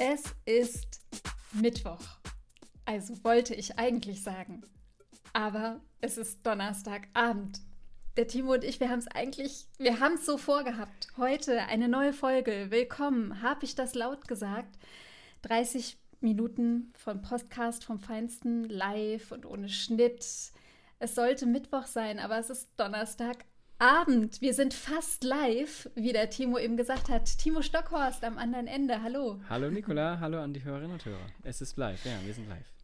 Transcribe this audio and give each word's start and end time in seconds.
Es 0.00 0.22
ist 0.44 1.00
Mittwoch. 1.52 1.98
Also 2.84 3.14
wollte 3.24 3.52
ich 3.56 3.80
eigentlich 3.80 4.22
sagen. 4.22 4.62
Aber 5.32 5.80
es 6.00 6.16
ist 6.16 6.46
Donnerstagabend. 6.46 7.60
Der 8.16 8.28
Timo 8.28 8.52
und 8.52 8.62
ich, 8.62 8.78
wir 8.78 8.90
haben 8.90 9.00
es 9.00 9.08
eigentlich, 9.08 9.66
wir 9.76 9.98
haben 9.98 10.14
es 10.14 10.24
so 10.24 10.38
vorgehabt. 10.38 11.08
Heute 11.16 11.62
eine 11.62 11.88
neue 11.88 12.12
Folge. 12.12 12.68
Willkommen. 12.70 13.42
Habe 13.42 13.64
ich 13.64 13.74
das 13.74 13.96
laut 13.96 14.28
gesagt? 14.28 14.78
30 15.42 15.98
Minuten 16.20 16.92
von 16.96 17.20
Podcast 17.20 17.82
vom 17.82 17.98
Feinsten, 17.98 18.68
live 18.68 19.32
und 19.32 19.46
ohne 19.46 19.68
Schnitt. 19.68 20.24
Es 21.00 21.16
sollte 21.16 21.44
Mittwoch 21.44 21.86
sein, 21.86 22.20
aber 22.20 22.38
es 22.38 22.50
ist 22.50 22.68
Donnerstagabend. 22.76 23.44
Wir 23.80 24.54
sind 24.54 24.74
fast 24.74 25.22
live, 25.22 25.88
wie 25.94 26.12
der 26.12 26.28
Timo 26.30 26.58
eben 26.58 26.76
gesagt 26.76 27.08
hat. 27.08 27.38
Timo 27.38 27.62
Stockhorst 27.62 28.24
am 28.24 28.36
anderen 28.36 28.66
Ende. 28.66 29.02
Hallo. 29.02 29.40
Hallo 29.48 29.70
Nicola, 29.70 30.18
hallo 30.18 30.40
an 30.40 30.52
die 30.52 30.64
Hörerinnen 30.64 30.94
und 30.94 31.04
Hörer. 31.04 31.26
Es 31.44 31.60
ist 31.60 31.76
live, 31.76 32.04
ja, 32.04 32.18
wir 32.24 32.34
sind 32.34 32.48
live. 32.48 32.77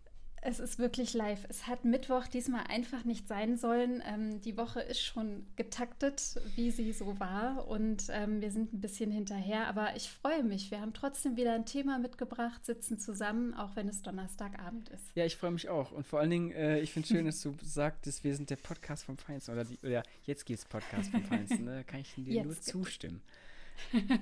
Es 0.47 0.61
ist 0.61 0.79
wirklich 0.79 1.15
live. 1.15 1.47
Es 1.48 1.66
hat 1.66 1.87
Mittwoch 1.87 2.27
diesmal 2.27 2.65
einfach 2.69 3.07
nicht 3.07 3.27
sein 3.27 3.57
sollen. 3.57 4.02
Ähm, 4.07 4.43
die 4.43 4.59
Woche 4.59 4.80
ist 4.80 5.01
schon 5.01 5.47
getaktet, 5.57 6.39
wie 6.55 6.71
sie 6.71 6.93
so 6.93 7.19
war. 7.19 7.66
Und 7.66 8.09
ähm, 8.11 8.43
wir 8.43 8.51
sind 8.51 8.75
ein 8.75 8.80
bisschen 8.83 9.11
hinterher. 9.11 9.69
Aber 9.69 9.97
ich 9.97 10.11
freue 10.11 10.43
mich. 10.43 10.71
Wir 10.71 10.83
haben 10.83 10.93
trotzdem 10.93 11.38
wieder 11.38 11.55
ein 11.55 11.65
Thema 11.65 11.99
mitgebracht, 11.99 12.62
sitzen 12.66 12.99
zusammen, 12.99 13.55
auch 13.55 13.75
wenn 13.75 13.88
es 13.88 14.02
Donnerstagabend 14.02 14.91
ist. 14.91 15.12
Ja, 15.15 15.25
ich 15.25 15.38
freue 15.38 15.52
mich 15.52 15.71
auch. 15.71 15.93
Und 15.93 16.07
vor 16.07 16.21
allen 16.21 16.30
Dingen, 16.30 16.52
äh, 16.52 16.79
ich 16.80 16.93
finde 16.93 17.07
es 17.07 17.16
schön, 17.16 17.24
dass 17.24 17.41
du 17.41 17.57
sagtest, 17.63 18.23
wir 18.23 18.37
sind 18.37 18.51
der 18.51 18.57
Podcast 18.57 19.05
vom 19.05 19.16
Feinsten. 19.16 19.55
Oder, 19.55 19.65
die, 19.65 19.79
oder 19.83 20.02
jetzt 20.24 20.51
es 20.51 20.66
Podcast 20.66 21.11
vom 21.11 21.24
Feinsten. 21.24 21.65
Da 21.65 21.83
kann 21.85 22.01
ich 22.01 22.15
dir 22.16 22.35
jetzt 22.35 22.45
nur 22.45 22.61
zustimmen. 22.61 23.23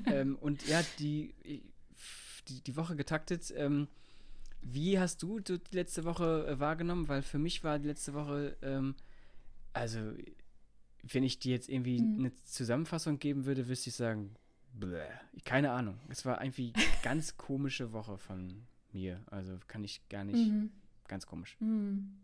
ähm, 0.07 0.39
und 0.41 0.69
ja, 0.69 0.83
die, 1.01 1.35
die, 1.45 2.61
die 2.61 2.77
Woche 2.77 2.95
getaktet. 2.95 3.53
Ähm, 3.57 3.89
wie 4.63 4.99
hast 4.99 5.23
du 5.23 5.41
die 5.41 5.59
letzte 5.73 6.05
Woche 6.05 6.47
äh, 6.47 6.61
wahrgenommen? 6.61 7.09
Weil 7.09 7.23
für 7.23 7.39
mich 7.39 7.63
war 7.65 7.79
die 7.79 7.89
letzte 7.89 8.15
Woche, 8.15 8.57
ähm, 8.63 8.95
also 9.73 9.99
wenn 11.03 11.25
ich 11.25 11.39
dir 11.39 11.53
jetzt 11.53 11.69
irgendwie 11.69 12.01
mhm. 12.01 12.19
eine 12.19 12.35
Zusammenfassung 12.45 13.19
geben 13.19 13.45
würde, 13.45 13.69
wüsste 13.69 13.91
ich 13.91 13.97
sagen, 13.97 14.37
bleh, 14.73 15.09
keine 15.45 15.73
Ahnung. 15.73 15.99
Es 16.09 16.25
war 16.25 16.43
irgendwie 16.43 16.73
eine 16.75 16.85
ganz 17.03 17.37
komische 17.37 17.93
Woche 17.93 18.19
von 18.19 18.67
mir. 18.93 19.21
Also 19.27 19.59
kann 19.67 19.85
ich 19.85 20.09
gar 20.09 20.25
nicht, 20.25 20.49
mhm. 20.49 20.71
ganz 21.09 21.27
komisch. 21.27 21.57
Mhm. 21.61 22.17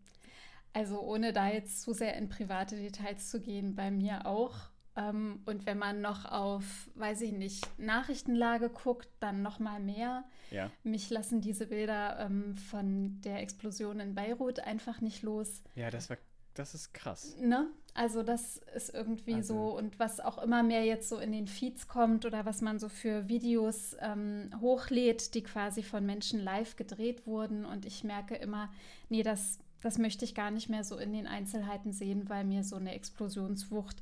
Also 0.71 1.01
ohne 1.01 1.33
da 1.33 1.49
jetzt 1.51 1.81
zu 1.81 1.93
sehr 1.93 2.15
in 2.15 2.29
private 2.29 2.75
Details 2.75 3.29
zu 3.29 3.41
gehen, 3.41 3.75
bei 3.75 3.91
mir 3.91 4.25
auch. 4.25 4.68
Ähm, 4.95 5.41
und 5.45 5.65
wenn 5.65 5.77
man 5.77 6.01
noch 6.01 6.25
auf, 6.25 6.89
weiß 6.95 7.21
ich 7.21 7.31
nicht, 7.31 7.67
Nachrichtenlage 7.79 8.69
guckt, 8.69 9.09
dann 9.19 9.41
noch 9.41 9.59
mal 9.59 9.79
mehr. 9.79 10.23
Ja. 10.51 10.71
Mich 10.83 11.09
lassen 11.09 11.41
diese 11.41 11.67
Bilder 11.67 12.19
ähm, 12.19 12.55
von 12.55 13.21
der 13.21 13.41
Explosion 13.41 13.99
in 13.99 14.15
Beirut 14.15 14.59
einfach 14.59 15.01
nicht 15.01 15.21
los. 15.21 15.61
Ja, 15.75 15.89
das 15.89 16.09
war, 16.09 16.17
das 16.53 16.73
ist 16.73 16.93
krass. 16.93 17.37
Ne? 17.39 17.67
Also 17.93 18.23
das 18.23 18.57
ist 18.75 18.93
irgendwie 18.93 19.35
also. 19.35 19.53
so 19.53 19.77
und 19.77 19.99
was 19.99 20.19
auch 20.19 20.37
immer 20.41 20.63
mehr 20.63 20.85
jetzt 20.85 21.09
so 21.09 21.17
in 21.17 21.31
den 21.31 21.47
Feeds 21.47 21.87
kommt 21.87 22.25
oder 22.25 22.45
was 22.45 22.61
man 22.61 22.79
so 22.79 22.89
für 22.89 23.27
Videos 23.27 23.95
ähm, 23.99 24.51
hochlädt, 24.59 25.33
die 25.33 25.43
quasi 25.43 25.83
von 25.83 26.05
Menschen 26.05 26.39
live 26.39 26.75
gedreht 26.75 27.25
wurden 27.25 27.65
und 27.65 27.85
ich 27.85 28.03
merke 28.03 28.35
immer, 28.35 28.71
nee, 29.09 29.23
das, 29.23 29.59
das 29.81 29.97
möchte 29.97 30.25
ich 30.25 30.35
gar 30.35 30.51
nicht 30.51 30.69
mehr 30.69 30.83
so 30.83 30.97
in 30.97 31.13
den 31.13 31.27
Einzelheiten 31.27 31.91
sehen, 31.93 32.29
weil 32.29 32.43
mir 32.43 32.63
so 32.63 32.75
eine 32.75 32.93
Explosionswucht 32.93 34.01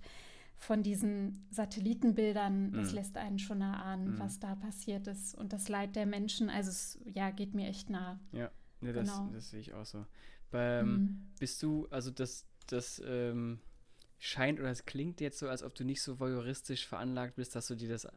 von 0.57 0.81
diesen 0.81 1.45
Satellitenbildern, 1.51 2.73
das 2.73 2.89
mhm. 2.89 2.95
lässt 2.95 3.17
einen 3.17 3.39
schon 3.39 3.61
erahnen, 3.61 4.15
mhm. 4.15 4.19
was 4.19 4.39
da 4.39 4.55
passiert 4.55 5.07
ist 5.07 5.35
und 5.35 5.53
das 5.53 5.69
Leid 5.69 5.95
der 5.95 6.05
Menschen. 6.05 6.49
Also 6.49 6.71
es 6.71 6.99
ja, 7.13 7.29
geht 7.29 7.53
mir 7.53 7.67
echt 7.67 7.89
nah. 7.89 8.19
Ja, 8.31 8.49
ja 8.81 8.91
das, 8.91 9.07
genau. 9.07 9.29
das 9.33 9.51
sehe 9.51 9.59
ich 9.59 9.73
auch 9.73 9.85
so. 9.85 10.05
Beim, 10.49 10.89
mhm. 10.89 11.27
Bist 11.39 11.61
du, 11.61 11.87
also 11.91 12.09
das, 12.09 12.45
das 12.67 13.01
ähm, 13.05 13.59
scheint 14.17 14.59
oder 14.59 14.71
es 14.71 14.85
klingt 14.85 15.21
jetzt 15.21 15.39
so, 15.39 15.47
als 15.47 15.61
ob 15.61 15.75
du 15.75 15.83
nicht 15.83 16.01
so 16.01 16.19
voyeuristisch 16.19 16.87
veranlagt 16.87 17.35
bist, 17.35 17.55
dass 17.55 17.67
du 17.67 17.75
dir 17.75 17.89
das 17.89 18.07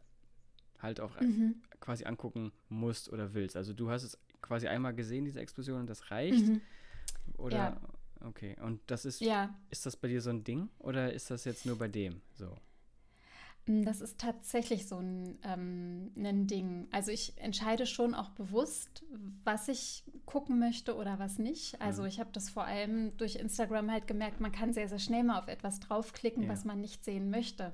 halt 0.79 0.99
auch 0.99 1.19
mhm. 1.21 1.55
quasi 1.79 2.05
angucken 2.05 2.51
musst 2.69 3.11
oder 3.11 3.33
willst. 3.33 3.55
Also 3.55 3.73
du 3.73 3.91
hast 3.91 4.03
es 4.03 4.17
quasi 4.41 4.67
einmal 4.67 4.95
gesehen, 4.95 5.25
diese 5.25 5.39
Explosion, 5.39 5.81
und 5.81 5.89
das 5.89 6.09
reicht. 6.09 6.47
Mhm. 6.47 6.61
Oder 7.37 7.57
ja. 7.57 7.81
Okay, 8.23 8.55
und 8.61 8.79
das 8.87 9.05
ist, 9.05 9.21
ja. 9.21 9.53
ist 9.69 9.85
das 9.85 9.95
bei 9.95 10.07
dir 10.07 10.21
so 10.21 10.29
ein 10.29 10.43
Ding 10.43 10.69
oder 10.79 11.11
ist 11.13 11.31
das 11.31 11.45
jetzt 11.45 11.65
nur 11.65 11.77
bei 11.77 11.87
dem 11.87 12.21
so? 12.33 12.55
Mm, 13.65 13.83
das 13.83 14.01
ist 14.01 14.19
tatsächlich 14.19 14.87
so 14.87 14.97
ein, 14.97 15.37
ähm, 15.43 16.11
ein 16.17 16.47
Ding. 16.47 16.87
Also 16.91 17.11
ich 17.11 17.37
entscheide 17.37 17.85
schon 17.85 18.13
auch 18.13 18.29
bewusst, 18.29 19.03
was 19.43 19.67
ich 19.67 20.03
gucken 20.25 20.59
möchte 20.59 20.95
oder 20.95 21.19
was 21.19 21.39
nicht. 21.39 21.81
Also 21.81 22.03
mhm. 22.03 22.07
ich 22.07 22.19
habe 22.19 22.31
das 22.31 22.49
vor 22.49 22.65
allem 22.65 23.15
durch 23.17 23.35
Instagram 23.35 23.91
halt 23.91 24.07
gemerkt, 24.07 24.39
man 24.39 24.51
kann 24.51 24.73
sehr, 24.73 24.87
sehr 24.87 24.99
schnell 24.99 25.23
mal 25.23 25.39
auf 25.39 25.47
etwas 25.47 25.79
draufklicken, 25.79 26.43
ja. 26.43 26.49
was 26.49 26.65
man 26.65 26.79
nicht 26.79 27.03
sehen 27.03 27.29
möchte. 27.29 27.73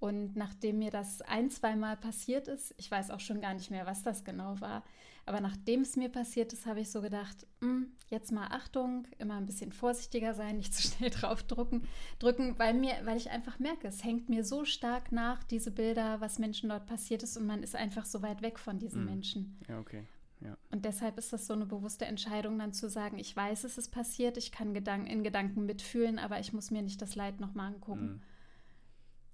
Und 0.00 0.34
nachdem 0.34 0.78
mir 0.78 0.90
das 0.90 1.20
ein, 1.22 1.50
zweimal 1.50 1.96
passiert 1.96 2.48
ist, 2.48 2.74
ich 2.78 2.90
weiß 2.90 3.10
auch 3.10 3.20
schon 3.20 3.42
gar 3.42 3.52
nicht 3.52 3.70
mehr, 3.70 3.86
was 3.86 4.02
das 4.02 4.24
genau 4.24 4.58
war, 4.60 4.82
aber 5.26 5.40
nachdem 5.42 5.82
es 5.82 5.96
mir 5.96 6.08
passiert 6.08 6.52
ist, 6.54 6.64
habe 6.64 6.80
ich 6.80 6.90
so 6.90 7.02
gedacht, 7.02 7.46
hm, 7.60 7.92
jetzt 8.08 8.32
mal 8.32 8.46
Achtung, 8.46 9.06
immer 9.18 9.36
ein 9.36 9.44
bisschen 9.44 9.72
vorsichtiger 9.72 10.34
sein, 10.34 10.56
nicht 10.56 10.74
zu 10.74 10.82
schnell 10.82 11.10
draufdrücken, 11.10 11.86
drücken, 12.18 12.58
weil 12.58 12.74
mir, 12.74 12.94
weil 13.04 13.18
ich 13.18 13.30
einfach 13.30 13.58
merke, 13.58 13.88
es 13.88 14.02
hängt 14.02 14.30
mir 14.30 14.42
so 14.42 14.64
stark 14.64 15.12
nach, 15.12 15.44
diese 15.44 15.70
Bilder, 15.70 16.20
was 16.22 16.38
Menschen 16.38 16.70
dort 16.70 16.86
passiert 16.86 17.22
ist, 17.22 17.36
und 17.36 17.46
man 17.46 17.62
ist 17.62 17.76
einfach 17.76 18.06
so 18.06 18.22
weit 18.22 18.40
weg 18.40 18.58
von 18.58 18.78
diesen 18.78 19.02
mhm. 19.02 19.10
Menschen. 19.10 19.60
Ja, 19.68 19.78
okay. 19.78 20.04
Ja. 20.40 20.56
Und 20.70 20.86
deshalb 20.86 21.18
ist 21.18 21.34
das 21.34 21.46
so 21.46 21.52
eine 21.52 21.66
bewusste 21.66 22.06
Entscheidung, 22.06 22.58
dann 22.58 22.72
zu 22.72 22.88
sagen, 22.88 23.18
ich 23.18 23.36
weiß, 23.36 23.64
es 23.64 23.76
ist 23.76 23.90
passiert, 23.90 24.38
ich 24.38 24.50
kann 24.50 24.72
Gedanken, 24.72 25.06
in 25.06 25.22
Gedanken 25.22 25.66
mitfühlen, 25.66 26.18
aber 26.18 26.40
ich 26.40 26.54
muss 26.54 26.70
mir 26.70 26.80
nicht 26.80 27.02
das 27.02 27.14
Leid 27.14 27.40
nochmal 27.40 27.74
angucken. 27.74 28.22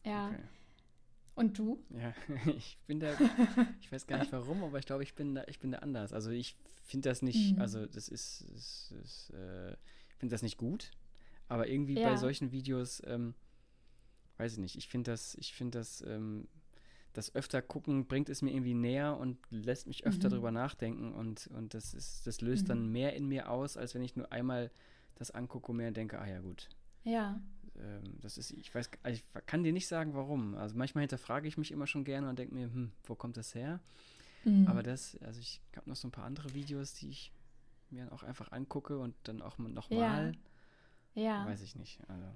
Mhm. 0.04 0.10
Ja. 0.10 0.26
Okay. 0.26 0.42
Und 1.36 1.58
du? 1.58 1.78
Ja, 1.90 2.14
ich 2.56 2.78
bin 2.86 2.98
da, 2.98 3.12
ich 3.80 3.92
weiß 3.92 4.06
gar 4.06 4.18
nicht 4.18 4.32
warum, 4.32 4.64
aber 4.64 4.78
ich 4.78 4.86
glaube, 4.86 5.02
ich 5.02 5.14
bin 5.14 5.34
da, 5.34 5.44
ich 5.46 5.60
bin 5.60 5.70
da 5.70 5.78
anders. 5.78 6.14
Also 6.14 6.30
ich 6.30 6.56
finde 6.82 7.10
das 7.10 7.20
nicht, 7.20 7.54
mhm. 7.54 7.60
also 7.60 7.84
das 7.84 8.08
ist, 8.08 8.40
ist, 8.40 8.92
ist 9.04 9.30
äh, 9.30 9.72
ich 9.72 10.16
finde 10.16 10.34
das 10.34 10.42
nicht 10.42 10.56
gut, 10.56 10.90
aber 11.46 11.68
irgendwie 11.68 12.00
ja. 12.00 12.08
bei 12.08 12.16
solchen 12.16 12.52
Videos, 12.52 13.02
ähm, 13.06 13.34
weiß 14.38 14.54
ich 14.54 14.58
nicht, 14.58 14.76
ich 14.76 14.88
finde 14.88 15.10
das, 15.10 15.34
ich 15.34 15.52
finde 15.52 15.78
das, 15.78 16.00
ähm, 16.00 16.48
das 17.12 17.34
öfter 17.34 17.60
gucken 17.60 18.06
bringt 18.06 18.30
es 18.30 18.40
mir 18.40 18.52
irgendwie 18.52 18.74
näher 18.74 19.18
und 19.18 19.38
lässt 19.50 19.86
mich 19.86 20.06
öfter 20.06 20.28
mhm. 20.28 20.34
drüber 20.34 20.50
nachdenken 20.52 21.12
und, 21.12 21.48
und 21.48 21.74
das 21.74 21.92
ist, 21.92 22.26
das 22.26 22.40
löst 22.40 22.64
mhm. 22.64 22.68
dann 22.68 22.86
mehr 22.88 23.14
in 23.14 23.28
mir 23.28 23.50
aus, 23.50 23.76
als 23.76 23.94
wenn 23.94 24.02
ich 24.02 24.16
nur 24.16 24.32
einmal 24.32 24.70
das 25.16 25.30
angucke 25.30 25.70
und 25.70 25.76
mir 25.76 25.92
denke, 25.92 26.18
ah 26.18 26.26
ja 26.26 26.40
gut. 26.40 26.70
Ja 27.04 27.40
ähm, 27.78 28.18
das 28.20 28.38
ist, 28.38 28.52
ich 28.52 28.74
weiß, 28.74 28.90
ich 29.08 29.24
kann 29.46 29.62
dir 29.62 29.72
nicht 29.72 29.88
sagen, 29.88 30.14
warum. 30.14 30.54
Also 30.54 30.76
manchmal 30.76 31.02
hinterfrage 31.02 31.48
ich 31.48 31.58
mich 31.58 31.72
immer 31.72 31.86
schon 31.86 32.04
gerne 32.04 32.28
und 32.28 32.38
denke 32.38 32.54
mir, 32.54 32.66
hm, 32.66 32.92
wo 33.04 33.14
kommt 33.14 33.36
das 33.36 33.54
her? 33.54 33.80
Mhm. 34.44 34.66
Aber 34.68 34.82
das, 34.82 35.16
also 35.22 35.40
ich 35.40 35.60
habe 35.76 35.88
noch 35.88 35.96
so 35.96 36.08
ein 36.08 36.12
paar 36.12 36.24
andere 36.24 36.54
Videos, 36.54 36.94
die 36.94 37.10
ich 37.10 37.32
mir 37.90 38.12
auch 38.12 38.22
einfach 38.22 38.52
angucke 38.52 38.98
und 38.98 39.14
dann 39.24 39.42
auch 39.42 39.58
nochmal. 39.58 40.34
Ja. 41.14 41.22
ja. 41.22 41.46
Weiß 41.46 41.62
ich 41.62 41.76
nicht. 41.76 42.00
Also. 42.08 42.26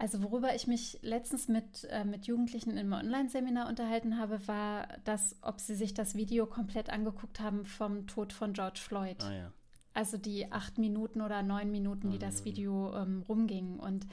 Also 0.00 0.22
worüber 0.22 0.54
ich 0.54 0.68
mich 0.68 0.98
letztens 1.02 1.48
mit, 1.48 1.84
äh, 1.90 2.04
mit 2.04 2.26
Jugendlichen 2.26 2.76
im 2.76 2.92
Online-Seminar 2.92 3.68
unterhalten 3.68 4.16
habe, 4.16 4.46
war 4.46 4.86
das, 5.04 5.34
ob 5.42 5.60
sie 5.60 5.74
sich 5.74 5.92
das 5.92 6.14
Video 6.14 6.46
komplett 6.46 6.88
angeguckt 6.88 7.40
haben 7.40 7.66
vom 7.66 8.06
Tod 8.06 8.32
von 8.32 8.52
George 8.52 8.78
Floyd. 8.80 9.20
Ah 9.24 9.34
ja. 9.34 9.52
Also 9.94 10.16
die 10.16 10.50
acht 10.52 10.78
Minuten 10.78 11.20
oder 11.20 11.42
neun 11.42 11.70
Minuten, 11.70 12.10
die 12.10 12.18
das 12.18 12.44
Video 12.44 12.94
ähm, 12.94 13.24
rumging. 13.28 13.78
Und 13.78 14.06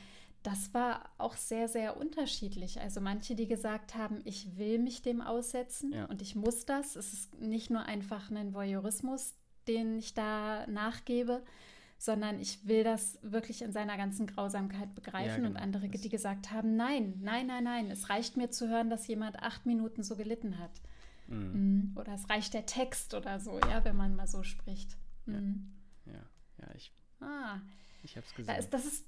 das 0.45 0.73
war 0.73 1.09
auch 1.17 1.35
sehr, 1.35 1.67
sehr 1.67 1.97
unterschiedlich. 1.97 2.79
Also 2.79 3.01
manche, 3.01 3.35
die 3.35 3.47
gesagt 3.47 3.95
haben, 3.95 4.21
ich 4.25 4.57
will 4.57 4.79
mich 4.79 5.01
dem 5.01 5.21
aussetzen 5.21 5.91
ja. 5.93 6.05
und 6.05 6.21
ich 6.21 6.35
muss 6.35 6.65
das. 6.65 6.95
Es 6.95 7.13
ist 7.13 7.39
nicht 7.39 7.69
nur 7.69 7.83
einfach 7.83 8.29
ein 8.29 8.53
Voyeurismus, 8.53 9.33
den 9.67 9.97
ich 9.97 10.13
da 10.13 10.67
nachgebe, 10.67 11.43
sondern 11.97 12.39
ich 12.39 12.67
will 12.67 12.83
das 12.83 13.17
wirklich 13.23 13.61
in 13.61 13.71
seiner 13.71 13.97
ganzen 13.97 14.27
Grausamkeit 14.27 14.93
begreifen. 14.93 15.29
Ja, 15.29 15.35
genau. 15.37 15.49
Und 15.49 15.57
andere, 15.57 15.89
die 15.89 16.09
gesagt 16.09 16.51
haben, 16.51 16.75
nein, 16.75 17.19
nein, 17.21 17.47
nein, 17.47 17.63
nein, 17.63 17.89
es 17.89 18.09
reicht 18.09 18.37
mir 18.37 18.51
zu 18.51 18.69
hören, 18.69 18.89
dass 18.89 19.07
jemand 19.07 19.39
acht 19.39 19.65
Minuten 19.65 20.03
so 20.03 20.15
gelitten 20.15 20.59
hat. 20.59 20.81
Mhm. 21.27 21.95
Oder 21.95 22.13
es 22.13 22.29
reicht 22.29 22.53
der 22.53 22.67
Text 22.67 23.13
oder 23.15 23.39
so, 23.39 23.59
ja, 23.59 23.83
wenn 23.83 23.95
man 23.95 24.15
mal 24.15 24.27
so 24.27 24.43
spricht. 24.43 24.95
Mhm. 25.25 25.73
Ja. 26.05 26.13
ja, 26.59 26.75
ich. 26.75 26.91
Ah. 27.19 27.59
Ich 28.03 28.15
habe 28.15 28.25
es 28.25 28.33
gesehen. 28.33 28.53
Da 28.53 28.59
ist, 28.59 28.69
das 28.69 28.85
ist 28.85 29.05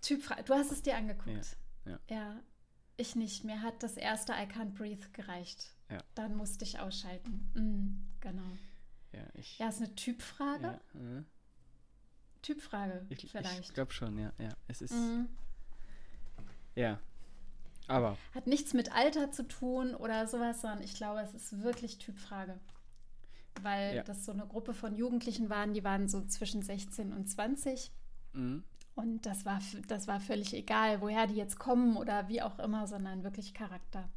typfrei. 0.00 0.42
Du 0.42 0.54
hast 0.54 0.72
es 0.72 0.82
dir 0.82 0.96
angeguckt. 0.96 1.56
Ja. 1.84 1.92
ja. 1.92 1.98
ja. 2.08 2.40
Ich 2.96 3.14
nicht. 3.14 3.44
Mir 3.44 3.62
hat 3.62 3.82
das 3.82 3.96
erste 3.96 4.32
I 4.32 4.46
Can't 4.46 4.74
Breathe 4.74 5.06
gereicht. 5.12 5.74
Ja. 5.90 6.02
Dann 6.14 6.36
musste 6.36 6.64
ich 6.64 6.78
ausschalten. 6.80 7.50
Mhm, 7.54 8.08
genau. 8.20 8.50
Ja, 9.12 9.22
ich. 9.34 9.58
Ja, 9.58 9.68
ist 9.68 9.78
eine 9.78 9.94
Typfrage. 9.94 10.80
Ja, 10.94 11.18
äh. 11.18 11.22
Typfrage, 12.42 13.04
ich, 13.08 13.30
vielleicht. 13.30 13.60
Ich 13.60 13.74
glaube 13.74 13.92
schon, 13.92 14.18
ja. 14.18 14.32
ja. 14.38 14.50
Es 14.68 14.80
ist. 14.82 14.92
Mhm. 14.92 15.28
Ja. 16.74 17.00
Aber. 17.88 18.16
Hat 18.34 18.46
nichts 18.46 18.74
mit 18.74 18.92
Alter 18.92 19.32
zu 19.32 19.46
tun 19.46 19.94
oder 19.94 20.26
sowas, 20.28 20.60
sondern 20.60 20.82
ich 20.82 20.94
glaube, 20.94 21.20
es 21.20 21.34
ist 21.34 21.62
wirklich 21.62 21.98
Typfrage. 21.98 22.58
Weil 23.62 23.96
ja. 23.96 24.02
das 24.02 24.24
so 24.24 24.32
eine 24.32 24.46
Gruppe 24.46 24.74
von 24.74 24.94
Jugendlichen 24.94 25.50
waren, 25.50 25.74
die 25.74 25.84
waren 25.84 26.08
so 26.08 26.24
zwischen 26.24 26.62
16 26.62 27.12
und 27.12 27.28
20. 27.28 27.90
Mhm. 28.32 28.64
Und 28.94 29.26
das 29.26 29.44
war, 29.44 29.60
das 29.86 30.08
war 30.08 30.20
völlig 30.20 30.54
egal, 30.54 31.00
woher 31.00 31.26
die 31.26 31.36
jetzt 31.36 31.58
kommen 31.58 31.96
oder 31.96 32.28
wie 32.28 32.42
auch 32.42 32.58
immer, 32.58 32.86
sondern 32.86 33.22
wirklich 33.22 33.54
Charakter. 33.54 34.08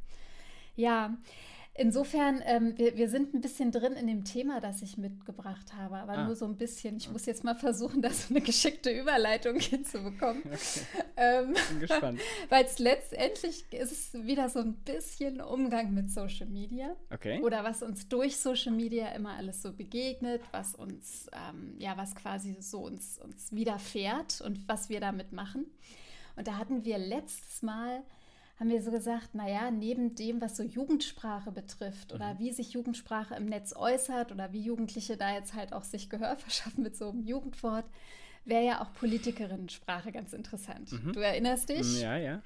Ja, 0.74 1.16
Insofern, 1.74 2.42
ähm, 2.44 2.76
wir, 2.76 2.98
wir 2.98 3.08
sind 3.08 3.32
ein 3.32 3.40
bisschen 3.40 3.72
drin 3.72 3.94
in 3.94 4.06
dem 4.06 4.24
Thema, 4.24 4.60
das 4.60 4.82
ich 4.82 4.98
mitgebracht 4.98 5.72
habe, 5.74 5.96
aber 5.96 6.12
ah. 6.12 6.26
nur 6.26 6.36
so 6.36 6.44
ein 6.44 6.58
bisschen. 6.58 6.98
Ich 6.98 7.10
muss 7.10 7.24
jetzt 7.24 7.44
mal 7.44 7.54
versuchen, 7.54 8.02
da 8.02 8.10
so 8.10 8.34
eine 8.34 8.42
geschickte 8.42 8.90
Überleitung 8.90 9.58
hinzubekommen. 9.58 10.42
Okay. 10.52 11.04
Ähm, 11.16 11.54
Bin 11.68 11.80
gespannt. 11.80 12.20
Weil 12.48 12.64
es 12.64 12.78
letztendlich 12.78 13.64
ist 13.72 13.92
es 13.92 14.26
wieder 14.26 14.48
so 14.48 14.60
ein 14.60 14.74
bisschen 14.74 15.40
Umgang 15.40 15.92
mit 15.92 16.10
Social 16.10 16.46
Media. 16.46 16.96
Okay. 17.10 17.40
Oder 17.42 17.64
was 17.64 17.82
uns 17.82 18.08
durch 18.08 18.36
Social 18.36 18.72
Media 18.72 19.08
immer 19.12 19.34
alles 19.36 19.62
so 19.62 19.72
begegnet, 19.72 20.40
was 20.52 20.74
uns, 20.74 21.26
ähm, 21.32 21.74
ja, 21.78 21.96
was 21.96 22.14
quasi 22.14 22.56
so 22.60 22.80
uns, 22.80 23.18
uns 23.18 23.52
widerfährt 23.52 24.40
und 24.40 24.66
was 24.68 24.88
wir 24.88 25.00
damit 25.00 25.32
machen. 25.32 25.66
Und 26.36 26.48
da 26.48 26.56
hatten 26.56 26.84
wir 26.84 26.98
letztes 26.98 27.62
Mal 27.62 28.02
haben 28.62 28.70
wir 28.70 28.80
so 28.80 28.92
gesagt, 28.92 29.34
naja, 29.34 29.72
neben 29.72 30.14
dem, 30.14 30.40
was 30.40 30.56
so 30.56 30.62
Jugendsprache 30.62 31.50
betrifft 31.50 32.12
oder 32.12 32.34
mhm. 32.34 32.38
wie 32.38 32.52
sich 32.52 32.74
Jugendsprache 32.74 33.34
im 33.34 33.46
Netz 33.46 33.74
äußert 33.74 34.30
oder 34.30 34.52
wie 34.52 34.60
Jugendliche 34.60 35.16
da 35.16 35.34
jetzt 35.34 35.54
halt 35.54 35.72
auch 35.72 35.82
sich 35.82 36.08
Gehör 36.08 36.36
verschaffen 36.38 36.84
mit 36.84 36.96
so 36.96 37.10
einem 37.10 37.24
Jugendwort, 37.24 37.84
wäre 38.44 38.64
ja 38.64 38.80
auch 38.80 38.92
Politikerinnensprache 38.92 40.12
ganz 40.12 40.32
interessant. 40.32 40.92
Mhm. 40.92 41.12
Du 41.12 41.18
erinnerst 41.18 41.70
dich? 41.70 42.02
Ja, 42.02 42.16
ja. 42.16 42.40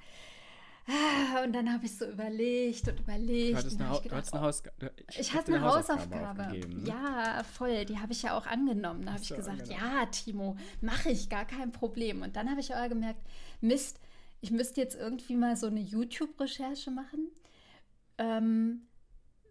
Ah, 0.89 1.45
und 1.45 1.53
dann 1.53 1.71
habe 1.71 1.85
ich 1.85 1.95
so 1.99 2.07
überlegt 2.07 2.89
und 2.89 3.01
überlegt. 3.01 3.53
Du 3.53 3.59
hattest 3.59 3.79
eine, 3.79 3.89
gedacht, 3.91 4.07
du 4.07 4.17
hattest 4.17 4.33
eine, 4.33 4.43
Haus 4.43 4.63
ich 5.11 5.19
ich 5.19 5.35
hatte 5.35 5.55
eine 5.55 5.65
Hausaufgabe. 5.65 6.47
Hausaufgabe. 6.47 6.75
Ne? 6.75 6.89
Ja, 6.89 7.45
voll. 7.45 7.85
Die 7.85 7.99
habe 7.99 8.13
ich 8.13 8.23
ja 8.23 8.39
auch 8.39 8.47
angenommen. 8.47 9.05
Da 9.05 9.13
habe 9.13 9.23
ich 9.23 9.29
gesagt, 9.29 9.63
angenommen. 9.63 9.97
ja, 9.97 10.07
Timo, 10.07 10.57
mache 10.81 11.11
ich, 11.11 11.29
gar 11.29 11.45
kein 11.45 11.73
Problem. 11.73 12.23
Und 12.23 12.37
dann 12.37 12.49
habe 12.49 12.61
ich 12.61 12.75
aber 12.75 12.89
gemerkt, 12.89 13.21
Mist, 13.61 14.01
ich 14.41 14.51
müsste 14.51 14.81
jetzt 14.81 14.97
irgendwie 14.97 15.37
mal 15.37 15.57
so 15.57 15.67
eine 15.67 15.81
YouTube-Recherche 15.81 16.91
machen. 16.91 17.29
Ähm, 18.19 18.87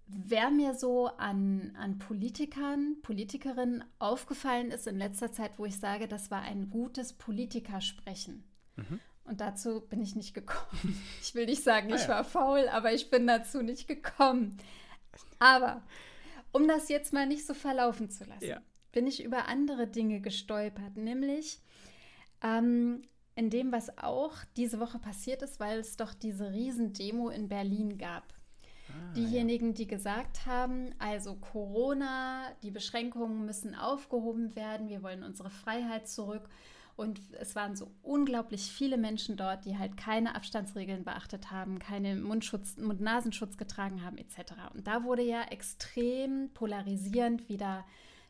wer 0.07 0.51
mir 0.51 0.73
so 0.73 1.07
an, 1.07 1.75
an 1.79 1.97
Politikern, 1.97 2.97
Politikerinnen 3.01 3.83
aufgefallen 3.99 4.71
ist 4.71 4.87
in 4.87 4.97
letzter 4.97 5.31
Zeit, 5.31 5.51
wo 5.57 5.65
ich 5.65 5.79
sage, 5.79 6.07
das 6.07 6.31
war 6.31 6.41
ein 6.41 6.69
gutes 6.69 7.13
Politikersprechen. 7.13 8.43
Mhm. 8.75 8.99
Und 9.25 9.41
dazu 9.41 9.81
bin 9.81 10.01
ich 10.01 10.15
nicht 10.15 10.33
gekommen. 10.33 11.01
Ich 11.21 11.33
will 11.33 11.47
nicht 11.47 11.63
sagen, 11.63 11.91
ah, 11.91 11.95
ich 11.95 12.03
ja. 12.03 12.09
war 12.09 12.23
faul, 12.23 12.67
aber 12.69 12.93
ich 12.93 13.09
bin 13.09 13.25
dazu 13.25 13.63
nicht 13.63 13.87
gekommen. 13.87 14.57
Aber 15.39 15.81
um 16.51 16.67
das 16.67 16.87
jetzt 16.89 17.11
mal 17.11 17.25
nicht 17.25 17.45
so 17.45 17.53
verlaufen 17.53 18.09
zu 18.09 18.25
lassen, 18.25 18.45
ja. 18.45 18.61
bin 18.91 19.07
ich 19.07 19.23
über 19.23 19.47
andere 19.47 19.87
Dinge 19.87 20.21
gestolpert, 20.21 20.97
nämlich 20.97 21.59
ähm, 22.41 23.01
in 23.35 23.49
dem, 23.49 23.71
was 23.71 23.97
auch 23.97 24.33
diese 24.55 24.79
Woche 24.79 24.99
passiert 24.99 25.41
ist, 25.41 25.59
weil 25.59 25.79
es 25.79 25.97
doch 25.97 26.13
diese 26.13 26.51
Riesendemo 26.53 27.29
in 27.29 27.49
Berlin 27.49 27.97
gab. 27.97 28.23
Ah, 28.89 29.13
Diejenigen, 29.13 29.67
ja. 29.67 29.73
die 29.73 29.87
gesagt 29.87 30.45
haben, 30.45 30.95
also 30.99 31.35
Corona, 31.35 32.47
die 32.63 32.71
Beschränkungen 32.71 33.45
müssen 33.45 33.75
aufgehoben 33.75 34.55
werden, 34.55 34.89
wir 34.89 35.03
wollen 35.03 35.23
unsere 35.23 35.49
Freiheit 35.49 36.07
zurück. 36.07 36.49
Und 36.95 37.19
es 37.33 37.57
waren 37.57 37.75
so 37.75 37.91
unglaublich 38.03 38.71
viele 38.71 38.97
Menschen 38.97 39.35
dort, 39.35 39.65
die 39.65 39.77
halt 39.77 39.97
keine 39.97 40.33
Abstandsregeln 40.33 41.03
beachtet 41.03 41.51
haben, 41.51 41.77
keine 41.77 42.15
Mundschutz, 42.15 42.77
Mund-Nasenschutz 42.77 43.57
getragen 43.57 44.01
haben, 44.01 44.17
etc. 44.17 44.53
Und 44.73 44.87
da 44.87 45.03
wurde 45.03 45.23
ja 45.23 45.41
extrem 45.43 46.51
polarisierend 46.53 47.49
wieder 47.49 47.85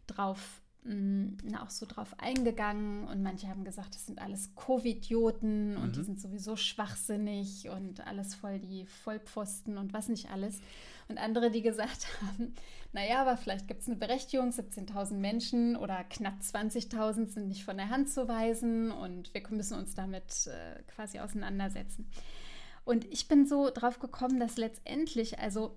drauf 0.07 0.63
mh, 0.85 1.61
auch 1.61 1.69
so 1.69 1.85
drauf 1.85 2.15
eingegangen 2.19 3.05
und 3.07 3.21
manche 3.21 3.47
haben 3.47 3.63
gesagt, 3.63 3.95
das 3.95 4.05
sind 4.05 4.19
alles 4.19 4.55
Covidioten 4.55 5.71
mhm. 5.71 5.81
und 5.81 5.95
die 5.95 5.99
mhm. 5.99 6.05
sind 6.05 6.21
sowieso 6.21 6.55
schwachsinnig 6.55 7.69
und 7.69 8.05
alles 8.07 8.35
voll 8.35 8.59
die 8.59 8.85
Vollpfosten 8.85 9.77
und 9.77 9.93
was 9.93 10.07
nicht 10.07 10.31
alles. 10.31 10.59
Und 11.07 11.17
andere, 11.17 11.51
die 11.51 11.61
gesagt 11.61 12.07
haben, 12.21 12.53
naja, 12.93 13.21
aber 13.21 13.35
vielleicht 13.37 13.67
gibt 13.67 13.81
es 13.81 13.87
eine 13.87 13.97
Berechtigung, 13.97 14.51
17.000 14.51 15.15
Menschen 15.15 15.75
oder 15.75 16.03
knapp 16.05 16.39
20.000 16.41 17.27
sind 17.27 17.47
nicht 17.47 17.65
von 17.65 17.77
der 17.77 17.89
Hand 17.89 18.09
zu 18.09 18.27
weisen 18.27 18.91
und 18.91 19.33
wir 19.33 19.41
müssen 19.49 19.77
uns 19.77 19.95
damit 19.95 20.47
äh, 20.47 20.81
quasi 20.83 21.19
auseinandersetzen. 21.19 22.09
Und 22.85 23.05
ich 23.11 23.27
bin 23.27 23.47
so 23.47 23.71
drauf 23.73 23.99
gekommen, 23.99 24.39
dass 24.39 24.57
letztendlich, 24.57 25.39
also 25.39 25.75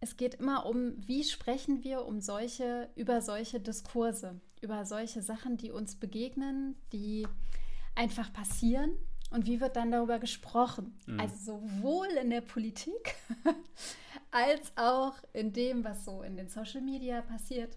es 0.00 0.16
geht 0.16 0.34
immer 0.34 0.66
um, 0.66 0.94
wie 0.98 1.24
sprechen 1.24 1.82
wir 1.82 2.04
um 2.04 2.20
solche, 2.20 2.88
über 2.94 3.22
solche 3.22 3.60
Diskurse, 3.60 4.40
über 4.60 4.84
solche 4.84 5.22
Sachen, 5.22 5.56
die 5.56 5.70
uns 5.70 5.96
begegnen, 5.96 6.76
die 6.92 7.26
einfach 7.94 8.32
passieren 8.32 8.92
und 9.30 9.46
wie 9.46 9.60
wird 9.60 9.76
dann 9.76 9.90
darüber 9.90 10.18
gesprochen. 10.18 10.98
Mhm. 11.06 11.20
Also 11.20 11.36
sowohl 11.58 12.08
in 12.20 12.30
der 12.30 12.40
Politik 12.40 13.14
als 14.30 14.72
auch 14.76 15.14
in 15.32 15.52
dem, 15.52 15.84
was 15.84 16.04
so 16.04 16.22
in 16.22 16.36
den 16.36 16.48
Social 16.48 16.80
Media 16.80 17.22
passiert. 17.22 17.76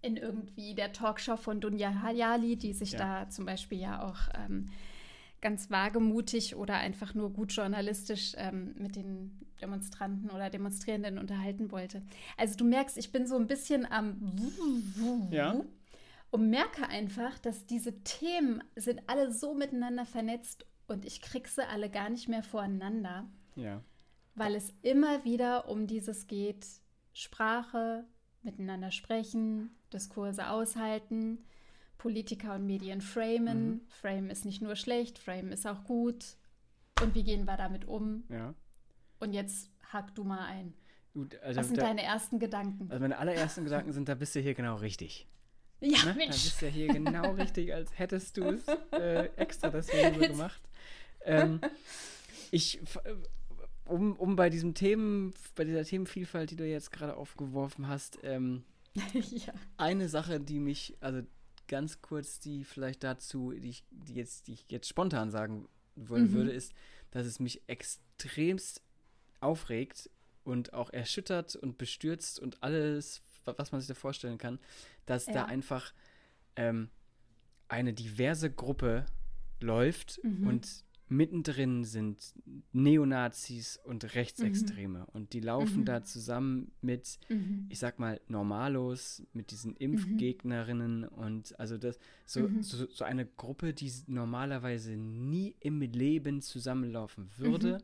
In 0.00 0.16
irgendwie 0.16 0.74
der 0.74 0.92
Talkshow 0.92 1.36
von 1.36 1.60
Dunja 1.60 2.02
Hayali, 2.02 2.56
die 2.56 2.72
sich 2.72 2.92
ja. 2.92 3.24
da 3.24 3.30
zum 3.30 3.46
Beispiel 3.46 3.78
ja 3.78 4.02
auch 4.02 4.18
ähm, 4.34 4.68
ganz 5.42 5.70
wagemutig 5.70 6.56
oder 6.56 6.76
einfach 6.76 7.14
nur 7.14 7.32
gut 7.32 7.52
journalistisch 7.52 8.32
ähm, 8.38 8.74
mit 8.78 8.96
den 8.96 9.38
Demonstranten 9.60 10.30
oder 10.30 10.48
Demonstrierenden 10.48 11.18
unterhalten 11.18 11.70
wollte. 11.70 12.02
Also 12.38 12.56
du 12.56 12.64
merkst, 12.64 12.96
ich 12.96 13.12
bin 13.12 13.26
so 13.26 13.36
ein 13.36 13.46
bisschen 13.46 13.84
am 13.90 14.32
ja. 15.30 15.60
und 16.30 16.48
merke 16.48 16.88
einfach, 16.88 17.38
dass 17.38 17.66
diese 17.66 18.02
Themen 18.02 18.62
sind 18.76 19.02
alle 19.08 19.32
so 19.32 19.54
miteinander 19.54 20.06
vernetzt 20.06 20.64
und 20.86 21.04
ich 21.04 21.20
krieg 21.20 21.48
sie 21.48 21.66
alle 21.68 21.90
gar 21.90 22.08
nicht 22.08 22.28
mehr 22.28 22.42
voreinander. 22.42 23.28
Ja. 23.56 23.82
Weil 24.34 24.54
es 24.54 24.72
immer 24.82 25.24
wieder 25.24 25.68
um 25.68 25.86
dieses 25.86 26.26
geht, 26.26 26.66
Sprache, 27.12 28.04
miteinander 28.42 28.90
sprechen, 28.90 29.70
Diskurse 29.92 30.48
aushalten, 30.48 31.44
Politiker 32.02 32.56
und 32.56 32.66
Medien 32.66 33.00
framen. 33.00 33.70
Mhm. 33.70 33.80
Frame 33.86 34.30
ist 34.30 34.44
nicht 34.44 34.60
nur 34.60 34.74
schlecht, 34.74 35.20
Frame 35.20 35.52
ist 35.52 35.68
auch 35.68 35.84
gut. 35.84 36.36
Und 37.00 37.14
wie 37.14 37.22
gehen 37.22 37.44
wir 37.44 37.56
damit 37.56 37.84
um? 37.84 38.24
Ja. 38.28 38.54
Und 39.20 39.32
jetzt 39.32 39.70
hack 39.92 40.12
du 40.16 40.24
mal 40.24 40.44
ein. 40.46 40.74
Gut, 41.14 41.38
also 41.42 41.60
Was 41.60 41.68
sind 41.68 41.78
da, 41.78 41.84
deine 41.84 42.02
ersten 42.02 42.40
Gedanken? 42.40 42.90
Also 42.90 43.00
meine 43.00 43.18
allerersten 43.18 43.62
Gedanken 43.62 43.92
sind, 43.92 44.08
da 44.08 44.16
bist 44.16 44.34
du 44.34 44.40
hier 44.40 44.54
genau 44.54 44.76
richtig. 44.76 45.28
Ja, 45.78 46.04
ne? 46.06 46.14
Mensch. 46.14 46.36
Da 46.36 46.42
bist 46.42 46.62
du 46.62 46.66
hier 46.66 46.88
genau 46.88 47.30
richtig, 47.34 47.72
als 47.72 47.96
hättest 47.96 48.36
du 48.36 48.48
es 48.48 48.66
äh, 48.90 49.26
extra 49.36 49.70
deswegen 49.70 50.14
so 50.14 50.26
gemacht. 50.26 50.62
Ähm, 51.24 51.60
ich, 52.50 52.80
um, 53.84 54.16
um 54.16 54.34
bei 54.34 54.50
diesem 54.50 54.74
Themen, 54.74 55.34
bei 55.54 55.62
dieser 55.62 55.84
Themenvielfalt, 55.84 56.50
die 56.50 56.56
du 56.56 56.66
jetzt 56.66 56.90
gerade 56.90 57.16
aufgeworfen 57.16 57.86
hast, 57.86 58.18
ähm, 58.24 58.64
ja. 59.12 59.52
eine 59.76 60.08
Sache, 60.08 60.40
die 60.40 60.58
mich, 60.58 60.96
also 61.00 61.22
ganz 61.72 62.02
kurz, 62.02 62.38
die 62.38 62.64
vielleicht 62.64 63.02
dazu, 63.02 63.50
die 63.52 63.70
ich, 63.70 63.84
die 63.90 64.12
jetzt, 64.12 64.46
die 64.46 64.52
ich 64.52 64.66
jetzt 64.68 64.86
spontan 64.86 65.30
sagen 65.30 65.66
wollen 65.96 66.24
mhm. 66.24 66.32
würde, 66.34 66.52
ist, 66.52 66.74
dass 67.12 67.24
es 67.24 67.40
mich 67.40 67.62
extremst 67.66 68.82
aufregt 69.40 70.10
und 70.44 70.74
auch 70.74 70.90
erschüttert 70.90 71.56
und 71.56 71.78
bestürzt 71.78 72.38
und 72.38 72.62
alles, 72.62 73.22
was 73.46 73.72
man 73.72 73.80
sich 73.80 73.88
da 73.88 73.94
vorstellen 73.94 74.36
kann, 74.36 74.58
dass 75.06 75.24
ja. 75.24 75.32
da 75.32 75.44
einfach 75.46 75.94
ähm, 76.56 76.90
eine 77.68 77.94
diverse 77.94 78.50
Gruppe 78.50 79.06
läuft 79.60 80.22
mhm. 80.22 80.46
und 80.46 80.84
mittendrin 81.12 81.84
sind 81.84 82.34
Neonazis 82.72 83.78
und 83.84 84.14
Rechtsextreme. 84.14 85.00
Mhm. 85.00 85.04
Und 85.12 85.32
die 85.32 85.40
laufen 85.40 85.80
mhm. 85.80 85.84
da 85.84 86.02
zusammen 86.02 86.72
mit, 86.80 87.18
mhm. 87.28 87.66
ich 87.68 87.78
sag 87.78 87.98
mal, 87.98 88.20
Normalos, 88.28 89.22
mit 89.32 89.50
diesen 89.50 89.76
Impfgegnerinnen 89.76 91.04
und 91.04 91.58
also 91.60 91.78
das, 91.78 91.98
so, 92.24 92.40
mhm. 92.40 92.62
so, 92.62 92.86
so, 92.90 93.04
eine 93.04 93.26
Gruppe, 93.26 93.74
die 93.74 93.92
normalerweise 94.06 94.96
nie 94.96 95.54
im 95.60 95.80
Leben 95.80 96.40
zusammenlaufen 96.40 97.30
würde. 97.36 97.78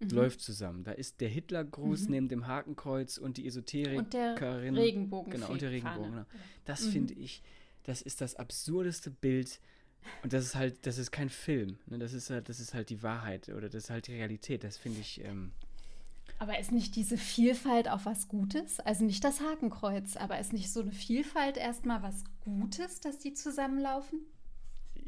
Mhm. 0.00 0.10
läuft 0.10 0.40
zusammen. 0.40 0.84
Da 0.84 0.92
ist 0.92 1.20
der 1.20 1.28
Hitlergruß 1.28 2.08
neben 2.08 2.28
dem 2.28 2.46
Hakenkreuz 2.46 3.18
und 3.18 3.36
die 3.36 3.46
Esoterikerin. 3.46 3.98
Und 3.98 4.14
der 4.14 4.82
Regenbogen. 4.82 5.32
Genau, 5.32 5.50
und 5.50 5.60
der 5.60 5.70
Regenbogen. 5.70 6.12
Genau. 6.12 6.26
Das 6.64 6.86
finde 6.86 7.14
ich, 7.14 7.42
das 7.82 8.02
ist 8.02 8.20
das 8.20 8.36
absurdeste 8.36 9.10
Bild, 9.10 9.60
und 10.22 10.32
das 10.32 10.44
ist 10.44 10.54
halt, 10.54 10.86
das 10.86 10.98
ist 10.98 11.10
kein 11.10 11.28
Film. 11.28 11.78
Ne? 11.86 11.98
Das 11.98 12.12
ist 12.12 12.30
halt, 12.30 12.48
das 12.48 12.60
ist 12.60 12.74
halt 12.74 12.90
die 12.90 13.02
Wahrheit 13.02 13.48
oder 13.48 13.68
das 13.68 13.84
ist 13.84 13.90
halt 13.90 14.06
die 14.06 14.14
Realität. 14.14 14.64
Das 14.64 14.76
finde 14.76 15.00
ich. 15.00 15.24
Ähm 15.24 15.52
aber 16.40 16.58
ist 16.58 16.70
nicht 16.70 16.94
diese 16.94 17.16
Vielfalt 17.16 17.88
auch 17.88 18.04
was 18.04 18.28
Gutes? 18.28 18.78
Also 18.80 19.04
nicht 19.04 19.24
das 19.24 19.40
Hakenkreuz, 19.40 20.16
aber 20.16 20.38
ist 20.38 20.52
nicht 20.52 20.72
so 20.72 20.82
eine 20.82 20.92
Vielfalt 20.92 21.56
erstmal 21.56 22.02
was 22.02 22.22
Gutes, 22.44 23.00
dass 23.00 23.18
die 23.18 23.34
zusammenlaufen? 23.34 24.20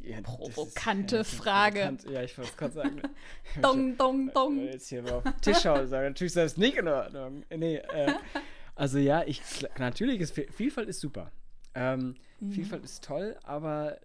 Ja, 0.03 0.21
Provokante 0.23 1.19
ist, 1.19 1.33
ja, 1.33 1.39
Frage. 1.39 1.81
Provokant. 1.81 2.11
Ja, 2.11 2.23
ich 2.23 2.37
wollte 2.37 2.51
es 2.51 2.57
gerade 2.57 2.73
sagen. 2.73 3.03
dong, 3.63 3.97
dong, 3.97 4.33
dong. 4.33 4.59
Jetzt 4.61 4.89
hier 4.89 5.03
mal 5.03 5.13
auf 5.13 5.23
den 5.23 5.41
Tisch 5.41 5.59
schauen 5.61 5.83
und 5.83 5.89
sagen, 5.89 6.09
natürlich 6.09 6.31
ist 6.31 6.37
das 6.37 6.57
nicht 6.57 6.77
in 6.77 6.89
Ordnung. 6.89 7.45
Nee, 7.51 7.77
äh, 7.77 8.15
Also 8.81 8.97
ja, 8.97 9.23
ich 9.27 9.43
natürlich 9.79 10.23
ist 10.23 10.33
Vielfalt 10.33 10.89
ist 10.89 11.01
super. 11.01 11.31
Ähm, 11.75 12.15
mhm. 12.41 12.53
Vielfalt 12.53 12.83
ist 12.83 13.05
toll, 13.05 13.37
aber 13.43 14.01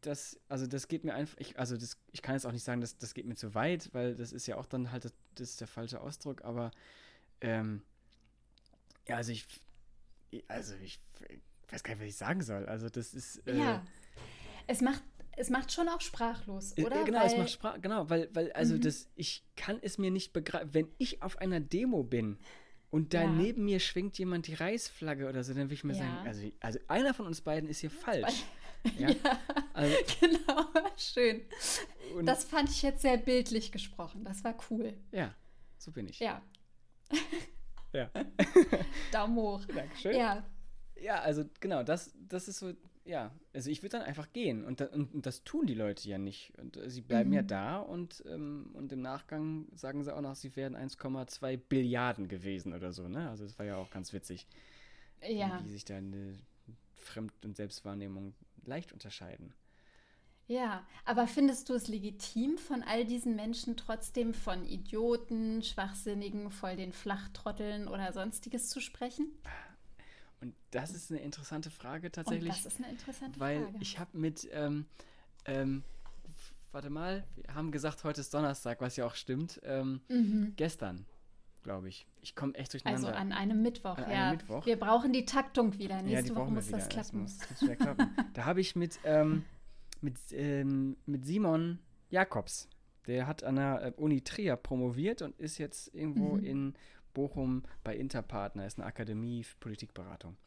das, 0.00 0.38
also 0.48 0.66
das 0.66 0.88
geht 0.88 1.04
mir 1.04 1.14
einfach, 1.14 1.36
ich, 1.38 1.58
also 1.58 1.76
das, 1.76 1.96
ich 2.12 2.22
kann 2.22 2.34
jetzt 2.34 2.46
auch 2.46 2.52
nicht 2.52 2.64
sagen, 2.64 2.80
dass 2.80 2.98
das 2.98 3.14
geht 3.14 3.26
mir 3.26 3.34
zu 3.34 3.54
weit, 3.54 3.90
weil 3.92 4.14
das 4.14 4.32
ist 4.32 4.46
ja 4.46 4.56
auch 4.56 4.66
dann 4.66 4.92
halt, 4.92 5.04
das, 5.04 5.14
das 5.34 5.50
ist 5.50 5.60
der 5.60 5.68
falsche 5.68 6.00
Ausdruck, 6.00 6.44
aber 6.44 6.70
ähm, 7.40 7.82
ja, 9.08 9.16
also 9.16 9.32
ich, 9.32 9.46
also 10.48 10.74
ich, 10.82 11.00
ich, 11.28 11.40
weiß 11.72 11.82
gar 11.82 11.94
nicht, 11.94 12.02
was 12.02 12.08
ich 12.08 12.16
sagen 12.16 12.42
soll. 12.42 12.66
Also 12.66 12.88
das 12.88 13.14
ist. 13.14 13.46
Äh, 13.46 13.58
ja. 13.58 13.86
Es 14.66 14.80
macht, 14.80 15.02
es 15.36 15.50
macht 15.50 15.72
schon 15.72 15.88
auch 15.88 16.00
sprachlos, 16.00 16.76
äh, 16.76 16.84
oder? 16.84 17.04
Genau, 17.04 17.20
weil, 17.20 17.26
es 17.26 17.36
macht 17.36 17.50
Sprach, 17.50 17.80
genau, 17.80 18.10
weil, 18.10 18.28
weil, 18.34 18.52
also 18.52 18.74
mhm. 18.74 18.82
das, 18.82 19.08
ich 19.14 19.44
kann 19.56 19.78
es 19.80 19.98
mir 19.98 20.10
nicht 20.10 20.32
begreifen, 20.32 20.74
wenn 20.74 20.88
ich 20.98 21.22
auf 21.22 21.38
einer 21.38 21.60
Demo 21.60 22.02
bin 22.02 22.38
und 22.90 23.14
da 23.14 23.22
ja. 23.22 23.30
neben 23.30 23.64
mir 23.64 23.80
schwingt 23.80 24.18
jemand 24.18 24.46
die 24.46 24.54
Reichsflagge 24.54 25.28
oder 25.28 25.44
so, 25.44 25.54
dann 25.54 25.68
will 25.68 25.74
ich 25.74 25.84
mir 25.84 25.94
ja. 25.94 26.00
sagen, 26.00 26.26
also, 26.26 26.50
also 26.60 26.78
einer 26.88 27.14
von 27.14 27.26
uns 27.26 27.40
beiden 27.40 27.68
ist 27.68 27.80
hier 27.80 27.90
falsch. 27.90 28.44
Ja, 28.98 29.10
ja 29.10 29.38
also, 29.72 29.96
genau, 30.20 30.64
schön. 30.96 31.42
das 32.24 32.44
fand 32.44 32.70
ich 32.70 32.82
jetzt 32.82 33.02
sehr 33.02 33.16
bildlich 33.16 33.72
gesprochen. 33.72 34.24
Das 34.24 34.44
war 34.44 34.56
cool. 34.70 34.94
Ja, 35.12 35.34
so 35.78 35.90
bin 35.90 36.08
ich. 36.08 36.20
Ja. 36.20 36.42
ja. 37.92 38.10
Daumen 39.12 39.36
hoch. 39.36 39.64
Dankeschön. 39.66 40.16
Ja. 40.16 40.44
Ja, 41.00 41.20
also 41.20 41.44
genau, 41.60 41.84
das, 41.84 42.12
das 42.28 42.48
ist 42.48 42.58
so, 42.58 42.72
ja, 43.04 43.30
also 43.54 43.70
ich 43.70 43.82
würde 43.82 43.98
dann 43.98 44.06
einfach 44.06 44.32
gehen 44.32 44.64
und, 44.64 44.80
und, 44.80 45.14
und, 45.14 45.26
das 45.26 45.44
tun 45.44 45.66
die 45.66 45.74
Leute 45.74 46.08
ja 46.08 46.18
nicht. 46.18 46.52
Und 46.58 46.76
äh, 46.76 46.90
sie 46.90 47.00
bleiben 47.00 47.30
mhm. 47.30 47.36
ja 47.36 47.42
da 47.42 47.78
und, 47.78 48.22
ähm, 48.26 48.70
und 48.74 48.92
im 48.92 49.00
Nachgang 49.00 49.66
sagen 49.74 50.04
sie 50.04 50.14
auch 50.14 50.20
noch, 50.20 50.34
sie 50.34 50.54
wären 50.56 50.76
1,2 50.76 51.56
Billiarden 51.56 52.28
gewesen 52.28 52.74
oder 52.74 52.92
so, 52.92 53.08
ne? 53.08 53.30
Also 53.30 53.44
das 53.44 53.58
war 53.58 53.66
ja 53.66 53.76
auch 53.76 53.90
ganz 53.90 54.12
witzig. 54.12 54.46
Ja. 55.26 55.60
Wie 55.64 55.70
sich 55.70 55.84
da 55.84 55.96
eine 55.96 56.38
Fremd- 56.96 57.44
und 57.44 57.56
Selbstwahrnehmung 57.56 58.34
leicht 58.68 58.92
unterscheiden. 58.92 59.54
Ja, 60.48 60.86
aber 61.04 61.26
findest 61.26 61.68
du 61.68 61.74
es 61.74 61.88
legitim, 61.88 62.56
von 62.56 62.82
all 62.82 63.04
diesen 63.04 63.36
Menschen 63.36 63.76
trotzdem 63.76 64.32
von 64.32 64.64
Idioten, 64.64 65.62
Schwachsinnigen, 65.62 66.50
voll 66.50 66.74
den 66.76 66.92
Flachtrotteln 66.92 67.86
oder 67.86 68.14
sonstiges 68.14 68.70
zu 68.70 68.80
sprechen? 68.80 69.30
Und 70.40 70.54
das 70.70 70.94
ist 70.94 71.10
eine 71.10 71.20
interessante 71.20 71.70
Frage 71.70 72.10
tatsächlich. 72.10 72.50
Und 72.50 72.64
das 72.64 72.72
ist 72.72 72.78
eine 72.82 72.90
interessante 72.90 73.38
weil 73.38 73.58
Frage. 73.60 73.74
Weil 73.74 73.82
ich 73.82 73.98
habe 73.98 74.16
mit, 74.16 74.48
ähm, 74.52 74.86
ähm, 75.44 75.82
warte 76.72 76.88
mal, 76.88 77.24
wir 77.34 77.54
haben 77.54 77.70
gesagt, 77.70 78.04
heute 78.04 78.22
ist 78.22 78.32
Donnerstag, 78.32 78.80
was 78.80 78.96
ja 78.96 79.04
auch 79.04 79.16
stimmt. 79.16 79.60
Ähm, 79.64 80.00
mhm. 80.08 80.54
Gestern, 80.56 81.04
glaube 81.68 81.90
ich. 81.90 82.06
Ich 82.22 82.34
komme 82.34 82.54
echt 82.54 82.72
durcheinander. 82.72 83.08
Also 83.08 83.18
an 83.20 83.30
einem 83.30 83.60
Mittwoch, 83.60 83.98
an 83.98 84.10
ja. 84.10 84.28
Einem 84.28 84.38
Mittwoch. 84.38 84.64
Wir 84.64 84.78
brauchen 84.78 85.12
die 85.12 85.26
Taktung 85.26 85.78
wieder. 85.78 86.00
Nächste 86.00 86.32
ja, 86.32 86.36
Woche 86.36 86.50
muss 86.50 86.70
das 86.70 86.88
klappen. 86.88 87.24
Das 87.24 87.36
muss, 87.36 87.48
das 87.48 87.60
muss 87.60 87.76
klappen. 87.76 88.10
da 88.32 88.46
habe 88.46 88.62
ich 88.62 88.74
mit, 88.74 88.98
ähm, 89.04 89.44
mit, 90.00 90.16
ähm, 90.32 90.96
mit 91.04 91.26
Simon 91.26 91.78
Jakobs, 92.08 92.70
der 93.06 93.26
hat 93.26 93.44
an 93.44 93.56
der 93.56 93.82
äh, 93.84 93.92
Uni 94.00 94.22
Trier 94.22 94.56
promoviert 94.56 95.20
und 95.20 95.38
ist 95.38 95.58
jetzt 95.58 95.94
irgendwo 95.94 96.36
mhm. 96.36 96.44
in 96.44 96.74
Bochum 97.12 97.64
bei 97.84 97.94
Interpartner, 97.94 98.64
ist 98.64 98.78
eine 98.78 98.86
Akademie 98.86 99.44
für 99.44 99.58
Politikberatung. 99.58 100.38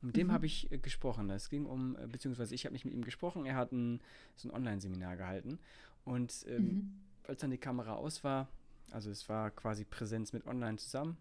Mit 0.00 0.16
dem 0.16 0.28
mhm. 0.28 0.32
habe 0.32 0.46
ich 0.46 0.70
äh, 0.70 0.78
gesprochen. 0.78 1.28
Es 1.30 1.50
ging 1.50 1.66
um, 1.66 1.96
äh, 1.96 2.06
beziehungsweise 2.06 2.54
ich 2.54 2.66
habe 2.66 2.72
nicht 2.72 2.84
mit 2.84 2.94
ihm 2.94 3.02
gesprochen, 3.02 3.46
er 3.46 3.56
hat 3.56 3.72
ein, 3.72 4.00
so 4.36 4.48
ein 4.48 4.54
Online-Seminar 4.54 5.16
gehalten. 5.16 5.58
Und 6.04 6.46
ähm, 6.48 6.62
mhm. 6.62 7.00
als 7.26 7.40
dann 7.40 7.50
die 7.50 7.58
Kamera 7.58 7.94
aus 7.94 8.22
war, 8.22 8.46
also 8.90 9.10
es 9.10 9.28
war 9.28 9.50
quasi 9.50 9.84
Präsenz 9.84 10.32
mit 10.32 10.46
Online 10.46 10.78
zusammen, 10.78 11.16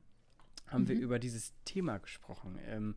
haben 0.67 0.83
mhm. 0.83 0.87
wir 0.89 0.95
über 0.99 1.19
dieses 1.19 1.53
Thema 1.65 1.97
gesprochen. 1.97 2.57
Ähm, 2.65 2.95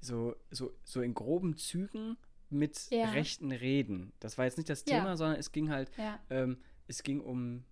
so, 0.00 0.36
so, 0.50 0.72
so 0.84 1.02
in 1.02 1.14
groben 1.14 1.56
Zügen 1.56 2.16
mit 2.48 2.90
ja. 2.90 3.10
rechten 3.10 3.52
Reden. 3.52 4.12
Das 4.18 4.38
war 4.38 4.44
jetzt 4.44 4.56
nicht 4.56 4.68
das 4.68 4.84
Thema, 4.84 5.10
ja. 5.10 5.16
sondern 5.16 5.38
es 5.38 5.52
ging 5.52 5.70
halt, 5.70 5.90
ja. 5.96 6.18
ähm, 6.30 6.58
es 6.88 7.02
ging 7.02 7.20
um, 7.20 7.64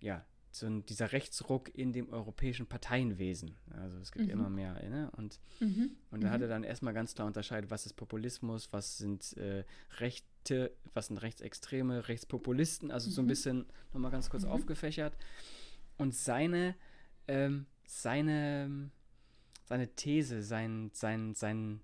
ja, 0.00 0.24
so 0.56 0.66
ein, 0.66 0.86
dieser 0.86 1.12
Rechtsruck 1.12 1.74
in 1.74 1.92
dem 1.92 2.08
europäischen 2.10 2.66
Parteienwesen. 2.66 3.56
Also 3.70 3.98
es 3.98 4.10
gibt 4.10 4.26
mhm. 4.26 4.32
immer 4.32 4.50
mehr. 4.50 4.74
Ne? 4.88 5.10
Und, 5.16 5.38
mhm. 5.60 5.90
und 6.10 6.22
da 6.22 6.28
mhm. 6.28 6.32
hat 6.32 6.40
er 6.42 6.48
dann 6.48 6.64
erstmal 6.64 6.94
ganz 6.94 7.14
klar 7.14 7.26
unterscheidet, 7.26 7.70
was 7.70 7.86
ist 7.86 7.94
Populismus, 7.94 8.72
was 8.72 8.98
sind 8.98 9.36
äh, 9.36 9.64
Rechte, 9.98 10.72
was 10.94 11.08
sind 11.08 11.18
Rechtsextreme, 11.18 12.08
Rechtspopulisten, 12.08 12.90
also 12.90 13.10
so 13.10 13.20
ein 13.20 13.24
mhm. 13.24 13.28
bisschen 13.28 13.66
nochmal 13.92 14.10
ganz 14.10 14.30
kurz 14.30 14.44
mhm. 14.44 14.50
aufgefächert. 14.50 15.16
Und 15.96 16.14
seine, 16.14 16.74
ähm, 17.28 17.66
seine, 17.86 18.90
seine 19.64 19.94
These, 19.94 20.42
sein, 20.42 20.90
sein, 20.92 21.34
sein, 21.34 21.80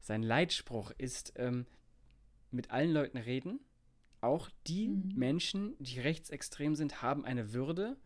sein 0.00 0.22
Leitspruch 0.22 0.92
ist, 0.98 1.32
ähm, 1.36 1.66
mit 2.50 2.70
allen 2.70 2.92
Leuten 2.92 3.18
reden. 3.18 3.60
Auch 4.20 4.50
die 4.66 4.88
mhm. 4.88 5.12
Menschen, 5.16 5.74
die 5.78 6.00
rechtsextrem 6.00 6.74
sind, 6.74 7.02
haben 7.02 7.24
eine 7.24 7.52
Würde. 7.52 7.96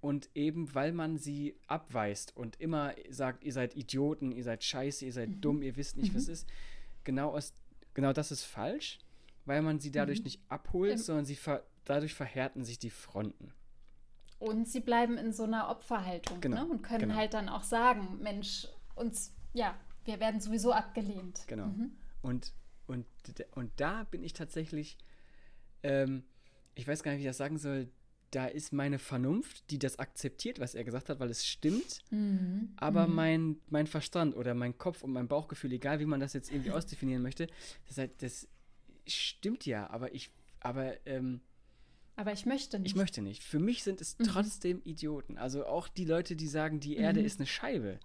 Und 0.00 0.30
eben 0.34 0.74
weil 0.74 0.92
man 0.92 1.18
sie 1.18 1.56
abweist 1.66 2.34
und 2.34 2.58
immer 2.58 2.94
sagt, 3.10 3.44
ihr 3.44 3.52
seid 3.52 3.76
Idioten, 3.76 4.32
ihr 4.32 4.44
seid 4.44 4.64
scheiße, 4.64 5.04
ihr 5.04 5.12
seid 5.12 5.28
mhm. 5.28 5.40
dumm, 5.42 5.62
ihr 5.62 5.76
wisst 5.76 5.98
nicht, 5.98 6.12
mhm. 6.12 6.16
was 6.16 6.28
ist, 6.28 6.48
genau, 7.04 7.36
aus, 7.36 7.52
genau 7.92 8.14
das 8.14 8.32
ist 8.32 8.44
falsch, 8.44 8.98
weil 9.44 9.60
man 9.60 9.78
sie 9.78 9.90
dadurch 9.90 10.20
mhm. 10.20 10.24
nicht 10.24 10.40
abholt, 10.48 10.98
sondern 10.98 11.26
sie 11.26 11.36
ver, 11.36 11.66
dadurch 11.84 12.14
verhärten 12.14 12.64
sich 12.64 12.78
die 12.78 12.88
Fronten. 12.88 13.52
Und 14.40 14.66
sie 14.66 14.80
bleiben 14.80 15.18
in 15.18 15.32
so 15.32 15.44
einer 15.44 15.68
Opferhaltung 15.68 16.40
genau. 16.40 16.64
ne? 16.64 16.70
und 16.70 16.82
können 16.82 17.00
genau. 17.00 17.14
halt 17.14 17.34
dann 17.34 17.50
auch 17.50 17.62
sagen, 17.62 18.18
Mensch, 18.22 18.66
uns, 18.94 19.34
ja, 19.52 19.76
wir 20.06 20.18
werden 20.18 20.40
sowieso 20.40 20.72
abgelehnt. 20.72 21.44
Genau. 21.46 21.66
Mhm. 21.66 21.92
Und, 22.22 22.54
und, 22.86 23.06
und 23.54 23.70
da 23.76 24.04
bin 24.04 24.24
ich 24.24 24.32
tatsächlich, 24.32 24.96
ähm, 25.82 26.24
ich 26.74 26.88
weiß 26.88 27.02
gar 27.02 27.12
nicht, 27.12 27.18
wie 27.18 27.24
ich 27.24 27.28
das 27.28 27.36
sagen 27.36 27.58
soll, 27.58 27.90
da 28.30 28.46
ist 28.46 28.72
meine 28.72 28.98
Vernunft, 28.98 29.70
die 29.70 29.78
das 29.78 29.98
akzeptiert, 29.98 30.58
was 30.58 30.74
er 30.74 30.84
gesagt 30.84 31.10
hat, 31.10 31.20
weil 31.20 31.30
es 31.30 31.46
stimmt. 31.46 31.98
Mhm. 32.10 32.72
Aber 32.76 33.06
mhm. 33.08 33.14
Mein, 33.14 33.56
mein 33.68 33.86
Verstand 33.86 34.34
oder 34.36 34.54
mein 34.54 34.78
Kopf 34.78 35.02
und 35.02 35.12
mein 35.12 35.28
Bauchgefühl, 35.28 35.72
egal 35.72 36.00
wie 36.00 36.06
man 36.06 36.20
das 36.20 36.32
jetzt 36.32 36.50
irgendwie 36.50 36.70
ausdefinieren 36.70 37.22
möchte, 37.22 37.46
das, 37.88 37.98
halt, 37.98 38.22
das 38.22 38.48
stimmt 39.06 39.66
ja, 39.66 39.90
aber 39.90 40.14
ich, 40.14 40.30
aber 40.60 40.94
ähm, 41.06 41.42
aber 42.16 42.32
ich 42.32 42.46
möchte 42.46 42.78
nicht. 42.78 42.90
Ich 42.90 42.96
möchte 42.96 43.22
nicht. 43.22 43.42
Für 43.42 43.58
mich 43.58 43.82
sind 43.82 44.00
es 44.00 44.18
mhm. 44.18 44.24
trotzdem 44.24 44.82
Idioten. 44.84 45.38
Also 45.38 45.66
auch 45.66 45.88
die 45.88 46.04
Leute, 46.04 46.36
die 46.36 46.48
sagen, 46.48 46.80
die 46.80 46.96
Erde 46.96 47.20
mhm. 47.20 47.26
ist 47.26 47.40
eine 47.40 47.46
Scheibe, 47.46 47.98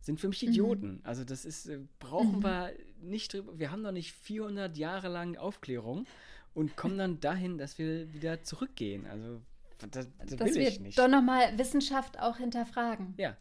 sind 0.00 0.20
für 0.20 0.28
mich 0.28 0.42
Idioten. 0.42 0.94
Mhm. 0.94 1.00
Also 1.04 1.24
das 1.24 1.44
ist, 1.44 1.66
äh, 1.66 1.78
brauchen 1.98 2.38
mhm. 2.38 2.44
wir 2.44 2.72
nicht 3.00 3.32
drüber. 3.32 3.58
Wir 3.58 3.70
haben 3.70 3.82
noch 3.82 3.92
nicht 3.92 4.12
400 4.12 4.76
Jahre 4.76 5.08
lang 5.08 5.36
Aufklärung 5.36 6.06
und 6.54 6.76
kommen 6.76 6.98
dann 6.98 7.20
dahin, 7.20 7.58
dass 7.58 7.78
wir 7.78 8.12
wieder 8.12 8.42
zurückgehen. 8.42 9.06
Also 9.06 9.40
das, 9.90 10.08
das 10.18 10.36
dass 10.36 10.54
wir 10.54 10.80
nicht. 10.80 10.98
doch 10.98 11.08
nochmal 11.08 11.56
Wissenschaft 11.58 12.18
auch 12.18 12.36
hinterfragen. 12.36 13.14
Ja, 13.16 13.36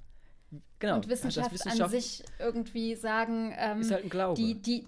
genau. 0.79 0.95
Und 0.95 1.09
Wissenschaft, 1.09 1.51
Wissenschaft 1.51 1.81
an 1.81 1.89
sich 1.89 2.23
irgendwie 2.39 2.95
sagen, 2.95 3.53
ähm, 3.57 3.81
ist 3.81 3.91
halt 3.91 4.03
ein 4.03 4.09
Glaube. 4.09 4.39
Die, 4.39 4.61
die, 4.61 4.85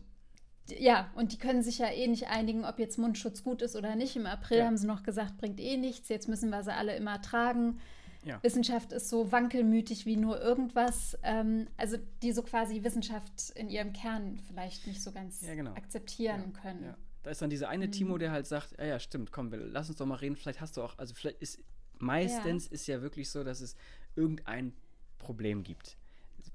ja, 0.80 1.10
und 1.16 1.32
die 1.34 1.38
können 1.38 1.64
sich 1.64 1.80
ja 1.80 1.90
eh 1.90 2.08
nicht 2.08 2.28
einigen, 2.28 2.66
ob 2.66 2.80
jetzt 2.80 2.98
Mundschutz 2.98 3.44
gut 3.44 3.62
ist 3.62 3.76
oder 3.76 3.96
nicht. 3.96 4.16
Im 4.16 4.26
April 4.26 4.60
ja. 4.60 4.66
haben 4.66 4.78
sie 4.78 4.88
noch 4.88 5.04
gesagt, 5.04 5.38
bringt 5.38 5.60
eh 5.60 5.78
nichts. 5.78 6.10
Jetzt 6.10 6.28
müssen 6.28 6.50
wir 6.50 6.64
sie 6.64 6.74
alle 6.74 6.96
immer 6.96 7.22
tragen. 7.22 7.80
Ja. 8.24 8.42
Wissenschaft 8.44 8.92
ist 8.92 9.10
so 9.10 9.32
wankelmütig 9.32 10.06
wie 10.06 10.16
nur 10.16 10.40
irgendwas. 10.42 11.18
Ähm, 11.24 11.68
also 11.78 11.98
die 12.22 12.32
so 12.32 12.44
quasi 12.44 12.84
Wissenschaft 12.84 13.52
in 13.56 13.70
ihrem 13.70 13.94
Kern 13.94 14.40
vielleicht 14.48 14.86
nicht 14.88 15.02
so 15.02 15.12
ganz 15.12 15.42
ja, 15.42 15.56
genau. 15.56 15.72
akzeptieren 15.72 16.54
können. 16.54 16.94
Da 17.24 17.32
ist 17.32 17.42
dann 17.42 17.50
dieser 17.50 17.70
eine 17.70 17.88
mhm. 17.88 17.92
Timo, 17.92 18.18
der 18.18 18.32
halt 18.32 18.48
sagt, 18.48 18.78
ja, 18.78 18.86
ja, 18.86 19.00
stimmt, 19.00 19.32
komm, 19.32 19.52
wir, 19.52 19.60
lass 19.60 19.90
uns 19.90 19.98
doch 19.98 20.06
mal 20.06 20.16
reden. 20.16 20.36
Vielleicht 20.36 20.62
hast 20.62 20.78
du 20.78 20.84
auch, 20.84 20.98
also 20.98 21.16
vielleicht 21.16 21.42
ist, 21.42 21.60
meistens 21.98 22.68
ist 22.68 22.88
ja 22.88 23.02
wirklich 23.02 23.30
so, 23.30 23.44
dass 23.44 23.62
es 23.62 23.76
irgendein 24.16 24.74
Problem 25.18 25.64
gibt 25.64 25.98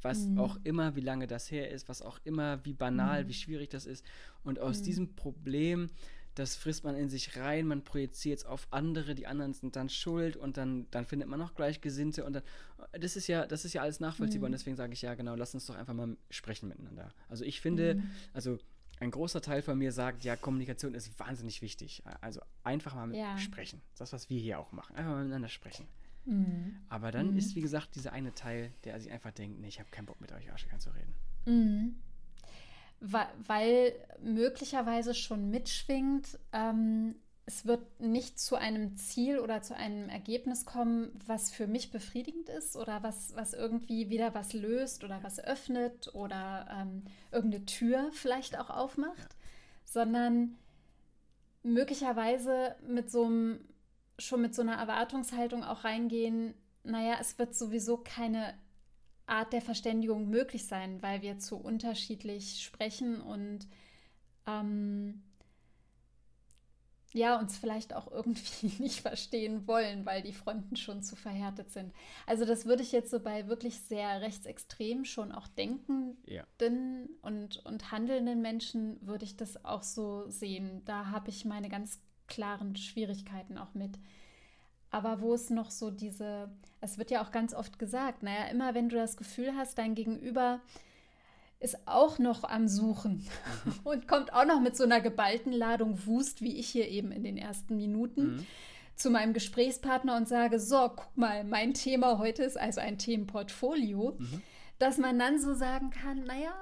was 0.03 0.21
mhm. 0.21 0.39
auch 0.39 0.59
immer, 0.65 0.97
wie 0.97 1.01
lange 1.01 1.27
das 1.27 1.51
her 1.51 1.71
ist, 1.71 1.89
was 1.89 2.03
auch 2.03 2.19
immer, 2.25 2.65
wie 2.65 2.75
banal, 2.75 3.25
mhm. 3.25 3.29
wie 3.29 3.35
schwierig 3.35 3.71
das 3.71 3.87
ist. 3.87 4.05
Und 4.45 4.59
aus 4.59 4.81
mhm. 4.81 4.85
diesem 4.85 5.15
Problem, 5.15 5.91
das 6.35 6.55
frisst 6.55 6.85
man 6.85 6.97
in 6.97 7.09
sich 7.09 7.37
rein, 7.37 7.67
man 7.67 7.83
projiziert 7.83 8.41
es 8.41 8.45
auf 8.45 8.69
andere, 8.71 9.15
die 9.15 9.27
anderen 9.27 9.55
sind 9.55 9.75
dann 9.75 9.89
schuld 9.89 10.37
und 10.37 10.57
dann, 10.59 10.87
dann 10.91 11.07
findet 11.07 11.29
man 11.29 11.39
noch 11.39 11.55
Gleichgesinnte 11.55 12.25
und 12.25 12.35
dann, 12.35 12.43
das 12.93 13.17
ist 13.17 13.27
ja, 13.27 13.47
das 13.47 13.65
ist 13.65 13.73
ja 13.73 13.83
alles 13.83 14.01
nachvollziehbar 14.01 14.47
und 14.47 14.51
mhm. 14.51 14.57
deswegen 14.57 14.77
sage 14.77 14.93
ich 14.93 15.03
ja, 15.03 15.15
genau, 15.15 15.35
lass 15.35 15.55
uns 15.55 15.67
doch 15.67 15.75
einfach 15.75 15.95
mal 15.95 16.17
sprechen 16.31 16.69
miteinander. 16.69 17.13
Also 17.29 17.45
ich 17.45 17.61
finde, 17.61 17.95
mhm. 17.95 18.11
also 18.35 18.59
ein 19.01 19.11
großer 19.11 19.41
Teil 19.41 19.63
von 19.63 19.79
mir 19.79 19.93
sagt, 19.93 20.25
ja, 20.25 20.37
Kommunikation 20.37 20.95
ist 20.95 21.19
wahnsinnig 21.19 21.61
wichtig. 21.63 22.03
Also 22.21 22.41
einfach 22.63 22.95
mal 22.95 23.15
ja. 23.15 23.37
sprechen. 23.37 23.83
Das, 23.99 24.13
was 24.13 24.31
wir 24.31 24.41
hier 24.41 24.59
auch 24.59 24.73
machen. 24.73 24.97
Einfach 24.97 25.13
mal 25.13 25.23
miteinander 25.23 25.49
sprechen. 25.49 25.87
Mhm. 26.27 26.77
Aber 26.89 27.11
dann 27.11 27.33
mhm. 27.33 27.39
ist, 27.39 27.57
wie 27.57 27.61
gesagt, 27.61 27.95
dieser 27.95 28.13
eine 28.13 28.35
Teil, 28.35 28.73
der 28.85 29.01
sich 29.01 29.11
einfach 29.11 29.31
denkt, 29.31 29.61
nee, 29.61 29.69
ich 29.69 29.79
habe 29.79 29.91
keinen 29.91 30.07
Bock 30.07 30.21
mit 30.21 30.33
euch 30.33 30.51
Arschigern 30.51 30.81
zu 30.81 30.91
reden. 30.91 31.15
Mhm. 31.47 31.97
Weil, 33.01 33.29
weil, 33.47 33.93
möglicherweise 34.23 35.15
schon 35.15 35.51
mitschwingt, 35.51 36.39
ähm, 36.53 37.15
es 37.49 37.65
wird 37.65 38.01
nicht 38.01 38.41
zu 38.41 38.57
einem 38.57 38.97
Ziel 38.97 39.39
oder 39.39 39.63
zu 39.63 39.77
einem 39.77 40.09
Ergebnis 40.09 40.65
kommen, 40.65 41.13
was 41.27 41.51
für 41.51 41.69
mich 41.69 41.93
befriedigend 41.93 42.49
ist 42.49 42.77
oder 42.77 43.05
was, 43.05 43.37
was 43.37 43.55
irgendwie 43.55 44.11
wieder 44.11 44.35
was 44.35 44.53
löst 44.53 45.05
oder 45.05 45.23
was 45.23 45.39
öffnet 45.39 46.13
oder 46.13 46.67
ähm, 46.73 47.05
irgendeine 47.31 47.65
Tür 47.65 48.11
vielleicht 48.13 48.59
auch 48.59 48.71
aufmacht, 48.71 49.37
sondern 49.85 50.57
möglicherweise 51.63 52.75
mit 52.87 53.11
so 53.11 53.25
einem, 53.25 53.61
schon 54.19 54.43
mit 54.43 54.55
so 54.55 54.63
einer 54.63 54.77
Erwartungshaltung 54.77 55.65
auch 55.65 55.85
reingehen, 55.85 56.55
naja, 56.85 57.17
es 57.21 57.39
wird 57.39 57.55
sowieso 57.55 57.99
keine 57.99 58.55
Art 59.27 59.53
der 59.53 59.63
Verständigung 59.63 60.29
möglich 60.29 60.67
sein, 60.67 61.03
weil 61.03 61.23
wir 61.23 61.39
zu 61.39 61.57
unterschiedlich 61.57 62.63
sprechen 62.63 63.21
und 63.21 63.67
ähm, 64.47 65.23
ja, 67.13 67.39
uns 67.39 67.57
vielleicht 67.57 67.95
auch 67.95 68.11
irgendwie 68.11 68.67
nicht 68.83 69.01
verstehen 69.01 69.67
wollen, 69.67 70.05
weil 70.07 70.23
die 70.23 70.33
Fronten 70.33 70.77
schon 70.77 71.03
zu 71.03 71.17
verhärtet 71.17 71.71
sind. 71.71 71.93
Also 72.27 72.45
das 72.45 72.67
würde 72.67 72.83
ich 72.83 72.93
jetzt 72.93 73.11
so 73.11 73.21
bei 73.21 73.49
wirklich 73.49 73.81
sehr 73.81 74.21
rechtsextrem 74.21 75.05
schon 75.05 75.33
auch 75.33 75.49
denkenden 75.49 76.19
ja. 76.27 76.45
und, 77.23 77.65
und 77.65 77.91
handelnden 77.91 78.43
Menschen 78.43 78.99
würde 79.01 79.25
ich 79.25 79.37
das 79.37 79.65
auch 79.65 79.83
so 79.83 80.29
sehen. 80.29 80.83
Da 80.85 81.07
habe 81.07 81.31
ich 81.31 81.45
meine 81.45 81.69
ganz 81.69 82.01
klaren 82.27 82.77
Schwierigkeiten 82.77 83.59
auch 83.59 83.75
mit. 83.75 83.99
Aber 84.91 85.21
wo 85.21 85.35
es 85.35 85.51
noch 85.51 85.71
so 85.71 85.91
diese, 85.91 86.49
es 86.81 86.99
wird 86.99 87.11
ja 87.11 87.23
auch 87.23 87.31
ganz 87.31 87.55
oft 87.55 87.79
gesagt, 87.79 88.23
naja, 88.23 88.47
immer 88.51 88.75
wenn 88.75 88.89
du 88.89 88.97
das 88.97 89.17
Gefühl 89.17 89.55
hast, 89.57 89.79
dein 89.79 89.95
Gegenüber 89.95 90.61
ist 91.59 91.87
auch 91.87 92.19
noch 92.19 92.45
am 92.45 92.69
Suchen 92.69 93.27
mhm. 93.65 93.73
und 93.85 94.09
kommt 94.09 94.33
auch 94.33 94.45
noch 94.45 94.61
mit 94.61 94.77
so 94.77 94.85
einer 94.85 95.01
geballten 95.01 95.53
Ladung 95.53 96.07
Wust, 96.07 96.43
wie 96.43 96.57
ich 96.57 96.69
hier 96.69 96.89
eben 96.89 97.13
in 97.13 97.25
den 97.25 97.37
ersten 97.37 97.77
Minuten, 97.77 98.37
mhm. 98.37 98.47
zu 98.95 99.11
meinem 99.11 99.33
Gesprächspartner 99.33 100.17
und 100.17 100.29
sage, 100.29 100.61
so, 100.61 100.91
guck 100.95 101.17
mal, 101.17 101.45
mein 101.45 101.75
Thema 101.75 102.19
heute 102.19 102.43
ist 102.45 102.59
also 102.59 102.81
ein 102.81 102.99
Themenportfolio, 102.99 104.17
mhm. 104.19 104.43
dass 104.79 104.99
man 104.99 105.19
dann 105.19 105.41
so 105.41 105.55
sagen 105.55 105.91
kann, 105.91 106.25
naja, 106.25 106.53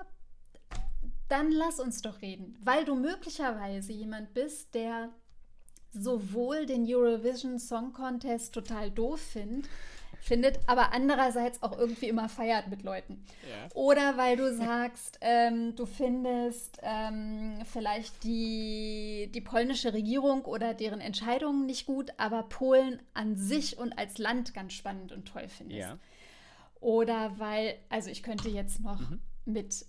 dann 1.29 1.51
lass 1.51 1.81
uns 1.81 2.03
doch 2.03 2.23
reden, 2.23 2.57
weil 2.63 2.85
du 2.85 2.95
möglicherweise 2.95 3.93
jemand 3.93 4.35
bist, 4.35 4.75
der 4.75 5.11
sowohl 5.95 6.67
den 6.67 6.85
Eurovision 6.87 7.59
Song 7.59 7.93
Contest 7.93 8.53
total 8.53 8.91
doof 8.91 9.21
findet, 9.21 9.69
findet, 10.25 10.59
aber 10.67 10.93
andererseits 10.93 11.63
auch 11.63 11.77
irgendwie 11.79 12.09
immer 12.09 12.29
feiert 12.29 12.69
mit 12.69 12.83
Leuten. 12.83 13.23
Ja. 13.43 13.69
Oder 13.75 14.17
weil 14.17 14.37
du 14.37 14.55
sagst, 14.55 15.19
ähm, 15.21 15.77
du 15.77 15.85
findest 15.85 16.79
ähm, 16.83 17.59
vielleicht 17.71 18.25
die, 18.25 19.31
die 19.35 19.43
polnische 19.43 19.93
Regierung 19.93 20.47
oder 20.47 20.73
deren 20.73 21.01
Entscheidungen 21.01 21.67
nicht 21.67 21.85
gut, 21.85 22.11
aber 22.17 22.45
Polen 22.45 23.01
an 23.13 23.37
sich 23.37 23.77
und 23.77 23.99
als 23.99 24.17
Land 24.17 24.55
ganz 24.55 24.73
spannend 24.73 25.13
und 25.13 25.27
toll 25.27 25.47
findest. 25.49 25.81
Ja. 25.81 25.99
Oder 26.81 27.39
weil, 27.39 27.77
also 27.91 28.09
ich 28.11 28.23
könnte 28.23 28.49
jetzt 28.49 28.81
noch 28.81 29.01
mhm. 29.11 29.21
mit 29.45 29.85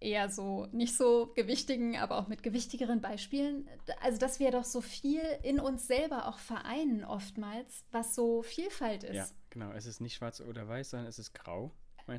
eher 0.00 0.28
so 0.28 0.66
nicht 0.72 0.96
so 0.96 1.32
gewichtigen, 1.34 1.96
aber 1.96 2.18
auch 2.18 2.28
mit 2.28 2.42
gewichtigeren 2.42 3.00
Beispielen. 3.00 3.68
Also, 4.02 4.18
dass 4.18 4.40
wir 4.40 4.50
doch 4.50 4.64
so 4.64 4.80
viel 4.80 5.22
in 5.42 5.58
uns 5.58 5.86
selber 5.86 6.28
auch 6.28 6.38
vereinen 6.38 7.04
oftmals, 7.04 7.84
was 7.92 8.14
so 8.14 8.42
Vielfalt 8.42 9.04
ist. 9.04 9.14
Ja, 9.14 9.26
genau. 9.50 9.72
Es 9.72 9.86
ist 9.86 10.00
nicht 10.00 10.14
schwarz 10.14 10.40
oder 10.40 10.68
weiß, 10.68 10.90
sondern 10.90 11.08
es 11.08 11.18
ist 11.18 11.32
grau. 11.34 11.72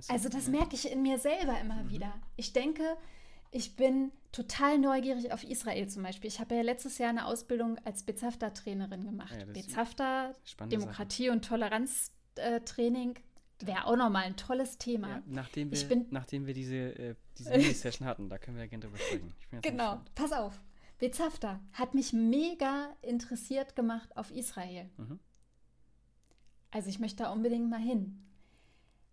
Also, 0.10 0.28
das 0.28 0.50
merke 0.50 0.76
ich 0.76 0.92
in 0.92 1.02
mir 1.02 1.18
selber 1.18 1.60
immer 1.62 1.84
mhm. 1.84 1.90
wieder. 1.90 2.14
Ich 2.36 2.52
denke, 2.52 2.98
ich 3.52 3.76
bin 3.76 4.12
total 4.32 4.78
neugierig 4.78 5.32
auf 5.32 5.44
Israel 5.44 5.88
zum 5.88 6.04
Beispiel. 6.04 6.28
Ich 6.28 6.40
habe 6.40 6.56
ja 6.56 6.62
letztes 6.62 6.98
Jahr 6.98 7.10
eine 7.10 7.26
Ausbildung 7.26 7.78
als 7.86 8.04
Bezafta-Trainerin 8.04 9.06
gemacht. 9.06 9.36
Ja, 9.38 9.46
Bezafta, 9.46 10.34
Demokratie- 10.70 11.28
Sache. 11.28 11.32
und 11.32 11.46
Toleranztraining. 11.46 13.16
Wäre 13.62 13.86
auch 13.86 13.96
nochmal 13.96 14.24
ein 14.24 14.36
tolles 14.38 14.78
Thema. 14.78 15.10
Ja, 15.10 15.24
nachdem, 15.26 15.72
wir, 15.72 15.88
bin, 15.88 16.06
nachdem 16.12 16.46
wir 16.46 16.54
diese, 16.54 16.76
äh, 16.76 17.16
diese 17.38 17.52
Mini-Session 17.58 18.08
hatten, 18.08 18.30
da 18.30 18.38
können 18.38 18.58
wir 18.58 18.64
ja 18.64 18.70
gerne 18.70 18.86
drüber 18.86 18.98
sprechen. 18.98 19.34
Genau, 19.62 20.02
pass 20.16 20.32
auf. 20.32 20.62
Bezafta 21.00 21.60
hat 21.74 21.94
mich 21.94 22.14
mega 22.14 22.96
interessiert 23.02 23.76
gemacht 23.76 24.16
auf 24.18 24.32
Israel. 24.32 24.90
Mhm. 24.98 25.20
Also 26.72 26.90
ich 26.90 27.00
möchte 27.00 27.24
da 27.24 27.32
unbedingt 27.32 27.70
mal 27.70 27.80
hin. 27.80 28.24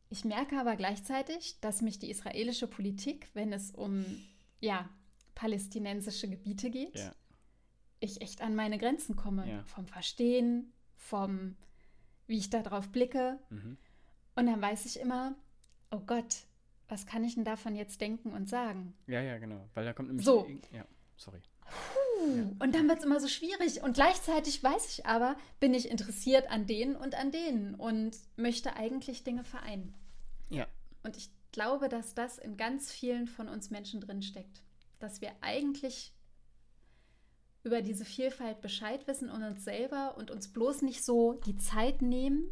Ich 0.08 0.24
merke 0.24 0.58
aber 0.58 0.76
gleichzeitig, 0.76 1.60
dass 1.60 1.82
mich 1.82 1.98
die 1.98 2.10
israelische 2.10 2.66
Politik, 2.66 3.28
wenn 3.34 3.52
es 3.52 3.70
um 3.70 4.04
ja, 4.60 4.88
palästinensische 5.34 6.28
Gebiete 6.28 6.70
geht, 6.70 6.96
ja. 6.96 7.14
ich 8.00 8.20
echt 8.20 8.40
an 8.40 8.54
meine 8.54 8.78
Grenzen 8.78 9.16
komme. 9.16 9.48
Ja. 9.48 9.64
Vom 9.64 9.86
Verstehen, 9.86 10.72
vom, 10.96 11.56
wie 12.26 12.38
ich 12.38 12.50
da 12.50 12.62
drauf 12.62 12.90
blicke. 12.90 13.38
Mhm. 13.50 13.76
Und 14.36 14.46
dann 14.46 14.60
weiß 14.60 14.86
ich 14.86 14.98
immer, 14.98 15.34
oh 15.90 16.00
Gott, 16.00 16.44
was 16.88 17.06
kann 17.06 17.24
ich 17.24 17.34
denn 17.34 17.44
davon 17.44 17.76
jetzt 17.76 18.00
denken 18.00 18.32
und 18.32 18.48
sagen? 18.48 18.94
Ja, 19.06 19.20
ja, 19.20 19.38
genau. 19.38 19.68
Weil 19.74 19.84
da 19.84 19.92
kommt 19.92 20.08
nämlich. 20.08 20.26
So. 20.26 20.46
Ja, 20.72 20.84
sorry. 21.16 21.40
Puh, 21.60 22.36
ja. 22.36 22.42
Und 22.58 22.74
dann 22.74 22.88
wird 22.88 22.98
es 22.98 23.04
immer 23.04 23.20
so 23.20 23.28
schwierig. 23.28 23.82
Und 23.82 23.94
gleichzeitig 23.94 24.62
weiß 24.62 24.90
ich 24.90 25.06
aber, 25.06 25.36
bin 25.60 25.72
ich 25.72 25.88
interessiert 25.88 26.50
an 26.50 26.66
denen 26.66 26.96
und 26.96 27.14
an 27.14 27.30
denen 27.30 27.74
und 27.74 28.16
möchte 28.36 28.76
eigentlich 28.76 29.24
Dinge 29.24 29.44
vereinen. 29.44 29.94
Ja. 30.50 30.66
Und 31.02 31.16
ich 31.16 31.30
glaube, 31.52 31.88
dass 31.88 32.14
das 32.14 32.38
in 32.38 32.56
ganz 32.56 32.90
vielen 32.92 33.26
von 33.26 33.48
uns 33.48 33.70
Menschen 33.70 34.00
drin 34.00 34.22
steckt. 34.22 34.62
Dass 34.98 35.20
wir 35.20 35.32
eigentlich 35.40 36.12
über 37.62 37.80
diese 37.80 38.04
Vielfalt 38.04 38.60
Bescheid 38.60 39.06
wissen 39.06 39.30
und 39.30 39.42
uns 39.42 39.64
selber 39.64 40.16
und 40.18 40.30
uns 40.30 40.52
bloß 40.52 40.82
nicht 40.82 41.02
so 41.02 41.32
die 41.32 41.56
Zeit 41.56 42.02
nehmen, 42.02 42.46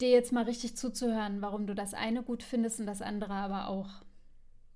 dir 0.00 0.10
jetzt 0.10 0.32
mal 0.32 0.44
richtig 0.44 0.76
zuzuhören, 0.76 1.40
warum 1.42 1.66
du 1.66 1.74
das 1.74 1.94
eine 1.94 2.22
gut 2.22 2.42
findest 2.42 2.80
und 2.80 2.86
das 2.86 3.02
andere 3.02 3.32
aber 3.32 3.68
auch. 3.68 3.88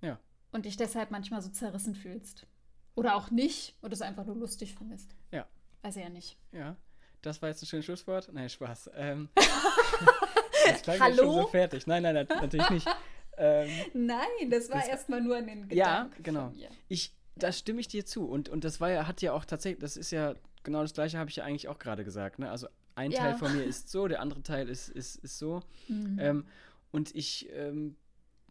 Ja. 0.00 0.18
Und 0.52 0.64
dich 0.64 0.76
deshalb 0.76 1.10
manchmal 1.10 1.42
so 1.42 1.50
zerrissen 1.50 1.94
fühlst. 1.94 2.46
Oder 2.94 3.16
auch 3.16 3.30
nicht 3.30 3.76
und 3.80 3.92
es 3.92 4.02
einfach 4.02 4.24
nur 4.24 4.36
lustig 4.36 4.74
findest. 4.74 5.14
Ja. 5.30 5.46
Weiß 5.82 5.96
ja 5.96 6.08
nicht. 6.08 6.36
Ja. 6.52 6.76
Das 7.22 7.40
war 7.42 7.50
jetzt 7.50 7.62
ein 7.62 7.66
schönes 7.66 7.84
Schlusswort. 7.84 8.30
Nein, 8.32 8.48
Spaß. 8.48 8.90
Ähm, 8.94 9.28
jetzt 10.66 10.88
Hallo? 10.88 11.16
schon 11.16 11.34
so 11.34 11.46
fertig. 11.48 11.86
Nein, 11.86 12.02
nein, 12.02 12.26
natürlich 12.28 12.70
nicht. 12.70 12.88
Ähm, 13.36 13.70
nein, 13.94 14.50
das 14.50 14.70
war 14.70 14.86
erstmal 14.86 15.20
nur 15.20 15.36
an 15.36 15.46
den 15.46 15.68
Gedanken 15.68 15.76
Ja, 15.76 16.10
genau. 16.22 16.52
Ich, 16.88 17.14
da 17.36 17.52
stimme 17.52 17.80
ich 17.80 17.88
dir 17.88 18.04
zu. 18.04 18.26
Und, 18.26 18.48
und 18.48 18.64
das 18.64 18.80
war 18.80 18.90
ja, 18.90 19.06
hat 19.06 19.22
ja 19.22 19.32
auch 19.32 19.44
tatsächlich, 19.44 19.80
das 19.80 19.96
ist 19.96 20.10
ja 20.10 20.34
genau 20.62 20.82
das 20.82 20.92
gleiche, 20.92 21.18
habe 21.18 21.30
ich 21.30 21.36
ja 21.36 21.44
eigentlich 21.44 21.68
auch 21.68 21.78
gerade 21.78 22.04
gesagt. 22.04 22.38
Ne? 22.38 22.50
Also 22.50 22.68
ein 23.00 23.12
ja. 23.12 23.18
Teil 23.18 23.34
von 23.34 23.56
mir 23.56 23.64
ist 23.64 23.88
so, 23.88 24.08
der 24.08 24.20
andere 24.20 24.42
Teil 24.42 24.68
ist, 24.68 24.88
ist, 24.88 25.16
ist 25.16 25.38
so. 25.38 25.62
Mhm. 25.88 26.18
Ähm, 26.20 26.44
und 26.90 27.14
ich 27.14 27.48
ähm, 27.52 27.96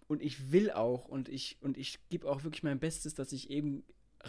und 0.08 0.24
ich 0.24 0.52
will 0.52 0.72
auch 0.72 1.08
und 1.08 1.30
ich 1.30 1.58
und 1.62 1.78
ich 1.78 2.00
gebe 2.10 2.28
auch 2.28 2.44
wirklich 2.44 2.64
mein 2.64 2.80
Bestes, 2.80 3.14
dass 3.14 3.32
ich 3.32 3.52
eben 3.52 3.84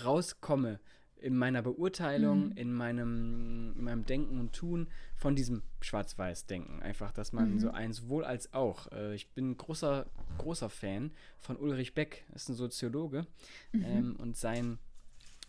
rauskomme 0.04 0.78
in 1.16 1.36
meiner 1.36 1.62
Beurteilung, 1.62 2.50
mhm. 2.50 2.56
in 2.56 2.72
meinem 2.72 3.74
in 3.76 3.84
meinem 3.84 4.04
Denken 4.04 4.38
und 4.40 4.52
Tun 4.52 4.88
von 5.16 5.34
diesem 5.34 5.62
Schwarz-Weiß-Denken. 5.80 6.82
Einfach, 6.82 7.12
dass 7.12 7.32
man 7.32 7.54
mhm. 7.54 7.58
so 7.58 7.70
ein 7.70 7.94
sowohl 7.94 8.24
als 8.24 8.52
auch. 8.52 8.92
Äh, 8.92 9.14
ich 9.14 9.30
bin 9.30 9.56
großer 9.56 10.06
großer 10.36 10.68
Fan 10.68 11.12
von 11.38 11.56
Ulrich 11.56 11.94
Beck, 11.94 12.26
ist 12.34 12.50
ein 12.50 12.56
Soziologe 12.56 13.26
mhm. 13.72 13.84
ähm, 13.84 14.16
und 14.16 14.36
sein 14.36 14.78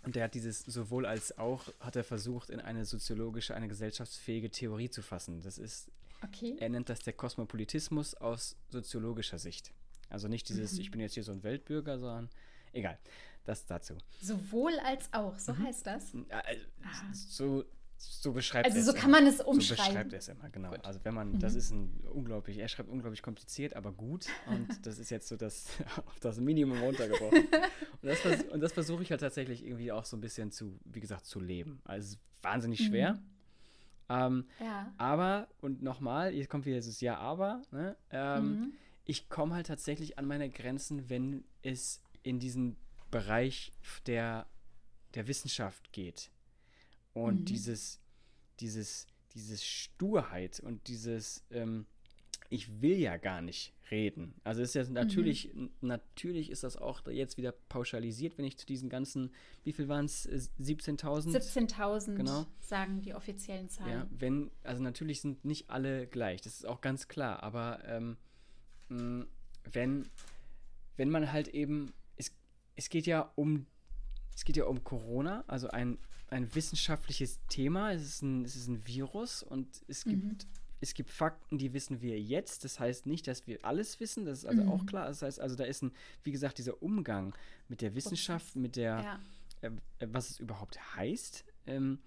und 0.04 0.16
der 0.16 0.26
hat 0.26 0.34
dieses 0.34 0.60
sowohl 0.60 1.06
als 1.06 1.38
auch, 1.38 1.66
hat 1.80 1.96
er 1.96 2.04
versucht, 2.04 2.50
in 2.50 2.60
eine 2.60 2.86
soziologische, 2.86 3.56
eine 3.56 3.68
gesellschaftsfähige 3.68 4.50
Theorie 4.50 4.90
zu 4.90 5.02
fassen. 5.02 5.42
Das 5.42 5.58
ist, 5.58 5.92
okay. 6.24 6.56
er 6.60 6.70
nennt 6.70 6.90
das 6.90 7.00
der 7.02 7.14
Kosmopolitismus 7.14 8.16
aus 8.16 8.56
soziologischer 8.70 9.38
Sicht. 9.38 9.72
Also 10.10 10.28
nicht 10.28 10.50
dieses, 10.50 10.74
mhm. 10.74 10.82
ich 10.82 10.92
bin 10.92 11.02
jetzt 11.02 11.14
hier 11.14 11.24
so 11.24 11.32
ein 11.32 11.44
Weltbürger, 11.44 12.00
sondern 12.00 12.30
egal, 12.74 12.98
das 13.46 13.66
dazu. 13.66 13.96
Sowohl 14.22 14.78
als 14.80 15.12
auch, 15.14 15.38
so 15.38 15.54
mhm. 15.54 15.66
heißt 15.66 15.86
das? 15.86 16.12
Also, 16.30 17.28
so 17.28 17.66
so 18.02 18.34
beschreibt 18.34 18.66
Also 18.66 18.82
so 18.82 18.98
kann 18.98 19.12
man 19.12 19.28
es 19.28 19.40
umschreiben. 19.42 19.62
So 19.62 19.76
beschreibt 19.76 20.14
er 20.14 20.20
es 20.20 20.28
immer, 20.28 20.50
genau. 20.50 20.72
Gut. 20.72 20.86
Also 20.86 21.00
wenn 21.04 21.14
man, 21.14 21.34
mhm. 21.34 21.40
das 21.40 21.56
ist 21.56 21.72
ein 21.72 22.04
unglaublich, 22.12 22.58
er 22.58 22.68
schreibt 22.68 22.90
unglaublich 22.90 23.22
kompliziert, 23.22 23.76
aber 23.76 23.92
gut. 23.92 24.26
Und 24.48 24.68
das 24.86 25.00
ist 25.00 25.12
jetzt 25.12 25.28
so 25.28 25.38
das 25.38 25.68
auf 26.06 26.20
das 26.20 26.40
Minimum 26.40 26.80
runtergebrochen. 26.80 27.40
und, 28.02 28.04
das, 28.04 28.44
und 28.52 28.62
das 28.62 28.74
versuche 28.74 29.04
ich 29.04 29.12
halt 29.12 29.22
tatsächlich 29.22 29.66
irgendwie 29.66 29.92
auch 29.92 30.06
so 30.06 30.18
ein 30.18 30.22
bisschen 30.22 30.52
zu, 30.52 30.80
wie 30.86 31.00
gesagt, 31.00 31.26
zu 31.26 31.40
leben. 31.40 31.82
Also 31.86 32.18
wahnsinnig 32.42 32.84
schwer. 32.84 33.14
Mhm. 33.14 33.32
Ähm, 34.10 34.46
ja. 34.60 34.94
Aber, 34.98 35.48
und 35.62 35.82
nochmal, 35.82 36.34
jetzt 36.34 36.50
kommt 36.50 36.66
wieder 36.66 36.78
dieses 36.78 37.02
Ja, 37.02 37.18
aber, 37.18 37.62
ne? 37.72 37.96
ähm, 38.10 38.44
mhm. 38.44 38.74
ich 39.06 39.30
komme 39.30 39.56
halt 39.56 39.68
tatsächlich 39.68 40.18
an 40.20 40.26
meine 40.26 40.50
Grenzen, 40.50 41.10
wenn 41.10 41.46
es 41.62 42.02
in 42.24 42.40
diesen 42.40 42.78
Bereich 43.10 43.72
der, 44.06 44.48
der 45.14 45.28
Wissenschaft 45.28 45.92
geht. 45.94 46.32
Und 47.13 47.41
mhm. 47.41 47.45
dieses, 47.45 48.00
dieses, 48.60 49.08
dieses 49.34 49.63
Sturheit 49.63 50.60
und 50.60 50.88
dieses, 50.88 51.43
ähm, 51.52 51.86
ich 52.50 52.82
will 52.82 52.97
ja 52.97 53.17
gar 53.17 53.41
nicht 53.41 53.74
reden. 53.91 54.34
Also 54.43 54.62
ist 54.62 54.74
ja 54.74 54.84
natürlich, 54.89 55.54
mhm. 55.54 55.69
natürlich 55.82 56.50
ist 56.50 56.63
das 56.63 56.78
auch 56.78 57.06
jetzt 57.08 57.38
wieder 57.38 57.52
pauschalisiert, 57.52 58.38
wenn 58.38 58.45
ich 58.45 58.58
zu 58.58 58.65
diesen 58.65 58.89
ganzen, 58.89 59.32
wie 59.63 59.74
viel 59.74 59.88
waren 59.88 60.06
es? 60.06 60.28
17.000? 60.28 61.32
17.000 61.32 62.15
genau. 62.15 62.45
sagen 62.60 63.02
die 63.02 63.13
offiziellen 63.13 63.69
Zahlen. 63.69 63.91
Ja, 63.91 64.08
wenn, 64.12 64.52
also 64.63 64.82
natürlich 64.82 65.21
sind 65.21 65.43
nicht 65.45 65.69
alle 65.69 66.08
gleich, 66.08 66.41
das 66.41 66.56
ist 66.56 66.65
auch 66.65 66.82
ganz 66.82 67.08
klar, 67.08 67.43
aber 67.43 67.84
ähm, 67.86 68.17
wenn, 69.71 70.08
wenn 70.97 71.10
man 71.10 71.32
halt 71.32 71.50
eben, 71.50 71.93
es, 72.17 72.34
es 72.76 72.89
geht 72.89 73.06
ja 73.06 73.32
um, 73.36 73.65
es 74.36 74.46
geht 74.46 74.58
ja 74.58 74.65
um 74.65 74.84
Corona, 74.84 75.44
also 75.48 75.70
ein, 75.70 75.98
ein 76.30 76.54
wissenschaftliches 76.54 77.39
Thema, 77.50 77.94
es 77.94 78.04
ist 78.04 78.22
ein, 78.22 78.46
es 78.46 78.56
ist 78.56 78.67
ein 78.67 78.86
Virus 78.86 79.44
und 79.44 79.67
es 79.88 80.04
gibt 80.04 80.24
mhm 80.24 80.38
es 80.82 80.96
gibt 80.96 81.12
Fakten, 81.12 81.60
die 81.60 81.74
wissen 81.74 82.02
wir 82.02 82.20
jetzt. 82.20 82.65
Das 82.65 82.80
heißt 82.80 83.06
nicht, 83.06 83.28
dass 83.28 83.46
wir 83.46 83.63
alles 83.63 84.00
wissen. 84.00 84.26
Das 84.26 84.39
ist 84.39 84.46
also 84.46 84.63
mhm. 84.63 84.70
auch 84.70 84.86
klar. 84.88 85.08
Das 85.08 85.22
heißt 85.22 85.39
also, 85.39 85.56
da 85.56 85.63
ist 85.63 85.84
ein, 85.84 85.91
wie 86.24 86.32
gesagt, 86.32 86.58
dieser 86.58 86.82
Umgang 86.82 87.36
mit 87.70 87.82
der 87.82 87.94
Wissenschaft, 87.94 88.56
mit 88.56 88.76
der, 88.76 89.20
ja. 89.62 89.70
äh, 89.70 89.72
was 90.08 90.32
es 90.32 90.39
überhaupt 90.39 90.96
heißt, 90.96 91.46
ähm, 91.67 92.00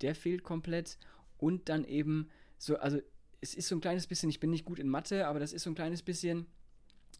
der 0.00 0.14
fehlt 0.14 0.44
komplett. 0.44 0.96
Und 1.38 1.68
dann 1.68 1.84
eben 1.84 2.30
so, 2.56 2.76
also 2.76 3.00
es 3.40 3.54
ist 3.54 3.68
so 3.68 3.74
ein 3.74 3.80
kleines 3.80 4.06
bisschen, 4.06 4.30
ich 4.30 4.38
bin 4.38 4.50
nicht 4.50 4.64
gut 4.64 4.78
in 4.78 4.88
Mathe, 4.88 5.26
aber 5.26 5.40
das 5.40 5.52
ist 5.52 5.64
so 5.64 5.70
ein 5.70 5.74
kleines 5.74 6.02
bisschen, 6.02 6.46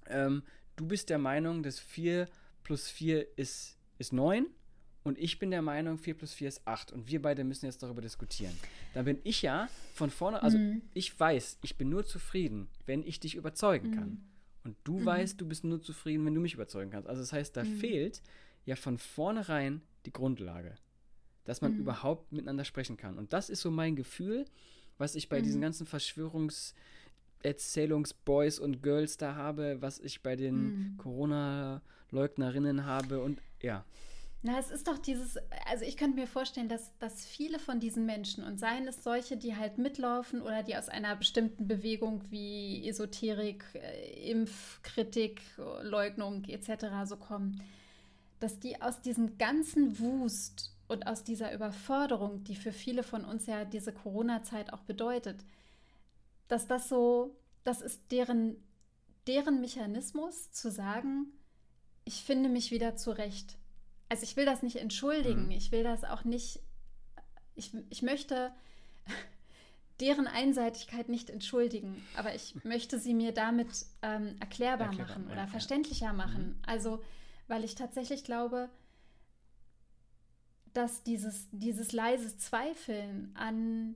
ähm, 0.07 0.44
du 0.76 0.87
bist 0.87 1.11
der 1.11 1.18
Meinung, 1.18 1.64
dass 1.64 1.80
4 1.80 2.28
plus 2.62 2.88
4 2.88 3.37
ist, 3.37 3.76
ist 3.98 4.12
9 4.12 4.46
und 5.04 5.18
ich 5.18 5.38
bin 5.38 5.50
der 5.50 5.62
Meinung, 5.62 5.98
4 5.98 6.14
plus 6.14 6.33
4 6.33 6.48
ist 6.48 6.66
8 6.66 6.92
und 6.92 7.09
wir 7.09 7.20
beide 7.20 7.44
müssen 7.44 7.66
jetzt 7.66 7.83
darüber 7.83 8.00
diskutieren. 8.00 8.54
Dann 8.94 9.04
bin 9.04 9.18
ich 9.22 9.42
ja 9.42 9.68
von 9.92 10.11
vorne, 10.11 10.42
also 10.42 10.57
mhm. 10.57 10.83
ich 10.94 11.18
weiß, 11.18 11.59
ich 11.62 11.76
bin 11.76 11.90
nur 11.90 12.07
zufrieden, 12.07 12.68
wenn 12.87 13.02
ich 13.02 13.20
dich 13.20 13.35
überzeugen 13.35 13.92
kann. 13.92 14.09
Mhm. 14.09 14.24
Und 14.64 14.76
du 14.85 14.98
mhm. 15.00 15.04
weißt, 15.04 15.40
du 15.40 15.46
bist 15.46 15.62
nur 15.64 15.83
zufrieden, 15.83 16.24
wenn 16.24 16.35
du 16.35 16.40
mich 16.40 16.54
überzeugen 16.54 16.90
kannst. 16.90 17.07
Also 17.07 17.20
das 17.20 17.33
heißt, 17.35 17.57
da 17.57 17.64
mhm. 17.64 17.76
fehlt 17.76 18.22
ja 18.64 18.76
von 18.76 18.96
vornherein 18.96 19.83
die 20.07 20.12
Grundlage, 20.12 20.74
dass 21.44 21.61
man 21.61 21.74
mhm. 21.74 21.80
überhaupt 21.80 22.33
miteinander 22.33 22.64
sprechen 22.64 22.96
kann. 22.96 23.18
Und 23.18 23.35
das 23.35 23.50
ist 23.50 23.61
so 23.61 23.70
mein 23.70 23.96
Gefühl, 23.96 24.46
was 24.96 25.16
ich 25.16 25.28
bei 25.28 25.42
diesen 25.42 25.59
mhm. 25.59 25.64
ganzen 25.64 25.87
Verschwörungserzählungsboys 27.44 28.59
und 28.59 28.83
Girls 28.83 29.18
da 29.18 29.35
habe, 29.35 29.76
was 29.80 30.00
ich 30.00 30.22
bei 30.22 30.37
den 30.37 30.96
Corona-Leugnerinnen 30.98 32.87
habe 32.87 33.22
und 33.22 33.40
ja. 33.62 33.85
Na, 34.46 34.59
es 34.59 34.70
ist 34.70 34.88
doch 34.88 34.98
dieses, 34.98 35.38
also 35.70 35.87
ich 35.87 35.96
könnte 35.96 36.16
mir 36.20 36.26
vorstellen, 36.26 36.68
dass, 36.68 36.92
dass 36.98 37.24
viele 37.24 37.59
von 37.59 37.80
diesen 37.80 38.04
Menschen, 38.04 38.44
und 38.44 38.61
seien 38.61 38.87
es 38.87 39.02
solche, 39.02 39.38
die 39.38 39.57
halt 39.57 39.78
mitlaufen 39.78 40.42
oder 40.42 40.62
die 40.62 40.76
aus 40.76 40.90
einer 40.90 41.16
bestimmten 41.16 41.66
Bewegung 41.66 42.22
wie 42.28 42.87
Esoterik, 42.87 43.64
äh, 43.74 44.30
Impfkritik, 44.30 45.40
Leugnung 45.83 46.44
etc. 46.44 46.87
so 47.07 47.16
kommen, 47.16 47.62
dass 48.40 48.61
die 48.61 48.83
aus 48.83 49.00
diesem 49.00 49.38
ganzen 49.38 49.98
Wust 49.98 50.74
und 50.88 51.07
aus 51.07 51.24
dieser 51.24 51.54
Überforderung, 51.54 52.44
die 52.44 52.54
für 52.57 52.72
viele 52.72 53.02
von 53.02 53.24
uns 53.24 53.46
ja 53.46 53.64
diese 53.64 53.92
Corona-Zeit 53.94 54.74
auch 54.74 54.83
bedeutet, 54.83 55.42
dass 56.48 56.66
das 56.66 56.88
so, 56.88 57.37
das 57.64 57.80
ist 57.80 58.11
deren, 58.11 58.57
deren 59.26 59.61
Mechanismus 59.61 60.52
zu 60.52 60.70
sagen, 60.70 61.26
ich 62.04 62.22
finde 62.22 62.48
mich 62.48 62.70
wieder 62.70 62.96
zurecht 62.96 63.57
also 64.09 64.22
ich 64.22 64.37
will 64.37 64.44
das 64.44 64.62
nicht 64.62 64.76
entschuldigen, 64.76 65.46
mhm. 65.46 65.50
ich 65.50 65.72
will 65.72 65.83
das 65.83 66.04
auch 66.04 66.24
nicht, 66.24 66.61
ich, 67.54 67.72
ich 67.90 68.02
möchte 68.02 68.52
deren 70.00 70.26
Einseitigkeit 70.26 71.09
nicht 71.09 71.30
entschuldigen, 71.30 72.00
aber 72.16 72.35
ich 72.35 72.54
möchte 72.64 72.98
sie 72.98 73.14
mir 73.14 73.33
damit 73.33 73.87
ähm, 74.02 74.37
erklärbar, 74.40 74.88
erklärbar, 74.88 75.18
machen 75.18 75.26
oder 75.26 75.37
ja, 75.37 75.46
verständlicher 75.46 76.07
ja. 76.07 76.12
machen. 76.12 76.48
Mhm. 76.48 76.62
Also, 76.66 77.02
weil 77.48 77.64
ich 77.64 77.74
tatsächlich 77.74 78.24
glaube, 78.24 78.70
dass 80.72 81.02
dieses, 81.02 81.48
dieses 81.52 81.92
leise 81.92 82.37
Zweifeln 82.37 83.30
an 83.35 83.94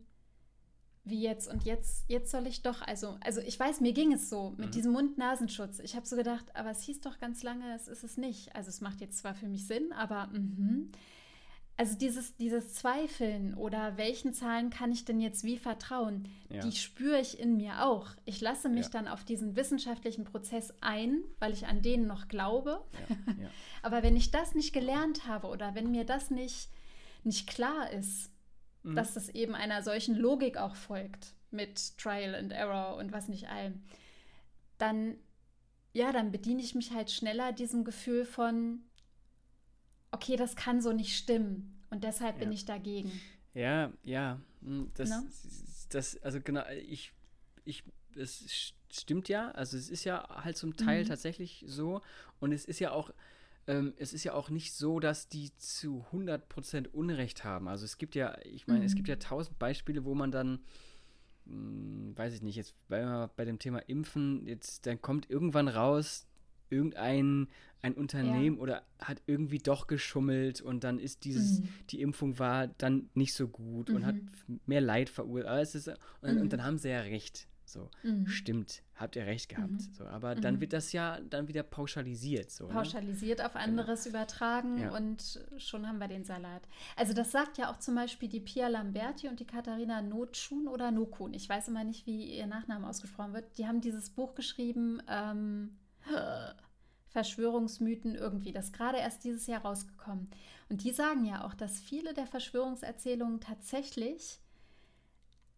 wie 1.08 1.22
jetzt 1.22 1.48
und 1.48 1.64
jetzt, 1.64 2.04
jetzt 2.08 2.30
soll 2.30 2.46
ich 2.46 2.62
doch, 2.62 2.82
also, 2.82 3.16
also 3.20 3.40
ich 3.40 3.58
weiß, 3.58 3.80
mir 3.80 3.92
ging 3.92 4.12
es 4.12 4.28
so 4.28 4.54
mit 4.56 4.68
mhm. 4.68 4.70
diesem 4.72 4.92
Mund-Nasenschutz. 4.92 5.78
Ich 5.80 5.96
habe 5.96 6.06
so 6.06 6.16
gedacht, 6.16 6.44
aber 6.54 6.70
es 6.70 6.82
hieß 6.82 7.00
doch 7.00 7.18
ganz 7.18 7.42
lange, 7.42 7.74
es 7.74 7.88
ist 7.88 8.04
es 8.04 8.16
nicht. 8.16 8.54
Also 8.54 8.68
es 8.70 8.80
macht 8.80 9.00
jetzt 9.00 9.18
zwar 9.18 9.34
für 9.34 9.48
mich 9.48 9.66
Sinn, 9.66 9.92
aber 9.92 10.28
mh. 10.28 10.86
also 11.76 11.96
dieses, 11.96 12.36
dieses 12.36 12.74
Zweifeln 12.74 13.54
oder 13.54 13.96
welchen 13.96 14.34
Zahlen 14.34 14.70
kann 14.70 14.92
ich 14.92 15.04
denn 15.04 15.20
jetzt 15.20 15.44
wie 15.44 15.58
vertrauen, 15.58 16.28
ja. 16.50 16.60
die 16.60 16.72
spüre 16.72 17.20
ich 17.20 17.38
in 17.38 17.56
mir 17.56 17.84
auch. 17.84 18.10
Ich 18.24 18.40
lasse 18.40 18.68
mich 18.68 18.86
ja. 18.86 18.90
dann 18.90 19.08
auf 19.08 19.24
diesen 19.24 19.56
wissenschaftlichen 19.56 20.24
Prozess 20.24 20.72
ein, 20.80 21.22
weil 21.38 21.52
ich 21.52 21.66
an 21.66 21.82
denen 21.82 22.06
noch 22.06 22.28
glaube. 22.28 22.84
Ja. 23.08 23.48
aber 23.82 24.02
wenn 24.02 24.16
ich 24.16 24.30
das 24.30 24.54
nicht 24.54 24.72
gelernt 24.72 25.26
habe 25.26 25.48
oder 25.48 25.74
wenn 25.74 25.90
mir 25.90 26.04
das 26.04 26.30
nicht, 26.30 26.68
nicht 27.24 27.46
klar 27.46 27.90
ist, 27.92 28.30
mhm. 28.82 28.94
dass 28.94 29.16
es 29.16 29.28
eben 29.28 29.54
einer 29.54 29.82
solchen 29.82 30.16
Logik 30.16 30.56
auch 30.56 30.76
folgt 30.76 31.34
mit 31.50 31.96
Trial 31.98 32.34
and 32.34 32.52
Error 32.52 32.96
und 32.96 33.12
was 33.12 33.28
nicht 33.28 33.48
allem, 33.48 33.82
dann 34.76 35.16
ja, 35.92 36.12
dann 36.12 36.30
bediene 36.30 36.62
ich 36.62 36.74
mich 36.74 36.92
halt 36.92 37.10
schneller 37.10 37.52
diesem 37.52 37.84
Gefühl 37.84 38.24
von, 38.24 38.80
okay, 40.10 40.36
das 40.36 40.54
kann 40.54 40.80
so 40.80 40.92
nicht 40.92 41.16
stimmen 41.16 41.82
und 41.90 42.04
deshalb 42.04 42.36
ja. 42.36 42.44
bin 42.44 42.52
ich 42.52 42.64
dagegen. 42.64 43.10
Ja, 43.54 43.92
ja, 44.04 44.40
hm, 44.62 44.90
das, 44.94 45.10
no? 45.10 45.22
das 45.90 46.22
also 46.22 46.40
genau, 46.40 46.62
ich, 46.86 47.12
ich, 47.64 47.82
es 48.14 48.74
stimmt 48.90 49.28
ja, 49.28 49.50
also 49.52 49.76
es 49.76 49.88
ist 49.88 50.04
ja 50.04 50.42
halt 50.44 50.56
zum 50.56 50.76
Teil 50.76 51.04
mhm. 51.04 51.08
tatsächlich 51.08 51.64
so 51.66 52.02
und 52.38 52.52
es 52.52 52.64
ist 52.64 52.78
ja 52.78 52.92
auch, 52.92 53.10
ähm, 53.68 53.92
es 53.98 54.12
ist 54.12 54.24
ja 54.24 54.32
auch 54.32 54.50
nicht 54.50 54.72
so, 54.72 54.98
dass 54.98 55.28
die 55.28 55.56
zu 55.58 56.04
100% 56.12 56.88
Unrecht 56.88 57.44
haben. 57.44 57.68
Also 57.68 57.84
es 57.84 57.98
gibt 57.98 58.14
ja, 58.14 58.36
ich 58.44 58.66
meine, 58.66 58.80
mhm. 58.80 58.86
es 58.86 58.94
gibt 58.94 59.08
ja 59.08 59.16
tausend 59.16 59.58
Beispiele, 59.58 60.04
wo 60.04 60.14
man 60.14 60.32
dann, 60.32 60.60
mh, 61.44 61.52
hm, 61.52 62.18
weiß 62.18 62.34
ich 62.34 62.42
nicht, 62.42 62.56
jetzt 62.56 62.74
bei, 62.88 63.28
bei 63.36 63.44
dem 63.44 63.58
Thema 63.58 63.78
Impfen, 63.80 64.46
jetzt 64.46 64.86
dann 64.86 65.00
kommt 65.00 65.30
irgendwann 65.30 65.68
raus, 65.68 66.26
irgendein 66.70 67.48
ein 67.80 67.94
Unternehmen 67.94 68.56
ja. 68.56 68.62
oder 68.62 68.82
hat 68.98 69.22
irgendwie 69.26 69.58
doch 69.58 69.86
geschummelt 69.86 70.60
und 70.60 70.82
dann 70.82 70.98
ist 70.98 71.24
dieses, 71.24 71.60
mhm. 71.60 71.68
die 71.90 72.00
Impfung 72.00 72.38
war 72.38 72.66
dann 72.66 73.08
nicht 73.14 73.34
so 73.34 73.48
gut 73.48 73.88
mhm. 73.88 73.96
und 73.96 74.06
hat 74.06 74.16
mhm. 74.16 74.60
mehr 74.66 74.80
Leid 74.80 75.10
verursacht. 75.10 75.98
Und, 76.20 76.34
mhm. 76.34 76.40
und, 76.40 76.52
dann 76.52 76.64
haben 76.64 76.78
sie 76.78 76.90
ja 76.90 77.00
recht. 77.00 77.47
So, 77.68 77.90
mhm. 78.02 78.26
stimmt, 78.26 78.82
habt 78.94 79.14
ihr 79.16 79.26
recht 79.26 79.48
gehabt. 79.50 79.70
Mhm. 79.70 79.92
So, 79.92 80.04
aber 80.04 80.34
mhm. 80.34 80.40
dann 80.40 80.60
wird 80.60 80.72
das 80.72 80.92
ja 80.92 81.20
dann 81.20 81.48
wieder 81.48 81.62
pauschalisiert. 81.62 82.50
So, 82.50 82.66
ne? 82.66 82.72
pauschalisiert 82.72 83.38
ne? 83.38 83.46
auf 83.46 83.52
genau. 83.52 83.64
anderes 83.64 84.04
genau. 84.04 84.16
übertragen 84.16 84.78
ja. 84.78 84.96
und 84.96 85.40
schon 85.58 85.86
haben 85.86 85.98
wir 85.98 86.08
den 86.08 86.24
Salat. 86.24 86.62
Also 86.96 87.12
das 87.12 87.30
sagt 87.30 87.58
ja 87.58 87.70
auch 87.70 87.78
zum 87.78 87.94
Beispiel 87.94 88.28
die 88.28 88.40
Pia 88.40 88.68
Lamberti 88.68 89.28
und 89.28 89.38
die 89.40 89.46
Katharina 89.46 90.00
Notschun 90.00 90.66
oder 90.66 90.90
Nokun. 90.90 91.34
Ich 91.34 91.48
weiß 91.48 91.68
immer 91.68 91.84
nicht, 91.84 92.06
wie 92.06 92.36
ihr 92.36 92.46
Nachname 92.46 92.88
ausgesprochen 92.88 93.34
wird. 93.34 93.58
Die 93.58 93.66
haben 93.66 93.80
dieses 93.80 94.10
Buch 94.10 94.34
geschrieben, 94.34 95.02
ähm, 95.08 95.76
Verschwörungsmythen 97.10 98.14
irgendwie. 98.14 98.52
Das 98.52 98.66
ist 98.66 98.72
gerade 98.72 98.98
erst 98.98 99.24
dieses 99.24 99.46
Jahr 99.46 99.62
rausgekommen. 99.62 100.28
Und 100.68 100.84
die 100.84 100.92
sagen 100.92 101.24
ja 101.24 101.44
auch, 101.44 101.54
dass 101.54 101.80
viele 101.80 102.14
der 102.14 102.26
Verschwörungserzählungen 102.26 103.40
tatsächlich 103.40 104.40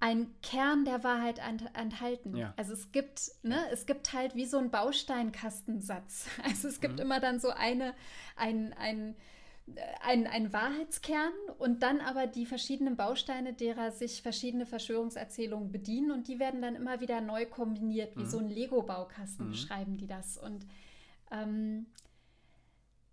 ein 0.00 0.34
Kern 0.40 0.86
der 0.86 1.04
Wahrheit 1.04 1.40
enthalten. 1.74 2.34
Ja. 2.34 2.54
Also 2.56 2.72
es 2.72 2.90
gibt, 2.90 3.30
ne, 3.42 3.58
es 3.70 3.84
gibt 3.84 4.14
halt 4.14 4.34
wie 4.34 4.46
so 4.46 4.56
ein 4.56 4.70
Bausteinkastensatz. 4.70 6.26
Also 6.42 6.68
es 6.68 6.80
gibt 6.80 6.94
mhm. 6.94 7.00
immer 7.00 7.20
dann 7.20 7.38
so 7.38 7.50
eine, 7.50 7.94
ein, 8.34 8.72
ein, 8.72 9.14
ein, 10.02 10.26
ein 10.26 10.52
Wahrheitskern 10.54 11.32
und 11.58 11.82
dann 11.82 12.00
aber 12.00 12.26
die 12.26 12.46
verschiedenen 12.46 12.96
Bausteine, 12.96 13.52
derer 13.52 13.92
sich 13.92 14.22
verschiedene 14.22 14.64
Verschwörungserzählungen 14.64 15.70
bedienen 15.70 16.12
und 16.12 16.28
die 16.28 16.38
werden 16.38 16.62
dann 16.62 16.76
immer 16.76 17.00
wieder 17.00 17.20
neu 17.20 17.44
kombiniert, 17.44 18.16
wie 18.16 18.22
mhm. 18.22 18.30
so 18.30 18.38
ein 18.38 18.48
Lego-Baukasten 18.48 19.46
mhm. 19.46 19.50
beschreiben 19.50 19.98
die 19.98 20.06
das. 20.06 20.38
Und 20.38 20.66
ähm, 21.30 21.86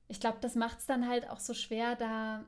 ich 0.08 0.22
glaube, 0.22 0.38
das 0.40 0.56
macht 0.56 0.80
es 0.80 0.86
dann 0.86 1.06
halt 1.06 1.30
auch 1.30 1.40
so 1.40 1.54
schwer, 1.54 1.98
da, 1.98 2.46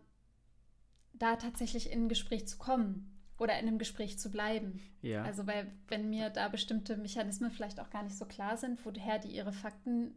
da 1.12 1.36
tatsächlich 1.36 1.92
in 1.92 2.06
ein 2.06 2.10
Gespräch 2.10 2.48
zu 2.48 2.58
kommen 2.58 3.09
oder 3.40 3.58
in 3.58 3.68
einem 3.68 3.80
Gespräch 3.80 4.20
zu 4.20 4.30
bleiben. 4.30 4.82
Ja. 5.02 5.24
Also, 5.24 5.48
weil, 5.48 5.72
wenn 5.88 6.10
mir 6.10 6.30
da 6.30 6.50
bestimmte 6.50 6.98
Mechanismen 6.98 7.52
vielleicht 7.52 7.80
auch 7.80 7.90
gar 7.90 8.04
nicht 8.04 8.18
so 8.18 8.26
klar 8.26 8.58
sind, 8.58 8.86
woher 8.86 9.18
die 9.18 9.30
ihre 9.30 9.54
Fakten, 9.54 10.14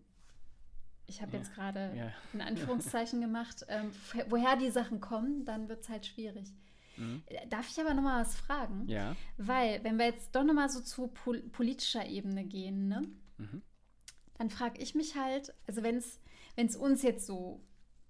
ich 1.06 1.22
habe 1.22 1.32
ja. 1.32 1.38
jetzt 1.38 1.54
gerade 1.54 1.92
ja. 1.96 2.12
in 2.32 2.40
Anführungszeichen 2.40 3.20
gemacht, 3.22 3.64
ähm, 3.68 3.92
woher 4.28 4.56
die 4.56 4.70
Sachen 4.70 5.00
kommen, 5.00 5.44
dann 5.44 5.68
wird 5.68 5.82
es 5.82 5.88
halt 5.88 6.04
schwierig. 6.04 6.52
Mhm. 6.96 7.22
Darf 7.48 7.70
ich 7.70 7.80
aber 7.80 7.94
nochmal 7.94 8.20
was 8.20 8.36
fragen? 8.36 8.86
Ja. 8.88 9.16
Weil, 9.38 9.82
wenn 9.84 9.98
wir 9.98 10.06
jetzt 10.06 10.34
doch 10.34 10.44
nochmal 10.44 10.68
so 10.68 10.80
zu 10.80 11.06
pol 11.06 11.40
politischer 11.44 12.06
Ebene 12.06 12.44
gehen, 12.44 12.88
ne? 12.88 13.02
Mhm. 13.38 13.62
Dann 14.36 14.50
frage 14.50 14.80
ich 14.82 14.94
mich 14.94 15.16
halt, 15.16 15.54
also 15.66 15.82
wenn 15.84 15.96
es 15.96 16.76
uns 16.76 17.02
jetzt 17.02 17.26
so 17.26 17.62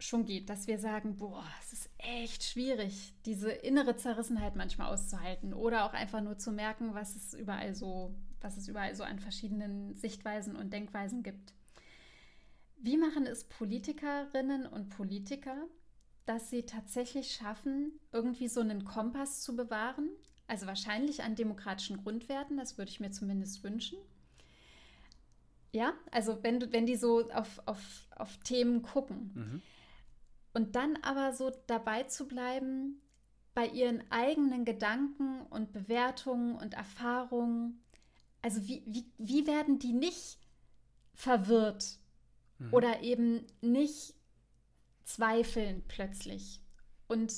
schon 0.05 0.25
geht, 0.25 0.51
dass 0.51 0.67
wir 0.67 0.79
sagen, 0.79 1.17
boah, 1.17 1.45
es 1.62 1.73
ist 1.73 1.91
echt 1.99 2.45
schwierig, 2.45 3.15
diese 3.25 3.51
innere 3.51 3.97
Zerrissenheit 3.97 4.57
manchmal 4.57 4.93
auszuhalten 4.93 5.55
oder 5.55 5.85
auch 5.85 5.93
einfach 5.93 6.21
nur 6.21 6.38
zu 6.38 6.53
merken, 6.53 6.95
was 6.95 7.17
es 7.17 7.35
überall 7.35 7.75
so 7.75 8.15
was 8.43 8.57
es 8.57 8.69
überall 8.69 8.95
so 8.95 9.05
an 9.05 9.19
verschiedenen 9.19 9.95
Sichtweisen 9.95 10.57
und 10.57 10.73
Denkweisen 10.73 11.23
gibt. 11.23 11.55
Wie 12.77 12.97
machen 12.97 13.27
es 13.27 13.45
Politikerinnen 13.45 14.67
und 14.67 14.88
Politiker, 14.91 15.57
dass 16.27 16.51
sie 16.51 16.65
tatsächlich 16.65 17.33
schaffen, 17.33 17.93
irgendwie 18.12 18.49
so 18.49 18.61
einen 18.61 18.85
Kompass 18.85 19.43
zu 19.43 19.57
bewahren? 19.57 20.11
Also 20.49 20.67
wahrscheinlich 20.67 21.23
an 21.23 21.37
demokratischen 21.37 22.03
Grundwerten, 22.03 22.57
das 22.57 22.77
würde 22.77 22.91
ich 22.91 23.01
mir 23.01 23.12
zumindest 23.12 23.62
wünschen. 23.62 23.99
Ja, 25.71 25.95
also 26.11 26.43
wenn, 26.43 26.73
wenn 26.73 26.85
die 26.85 26.97
so 26.97 27.31
auf, 27.31 27.62
auf, 27.67 28.07
auf 28.17 28.37
Themen 28.38 28.83
gucken. 28.83 29.31
Mhm. 29.35 29.62
Und 30.53 30.77
dann 30.77 30.99
aber 31.03 31.33
so 31.33 31.51
dabei 31.67 32.05
zu 32.05 32.29
bleiben, 32.29 33.01
bei 33.55 33.67
ihren 33.67 34.03
eigenen 34.11 34.65
Gedanken 34.65 35.43
und 35.51 35.73
Bewertungen 35.73 36.57
und 36.57 36.75
Erfahrungen. 36.75 37.83
Also 38.41 38.67
wie, 38.67 38.83
wie, 38.87 39.05
wie 39.19 39.47
werden 39.47 39.79
die 39.79 39.93
nicht 39.93 40.38
verwirrt 41.15 41.99
mhm. 42.59 42.73
oder 42.73 43.03
eben 43.03 43.47
nicht 43.61 44.15
zweifeln 45.05 45.83
plötzlich 45.87 46.61
und 47.09 47.33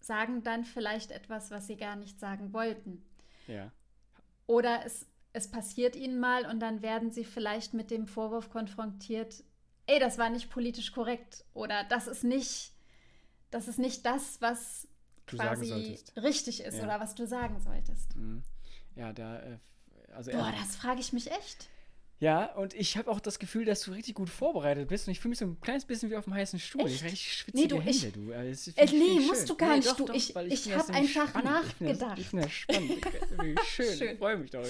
sagen 0.00 0.42
dann 0.42 0.64
vielleicht 0.64 1.10
etwas, 1.10 1.50
was 1.50 1.66
sie 1.66 1.76
gar 1.76 1.96
nicht 1.96 2.18
sagen 2.18 2.52
wollten. 2.52 3.04
Ja. 3.48 3.72
Oder 4.46 4.86
es, 4.86 5.06
es 5.32 5.50
passiert 5.50 5.96
ihnen 5.96 6.18
mal 6.18 6.46
und 6.46 6.60
dann 6.60 6.80
werden 6.80 7.10
sie 7.10 7.24
vielleicht 7.24 7.74
mit 7.74 7.90
dem 7.90 8.06
Vorwurf 8.06 8.48
konfrontiert, 8.48 9.44
ey, 9.86 9.98
das 9.98 10.18
war 10.18 10.30
nicht 10.30 10.50
politisch 10.50 10.92
korrekt 10.92 11.44
oder 11.54 11.84
das 11.84 12.06
ist 12.06 12.24
nicht, 12.24 12.72
das 13.50 13.68
ist 13.68 13.78
nicht 13.78 14.04
das, 14.04 14.40
was 14.40 14.88
du 15.26 15.36
quasi 15.36 15.98
richtig 16.16 16.60
ist 16.60 16.78
ja. 16.78 16.84
oder 16.84 17.00
was 17.00 17.14
du 17.14 17.26
sagen 17.26 17.60
solltest. 17.60 18.16
Mhm. 18.16 18.42
Ja, 18.94 19.12
da, 19.12 19.40
äh, 19.40 19.58
also 20.14 20.30
Boah, 20.30 20.52
das 20.58 20.76
frage 20.76 21.00
ich 21.00 21.12
mich 21.12 21.30
echt. 21.30 21.68
Ja, 22.18 22.54
und 22.54 22.72
ich 22.72 22.96
habe 22.96 23.10
auch 23.10 23.20
das 23.20 23.38
Gefühl, 23.38 23.66
dass 23.66 23.82
du 23.82 23.92
richtig 23.92 24.14
gut 24.14 24.30
vorbereitet 24.30 24.88
bist. 24.88 25.06
Und 25.06 25.12
ich 25.12 25.20
fühle 25.20 25.30
mich 25.30 25.38
so 25.38 25.44
ein 25.44 25.60
kleines 25.60 25.84
bisschen 25.84 26.10
wie 26.10 26.16
auf 26.16 26.24
dem 26.24 26.32
heißen 26.32 26.58
Stuhl. 26.58 26.86
Echt? 26.86 26.94
Ich 26.96 27.04
richtig 27.04 27.32
schwitzige 27.34 27.62
nee, 27.62 27.68
du, 27.68 27.76
Hände, 27.76 27.90
ich, 27.90 28.12
du. 28.12 28.32
Also, 28.32 28.70
äh, 28.74 28.86
nee, 28.86 29.26
musst 29.26 29.50
du 29.50 29.56
gar 29.56 29.70
nee, 29.70 29.76
nicht. 29.76 29.88
Doch, 29.88 29.96
du, 29.96 30.06
doch, 30.06 30.14
ich 30.14 30.34
ich, 30.34 30.66
ich 30.66 30.74
habe 30.74 30.94
einfach 30.94 31.28
spannend. 31.28 31.50
nachgedacht. 31.50 32.18
Ich 32.18 32.28
finde 32.28 32.44
das, 32.46 32.52
find 32.52 33.04
das 33.04 33.12
spannend. 33.12 33.60
schön. 33.66 33.98
schön. 33.98 34.12
Ich 34.12 34.18
freue 34.18 34.36
mich 34.38 34.50
darüber. 34.50 34.68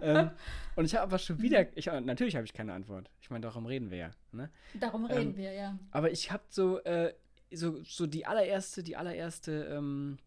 ähm, 0.00 0.30
und 0.76 0.86
ich 0.86 0.94
habe 0.94 1.02
aber 1.02 1.18
schon 1.18 1.42
wieder. 1.42 1.66
Ich, 1.76 1.86
natürlich 1.86 2.36
habe 2.36 2.46
ich 2.46 2.54
keine 2.54 2.72
Antwort. 2.72 3.10
Ich 3.20 3.28
meine, 3.28 3.42
darum 3.42 3.66
reden 3.66 3.90
wir 3.90 3.98
ja. 3.98 4.10
Ne? 4.32 4.48
Darum 4.72 5.04
reden 5.04 5.32
ähm, 5.32 5.36
wir, 5.36 5.52
ja. 5.52 5.78
Aber 5.90 6.10
ich 6.10 6.32
habe 6.32 6.44
so, 6.48 6.78
äh, 6.78 7.12
so, 7.52 7.82
so 7.84 8.06
die 8.06 8.24
allererste, 8.24 8.82
die 8.82 8.96
allererste. 8.96 9.68
Ähm, 9.70 10.18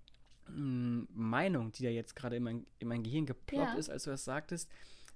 Meinung, 0.46 1.72
die 1.72 1.84
da 1.84 1.90
jetzt 1.90 2.18
gerade 2.18 2.36
in 2.36 2.44
mein, 2.44 2.66
in 2.78 2.90
mein 2.90 3.02
Gehirn 3.02 3.26
geploppt 3.26 3.76
ja. 3.76 3.80
ist, 3.80 3.90
als 3.90 4.04
du 4.04 4.10
das 4.10 4.26
sagtest, 4.26 4.70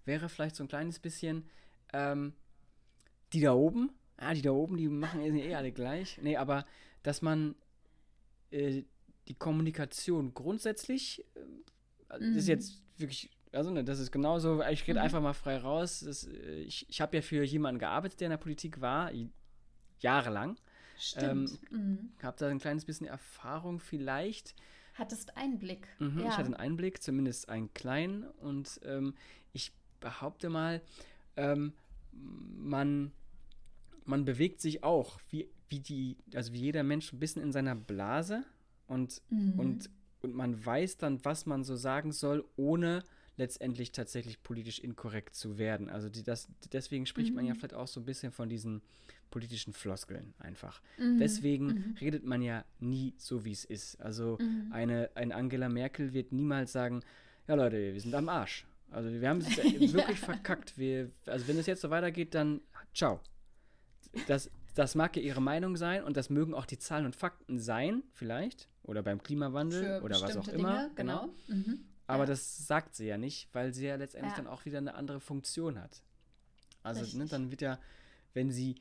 wäre 0.07 0.29
vielleicht 0.29 0.55
so 0.55 0.63
ein 0.63 0.67
kleines 0.67 0.99
bisschen, 0.99 1.49
ähm, 1.93 2.33
die 3.33 3.41
da 3.41 3.53
oben, 3.53 3.91
ja, 4.19 4.33
die 4.33 4.41
da 4.41 4.51
oben, 4.51 4.77
die 4.77 4.87
machen 4.87 5.21
eh 5.21 5.55
alle 5.55 5.71
gleich. 5.71 6.19
Nee, 6.21 6.37
aber 6.37 6.65
dass 7.03 7.21
man 7.21 7.55
äh, 8.51 8.83
die 9.27 9.35
Kommunikation 9.35 10.33
grundsätzlich, 10.33 11.25
äh, 12.09 12.19
mhm. 12.19 12.37
ist 12.37 12.47
jetzt 12.47 12.81
wirklich, 12.97 13.29
also 13.51 13.69
ne, 13.71 13.83
das 13.83 13.99
ist 13.99 14.11
genauso, 14.11 14.63
ich 14.63 14.87
rede 14.87 14.99
mhm. 14.99 15.05
einfach 15.05 15.21
mal 15.21 15.33
frei 15.33 15.57
raus. 15.57 15.99
Das, 15.99 16.25
äh, 16.25 16.61
ich 16.61 16.89
ich 16.89 17.01
habe 17.01 17.17
ja 17.17 17.21
für 17.21 17.43
jemanden 17.43 17.79
gearbeitet, 17.79 18.19
der 18.19 18.27
in 18.27 18.31
der 18.31 18.37
Politik 18.37 18.81
war, 18.81 19.11
jahrelang. 19.99 20.57
Stimmt. 20.97 21.59
Ähm, 21.71 21.79
mhm. 21.79 22.11
Habe 22.23 22.37
da 22.39 22.47
ein 22.47 22.59
kleines 22.59 22.85
bisschen 22.85 23.07
Erfahrung 23.07 23.79
vielleicht. 23.79 24.55
Hattest 24.95 25.37
Einblick. 25.37 25.87
Mhm, 25.99 26.19
ja. 26.19 26.29
Ich 26.29 26.37
hatte 26.37 26.45
einen 26.45 26.55
Einblick, 26.55 27.03
zumindest 27.03 27.49
einen 27.49 27.71
kleinen. 27.73 28.23
Und 28.23 28.79
ähm, 28.83 29.13
behaupte 29.99 30.49
mal, 30.49 30.81
ähm, 31.35 31.73
man, 32.11 33.11
man 34.05 34.25
bewegt 34.25 34.61
sich 34.61 34.83
auch, 34.83 35.19
wie, 35.29 35.49
wie 35.69 35.79
die, 35.79 36.17
also 36.33 36.53
wie 36.53 36.59
jeder 36.59 36.83
Mensch 36.83 37.13
ein 37.13 37.19
bisschen 37.19 37.41
in 37.41 37.51
seiner 37.51 37.75
Blase 37.75 38.43
und, 38.87 39.21
mhm. 39.29 39.59
und, 39.59 39.89
und 40.21 40.35
man 40.35 40.65
weiß 40.65 40.97
dann, 40.97 41.23
was 41.23 41.45
man 41.45 41.63
so 41.63 41.75
sagen 41.75 42.11
soll, 42.11 42.45
ohne 42.55 43.03
letztendlich 43.37 43.91
tatsächlich 43.91 44.41
politisch 44.41 44.79
inkorrekt 44.79 45.35
zu 45.35 45.57
werden. 45.57 45.89
Also 45.89 46.09
die, 46.09 46.23
das, 46.23 46.47
deswegen 46.71 47.05
spricht 47.05 47.29
mhm. 47.29 47.35
man 47.35 47.45
ja 47.45 47.53
mhm. 47.53 47.59
vielleicht 47.59 47.75
auch 47.75 47.87
so 47.87 47.99
ein 47.99 48.05
bisschen 48.05 48.31
von 48.31 48.49
diesen 48.49 48.81
politischen 49.29 49.73
Floskeln 49.73 50.33
einfach. 50.39 50.81
Mhm. 50.97 51.19
Deswegen 51.19 51.67
mhm. 51.67 51.95
redet 52.01 52.23
man 52.23 52.41
ja 52.41 52.65
nie 52.79 53.13
so, 53.17 53.45
wie 53.45 53.51
es 53.51 53.65
ist. 53.65 54.01
Also 54.01 54.37
mhm. 54.41 54.71
eine, 54.71 55.09
eine 55.15 55.35
Angela 55.35 55.69
Merkel 55.69 56.13
wird 56.13 56.31
niemals 56.31 56.71
sagen, 56.71 57.01
ja 57.47 57.55
Leute, 57.55 57.93
wir 57.93 58.01
sind 58.01 58.15
am 58.15 58.29
Arsch. 58.29 58.65
Also 58.91 59.11
wir 59.11 59.29
haben 59.29 59.39
es 59.39 59.55
ja. 59.55 59.63
wirklich 59.93 60.19
verkackt. 60.19 60.77
Wir, 60.77 61.11
also 61.25 61.47
wenn 61.47 61.57
es 61.57 61.65
jetzt 61.65 61.81
so 61.81 61.89
weitergeht, 61.89 62.33
dann 62.35 62.61
ciao. 62.93 63.19
Das, 64.27 64.49
das 64.75 64.95
mag 64.95 65.15
ja 65.15 65.21
ihre 65.21 65.41
Meinung 65.41 65.75
sein 65.75 66.03
und 66.03 66.17
das 66.17 66.29
mögen 66.29 66.53
auch 66.53 66.65
die 66.65 66.77
Zahlen 66.77 67.05
und 67.05 67.15
Fakten 67.15 67.59
sein, 67.59 68.03
vielleicht. 68.13 68.69
Oder 68.83 69.03
beim 69.03 69.21
Klimawandel 69.21 69.83
Für 69.83 70.01
oder 70.03 70.21
was 70.21 70.37
auch 70.37 70.47
immer. 70.47 70.83
Dinge, 70.83 70.91
genau. 70.95 71.21
genau. 71.21 71.33
Mhm. 71.47 71.79
Aber 72.07 72.23
ja. 72.23 72.27
das 72.27 72.65
sagt 72.65 72.95
sie 72.95 73.05
ja 73.05 73.17
nicht, 73.17 73.49
weil 73.53 73.73
sie 73.73 73.85
ja 73.85 73.95
letztendlich 73.95 74.31
ja. 74.31 74.37
dann 74.37 74.47
auch 74.47 74.65
wieder 74.65 74.77
eine 74.77 74.95
andere 74.95 75.19
Funktion 75.19 75.79
hat. 75.79 76.01
Also 76.83 77.17
ne, 77.17 77.25
dann 77.25 77.51
wird 77.51 77.61
ja, 77.61 77.79
wenn 78.33 78.49
sie, 78.49 78.75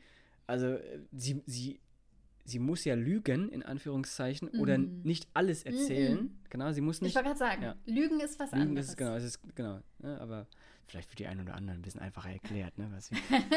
also 0.47 0.79
sie, 1.13 1.43
sie 1.47 1.81
sie 2.47 2.59
muss 2.59 2.85
ja 2.85 2.95
lügen, 2.95 3.51
in 3.51 3.63
Anführungszeichen, 3.63 4.51
mm. 4.53 4.61
oder 4.61 4.79
mhm. 4.79 5.01
nicht 5.03 5.29
alles 5.35 5.65
erzählen. 5.65 6.15
Mm 6.15 6.27
-mm. 6.27 6.51
Genau, 6.51 6.73
sie 6.73 6.81
muss 6.81 7.01
nicht. 7.01 7.11
Ich 7.11 7.17
wollte 7.17 7.29
gerade 7.29 7.39
sagen, 7.39 7.63
ja. 7.63 7.75
Lügen 7.87 8.21
ist 8.21 8.39
was 8.39 8.53
lügen 8.53 8.63
anderes. 8.63 8.89
Ist, 8.91 8.97
genau, 8.97 9.15
es 9.17 9.25
ist, 9.25 9.41
genau. 9.55 9.81
Ne, 9.99 10.21
aber 10.21 10.47
vielleicht 10.87 11.09
für 11.09 11.17
die 11.17 11.27
einen 11.27 11.41
oder 11.41 11.55
anderen 11.55 11.81
ein 11.81 11.83
bisschen 11.83 12.01
einfacher 12.01 12.31
erklärt, 12.31 12.79
ne? 12.79 12.89
Was 12.93 13.11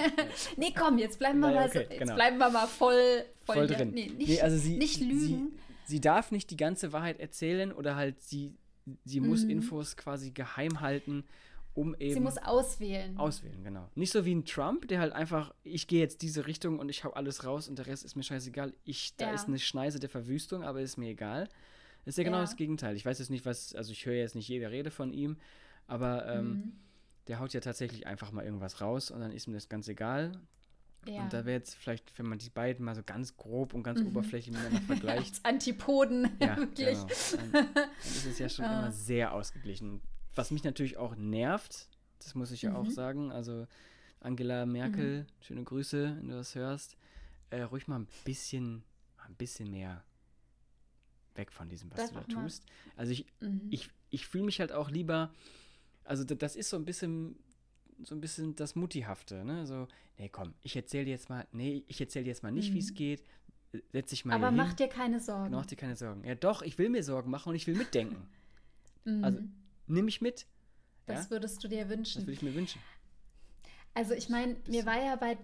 nee, 0.57 0.73
komm, 0.75 0.97
jetzt 0.97 1.19
bleiben 1.19 1.39
wir, 1.39 1.49
naja, 1.49 1.61
mal, 1.61 1.67
okay, 1.67 1.83
so, 1.83 1.89
jetzt 1.91 1.99
genau. 1.99 2.15
bleiben 2.15 2.37
wir 2.39 2.49
mal 2.49 2.67
voll, 2.67 3.23
voll, 3.43 3.55
voll 3.55 3.67
drin. 3.67 3.91
Nee, 3.91 4.09
nicht, 4.09 4.27
nee, 4.27 4.41
also 4.41 4.57
sie, 4.57 4.77
nicht 4.77 4.99
lügen. 4.99 5.51
Sie, 5.85 5.95
sie, 5.95 6.01
darf 6.01 6.31
nicht 6.31 6.49
die 6.49 6.57
ganze 6.57 6.91
Wahrheit 6.91 7.19
erzählen 7.19 7.71
oder 7.71 7.95
halt 7.95 8.21
sie, 8.21 8.55
sie 9.05 9.19
muss 9.19 9.43
mhm. 9.43 9.51
Infos 9.51 9.95
quasi 9.95 10.31
geheim 10.31 10.81
halten 10.81 11.23
um 11.79 11.95
eben. 11.95 12.13
Sie 12.13 12.19
muss 12.19 12.37
auswählen. 12.37 13.17
Auswählen, 13.17 13.63
genau. 13.63 13.89
Nicht 13.95 14.11
so 14.11 14.25
wie 14.25 14.35
ein 14.35 14.43
Trump, 14.43 14.89
der 14.89 14.99
halt 14.99 15.13
einfach, 15.13 15.53
ich 15.63 15.87
gehe 15.87 16.01
jetzt 16.01 16.21
diese 16.21 16.45
Richtung 16.45 16.77
und 16.77 16.89
ich 16.89 17.05
hau 17.05 17.11
alles 17.11 17.45
raus 17.45 17.69
und 17.69 17.79
der 17.79 17.87
Rest 17.87 18.03
ist 18.03 18.17
mir 18.17 18.23
scheißegal. 18.23 18.73
Ich, 18.83 19.15
da 19.15 19.27
ja. 19.27 19.33
ist 19.33 19.47
eine 19.47 19.59
Schneise 19.59 19.99
der 19.99 20.09
Verwüstung, 20.09 20.63
aber 20.63 20.81
ist 20.81 20.97
mir 20.97 21.09
egal. 21.09 21.47
ist 22.05 22.17
ja 22.17 22.25
genau 22.25 22.37
ja. 22.37 22.43
das 22.43 22.57
Gegenteil. 22.57 22.97
Ich 22.97 23.05
weiß 23.05 23.19
jetzt 23.19 23.29
nicht, 23.29 23.45
was, 23.45 23.73
also 23.75 23.93
ich 23.93 24.05
höre 24.05 24.15
jetzt 24.15 24.35
nicht 24.35 24.49
jede 24.49 24.69
Rede 24.69 24.91
von 24.91 25.13
ihm, 25.13 25.37
aber 25.87 26.27
ähm, 26.27 26.47
mhm. 26.47 26.71
der 27.27 27.39
haut 27.39 27.53
ja 27.53 27.61
tatsächlich 27.61 28.07
einfach 28.07 28.33
mal 28.33 28.43
irgendwas 28.43 28.81
raus 28.81 29.09
und 29.09 29.21
dann 29.21 29.31
ist 29.31 29.47
mir 29.47 29.53
das 29.53 29.69
ganz 29.69 29.87
egal. 29.87 30.33
Ja. 31.05 31.23
Und 31.23 31.31
da 31.31 31.45
wäre 31.45 31.57
jetzt 31.57 31.75
vielleicht, 31.75 32.19
wenn 32.19 32.25
man 32.25 32.39
die 32.39 32.49
beiden 32.49 32.83
mal 32.83 32.93
so 32.93 33.03
ganz 33.05 33.37
grob 33.37 33.73
und 33.73 33.83
ganz 33.83 34.01
mhm. 34.01 34.07
oberflächlich 34.07 34.53
miteinander 34.53 34.81
vergleicht. 34.81 35.35
Als 35.35 35.45
Antipoden, 35.45 36.29
ja, 36.41 36.57
wirklich. 36.57 36.97
Genau. 36.97 37.51
Dann, 37.53 37.73
dann 37.73 37.89
ist 38.03 38.25
es 38.25 38.37
ja 38.37 38.49
schon 38.49 38.65
immer 38.65 38.91
sehr 38.91 39.33
ausgeglichen. 39.33 40.01
Was 40.35 40.51
mich 40.51 40.63
natürlich 40.63 40.97
auch 40.97 41.15
nervt, 41.15 41.87
das 42.19 42.35
muss 42.35 42.51
ich 42.51 42.61
ja 42.61 42.71
mhm. 42.71 42.75
auch 42.75 42.89
sagen, 42.89 43.31
also 43.31 43.67
Angela 44.19 44.65
Merkel, 44.65 45.21
mhm. 45.21 45.25
schöne 45.41 45.63
Grüße, 45.63 46.17
wenn 46.17 46.27
du 46.27 46.35
das 46.35 46.55
hörst, 46.55 46.97
äh, 47.49 47.61
ruhig 47.61 47.87
mal 47.87 47.99
ein 47.99 48.07
bisschen, 48.25 48.83
ein 49.17 49.35
bisschen 49.35 49.71
mehr 49.71 50.03
weg 51.35 51.51
von 51.51 51.69
diesem, 51.69 51.89
was 51.91 51.97
das 51.97 52.11
du 52.11 52.15
da 52.15 52.41
tust. 52.41 52.63
Also 52.95 53.11
ich, 53.11 53.25
mhm. 53.39 53.67
ich, 53.69 53.89
ich 54.09 54.27
fühle 54.27 54.45
mich 54.45 54.59
halt 54.59 54.71
auch 54.71 54.89
lieber, 54.89 55.33
also 56.03 56.23
das 56.23 56.55
ist 56.55 56.69
so 56.69 56.77
ein 56.77 56.85
bisschen, 56.85 57.37
so 58.03 58.15
ein 58.15 58.21
bisschen 58.21 58.55
das 58.55 58.75
Muttihafte, 58.75 59.43
ne? 59.43 59.65
So, 59.65 59.87
nee, 60.17 60.29
komm, 60.29 60.53
ich 60.61 60.75
erzähle 60.75 61.05
dir 61.05 61.11
jetzt 61.11 61.29
mal, 61.29 61.47
nee, 61.51 61.83
ich 61.87 61.99
erzähle 61.99 62.25
dir 62.25 62.29
jetzt 62.29 62.43
mal 62.43 62.51
nicht, 62.51 62.73
wie 62.73 62.79
es 62.79 62.91
mhm. 62.91 62.95
geht, 62.95 63.23
setz 63.91 64.09
dich 64.09 64.25
mal 64.25 64.35
Aber 64.35 64.51
mach 64.51 64.73
dir 64.73 64.87
keine 64.87 65.19
Sorgen. 65.19 65.51
Mach 65.51 65.65
dir 65.65 65.75
keine 65.75 65.95
Sorgen. 65.95 66.23
Ja, 66.23 66.35
doch, 66.35 66.61
ich 66.61 66.77
will 66.77 66.89
mir 66.89 67.03
Sorgen 67.03 67.29
machen 67.29 67.49
und 67.49 67.55
ich 67.55 67.67
will 67.67 67.75
mitdenken. 67.75 68.27
Also 69.23 69.39
nimm 69.89 70.05
mich 70.05 70.21
mit. 70.21 70.45
Das 71.05 71.25
ja? 71.25 71.31
würdest 71.31 71.63
du 71.63 71.67
dir 71.67 71.89
wünschen. 71.89 72.21
Das 72.21 72.27
würde 72.27 72.33
ich 72.33 72.41
mir 72.41 72.55
wünschen. 72.55 72.81
Also 73.93 74.13
ich 74.13 74.29
meine, 74.29 74.55
mir 74.67 74.85
war 74.85 75.01
ja 75.01 75.15
bei, 75.15 75.37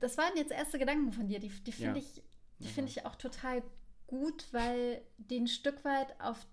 das 0.00 0.16
waren 0.16 0.36
jetzt 0.36 0.52
erste 0.52 0.78
Gedanken 0.78 1.12
von 1.12 1.28
dir, 1.28 1.40
die, 1.40 1.48
die 1.48 1.72
finde 1.72 2.00
ja. 2.00 2.06
ich, 2.06 2.22
die 2.60 2.68
finde 2.68 2.90
ich 2.90 3.04
auch 3.04 3.16
total 3.16 3.62
gut, 4.06 4.46
weil 4.52 5.02
die 5.18 5.40
ein 5.40 5.48
Stück 5.48 5.84
weit 5.84 6.18
auf 6.20 6.46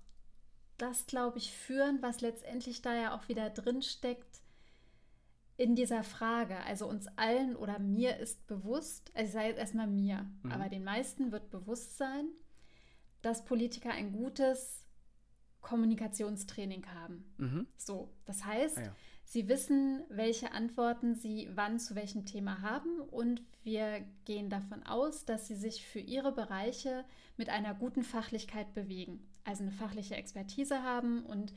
das, 0.77 1.05
glaube 1.05 1.37
ich, 1.37 1.51
führen, 1.51 2.01
was 2.01 2.21
letztendlich 2.21 2.81
da 2.81 2.95
ja 2.95 3.15
auch 3.15 3.27
wieder 3.27 3.49
drin 3.49 3.81
steckt 3.81 4.41
in 5.57 5.75
dieser 5.75 6.03
Frage. 6.03 6.57
Also 6.61 6.87
uns 6.87 7.07
allen 7.17 7.55
oder 7.55 7.79
mir 7.79 8.17
ist 8.17 8.47
bewusst, 8.47 9.11
also 9.13 9.33
sei 9.33 9.49
jetzt 9.49 9.59
erstmal 9.59 9.87
mir, 9.87 10.25
mhm. 10.41 10.51
aber 10.51 10.69
den 10.69 10.83
meisten 10.83 11.31
wird 11.31 11.49
bewusst 11.49 11.97
sein, 11.97 12.29
dass 13.21 13.45
Politiker 13.45 13.91
ein 13.91 14.13
gutes 14.13 14.85
Kommunikationstraining 15.61 16.85
haben. 16.87 17.25
Mhm. 17.37 17.67
So, 17.77 18.09
das 18.25 18.45
heißt, 18.45 18.77
ah, 18.77 18.83
ja. 18.83 18.95
sie 19.25 19.47
wissen, 19.47 20.03
welche 20.09 20.51
Antworten 20.51 21.15
sie 21.15 21.49
wann 21.53 21.79
zu 21.79 21.95
welchem 21.95 22.25
Thema 22.25 22.61
haben 22.61 22.99
und 23.01 23.41
wir 23.63 24.05
gehen 24.25 24.49
davon 24.49 24.83
aus, 24.83 25.25
dass 25.25 25.47
sie 25.47 25.55
sich 25.55 25.85
für 25.85 25.99
ihre 25.99 26.31
Bereiche 26.31 27.03
mit 27.37 27.49
einer 27.49 27.73
guten 27.73 28.03
Fachlichkeit 28.03 28.73
bewegen, 28.73 29.27
also 29.43 29.63
eine 29.63 29.71
fachliche 29.71 30.15
Expertise 30.15 30.83
haben 30.83 31.23
und 31.25 31.53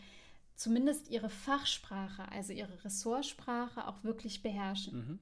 zumindest 0.56 1.08
ihre 1.08 1.30
Fachsprache, 1.30 2.30
also 2.30 2.52
ihre 2.52 2.84
Ressortsprache 2.84 3.86
auch 3.86 4.04
wirklich 4.04 4.42
beherrschen. 4.42 4.96
Mhm. 4.96 5.18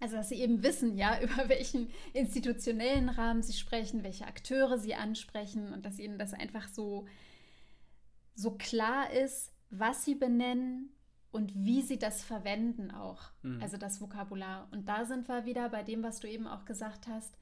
Also 0.00 0.16
dass 0.16 0.28
sie 0.28 0.40
eben 0.40 0.62
wissen, 0.62 0.96
ja, 0.96 1.20
über 1.22 1.48
welchen 1.48 1.90
institutionellen 2.12 3.08
Rahmen 3.08 3.42
sie 3.42 3.54
sprechen, 3.54 4.04
welche 4.04 4.26
Akteure 4.26 4.78
sie 4.78 4.94
ansprechen 4.94 5.72
und 5.72 5.84
dass 5.84 5.98
ihnen 5.98 6.18
das 6.18 6.32
einfach 6.32 6.68
so, 6.68 7.06
so 8.38 8.52
klar 8.52 9.10
ist, 9.10 9.52
was 9.68 10.04
sie 10.04 10.14
benennen 10.14 10.90
und 11.32 11.52
wie 11.56 11.82
sie 11.82 11.98
das 11.98 12.22
verwenden 12.22 12.92
auch. 12.92 13.32
Mhm. 13.42 13.60
Also 13.60 13.76
das 13.76 14.00
Vokabular. 14.00 14.68
Und 14.70 14.88
da 14.88 15.04
sind 15.06 15.26
wir 15.26 15.44
wieder 15.44 15.68
bei 15.70 15.82
dem, 15.82 16.04
was 16.04 16.20
du 16.20 16.28
eben 16.28 16.46
auch 16.46 16.64
gesagt 16.64 17.08
hast. 17.08 17.36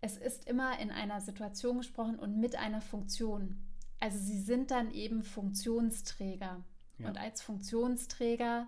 Es 0.00 0.16
ist 0.16 0.48
immer 0.48 0.78
in 0.78 0.90
einer 0.90 1.20
Situation 1.20 1.78
gesprochen 1.78 2.18
und 2.18 2.38
mit 2.38 2.56
einer 2.56 2.80
Funktion. 2.80 3.62
Also 4.00 4.18
sie 4.18 4.40
sind 4.40 4.70
dann 4.70 4.90
eben 4.90 5.22
Funktionsträger. 5.22 6.64
Ja. 6.96 7.08
Und 7.08 7.18
als 7.18 7.42
Funktionsträger 7.42 8.66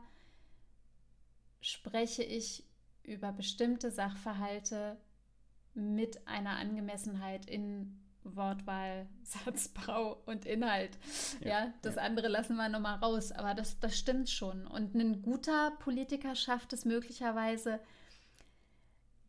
spreche 1.62 2.22
ich 2.22 2.64
über 3.04 3.32
bestimmte 3.32 3.90
Sachverhalte 3.90 4.98
mit 5.72 6.28
einer 6.28 6.58
Angemessenheit 6.58 7.46
in 7.46 7.98
Wortwahl, 8.36 9.08
Satzbau 9.22 10.22
und 10.26 10.44
Inhalt. 10.44 10.98
Ja, 11.40 11.48
ja 11.48 11.74
das 11.82 11.96
ja. 11.96 12.02
andere 12.02 12.28
lassen 12.28 12.56
wir 12.56 12.68
nochmal 12.68 12.98
raus, 12.98 13.32
aber 13.32 13.54
das, 13.54 13.78
das 13.80 13.96
stimmt 13.98 14.30
schon. 14.30 14.66
Und 14.66 14.94
ein 14.94 15.22
guter 15.22 15.72
Politiker 15.78 16.34
schafft 16.34 16.72
es 16.72 16.84
möglicherweise, 16.84 17.80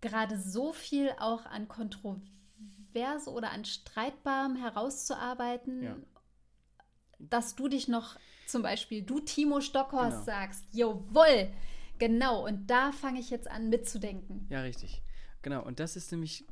gerade 0.02 0.38
so 0.40 0.74
viel 0.74 1.12
auch 1.20 1.46
an 1.46 1.68
Kontroverse 1.68 3.30
oder 3.30 3.52
an 3.52 3.66
Streitbarem 3.66 4.56
herauszuarbeiten, 4.56 5.84
ja. 5.84 5.96
dass 7.20 7.56
du 7.56 7.68
dich 7.68 7.88
noch 7.88 8.18
zum 8.48 8.64
Beispiel, 8.64 9.04
du 9.04 9.20
Timo 9.20 9.62
Stockhorst 9.62 10.12
genau. 10.12 10.26
sagst, 10.26 10.64
jawohl, 10.72 11.50
genau, 12.00 12.46
und 12.46 12.68
da 12.68 12.92
fange 12.92 13.20
ich 13.20 13.30
jetzt 13.30 13.50
an 13.50 13.70
mitzudenken. 13.70 14.48
Ja, 14.50 14.62
richtig. 14.62 15.04
Genau, 15.42 15.64
und 15.64 15.80
das 15.80 15.96
ist 15.96 16.12
nämlich 16.12 16.46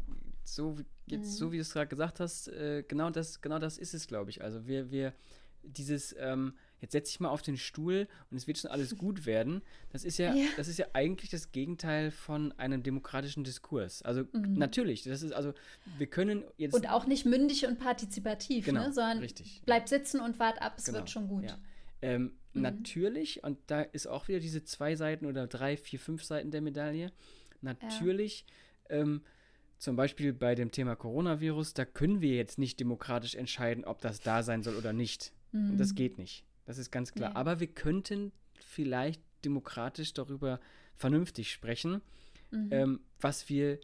so, 0.43 0.77
jetzt, 1.07 1.25
mhm. 1.25 1.37
so 1.37 1.51
wie 1.51 1.57
du 1.57 1.61
es 1.61 1.73
gerade 1.73 1.87
gesagt 1.87 2.19
hast, 2.19 2.47
äh, 2.49 2.83
genau, 2.87 3.09
das, 3.09 3.41
genau 3.41 3.59
das 3.59 3.77
ist 3.77 3.93
es, 3.93 4.07
glaube 4.07 4.29
ich. 4.29 4.43
Also 4.43 4.67
wir, 4.67 4.91
wir, 4.91 5.13
dieses, 5.63 6.15
ähm, 6.19 6.53
jetzt 6.79 6.91
setze 6.91 7.11
ich 7.11 7.19
mal 7.19 7.29
auf 7.29 7.41
den 7.41 7.57
Stuhl 7.57 8.07
und 8.29 8.37
es 8.37 8.47
wird 8.47 8.57
schon 8.57 8.71
alles 8.71 8.95
gut 8.97 9.25
werden, 9.25 9.61
das 9.91 10.03
ist 10.03 10.17
ja, 10.17 10.33
ja. 10.33 10.47
das 10.55 10.67
ist 10.67 10.77
ja 10.77 10.87
eigentlich 10.93 11.29
das 11.29 11.51
Gegenteil 11.51 12.11
von 12.11 12.51
einem 12.53 12.83
demokratischen 12.83 13.43
Diskurs. 13.43 14.01
Also 14.01 14.23
mhm. 14.33 14.57
natürlich, 14.57 15.03
das 15.03 15.23
ist, 15.23 15.33
also 15.33 15.53
wir 15.97 16.07
können 16.07 16.43
jetzt. 16.57 16.73
Und 16.73 16.89
auch 16.89 17.05
nicht 17.05 17.25
mündig 17.25 17.65
und 17.65 17.79
partizipativ, 17.79 18.65
genau, 18.65 18.87
ne? 18.87 18.93
sondern 18.93 19.19
richtig. 19.19 19.61
bleib 19.65 19.87
sitzen 19.89 20.19
und 20.19 20.39
wart 20.39 20.61
ab, 20.61 20.75
es 20.77 20.85
genau, 20.85 20.99
wird 20.99 21.09
schon 21.09 21.27
gut. 21.27 21.45
Ja. 21.45 21.57
Ähm, 22.01 22.33
mhm. 22.53 22.61
Natürlich, 22.61 23.43
und 23.43 23.57
da 23.67 23.81
ist 23.81 24.07
auch 24.07 24.27
wieder 24.27 24.39
diese 24.39 24.63
zwei 24.63 24.95
Seiten 24.95 25.25
oder 25.25 25.47
drei, 25.47 25.77
vier, 25.77 25.99
fünf 25.99 26.23
Seiten 26.23 26.51
der 26.51 26.61
Medaille. 26.61 27.11
Natürlich 27.61 28.45
ja. 28.89 28.97
ähm, 28.97 29.21
zum 29.77 29.95
Beispiel 29.95 30.33
bei 30.33 30.55
dem 30.55 30.71
Thema 30.71 30.95
Coronavirus, 30.95 31.73
da 31.73 31.85
können 31.85 32.21
wir 32.21 32.35
jetzt 32.35 32.57
nicht 32.57 32.79
demokratisch 32.79 33.35
entscheiden, 33.35 33.85
ob 33.85 34.01
das 34.01 34.21
da 34.21 34.43
sein 34.43 34.63
soll 34.63 34.75
oder 34.75 34.93
nicht. 34.93 35.33
Mhm. 35.51 35.71
Und 35.71 35.77
das 35.77 35.95
geht 35.95 36.17
nicht. 36.17 36.43
Das 36.65 36.77
ist 36.77 36.91
ganz 36.91 37.13
klar. 37.13 37.29
Nee. 37.29 37.35
Aber 37.35 37.59
wir 37.59 37.67
könnten 37.67 38.31
vielleicht 38.59 39.21
demokratisch 39.45 40.13
darüber 40.13 40.59
vernünftig 40.95 41.51
sprechen, 41.51 42.01
mhm. 42.51 42.69
ähm, 42.71 42.99
was 43.19 43.49
wir 43.49 43.79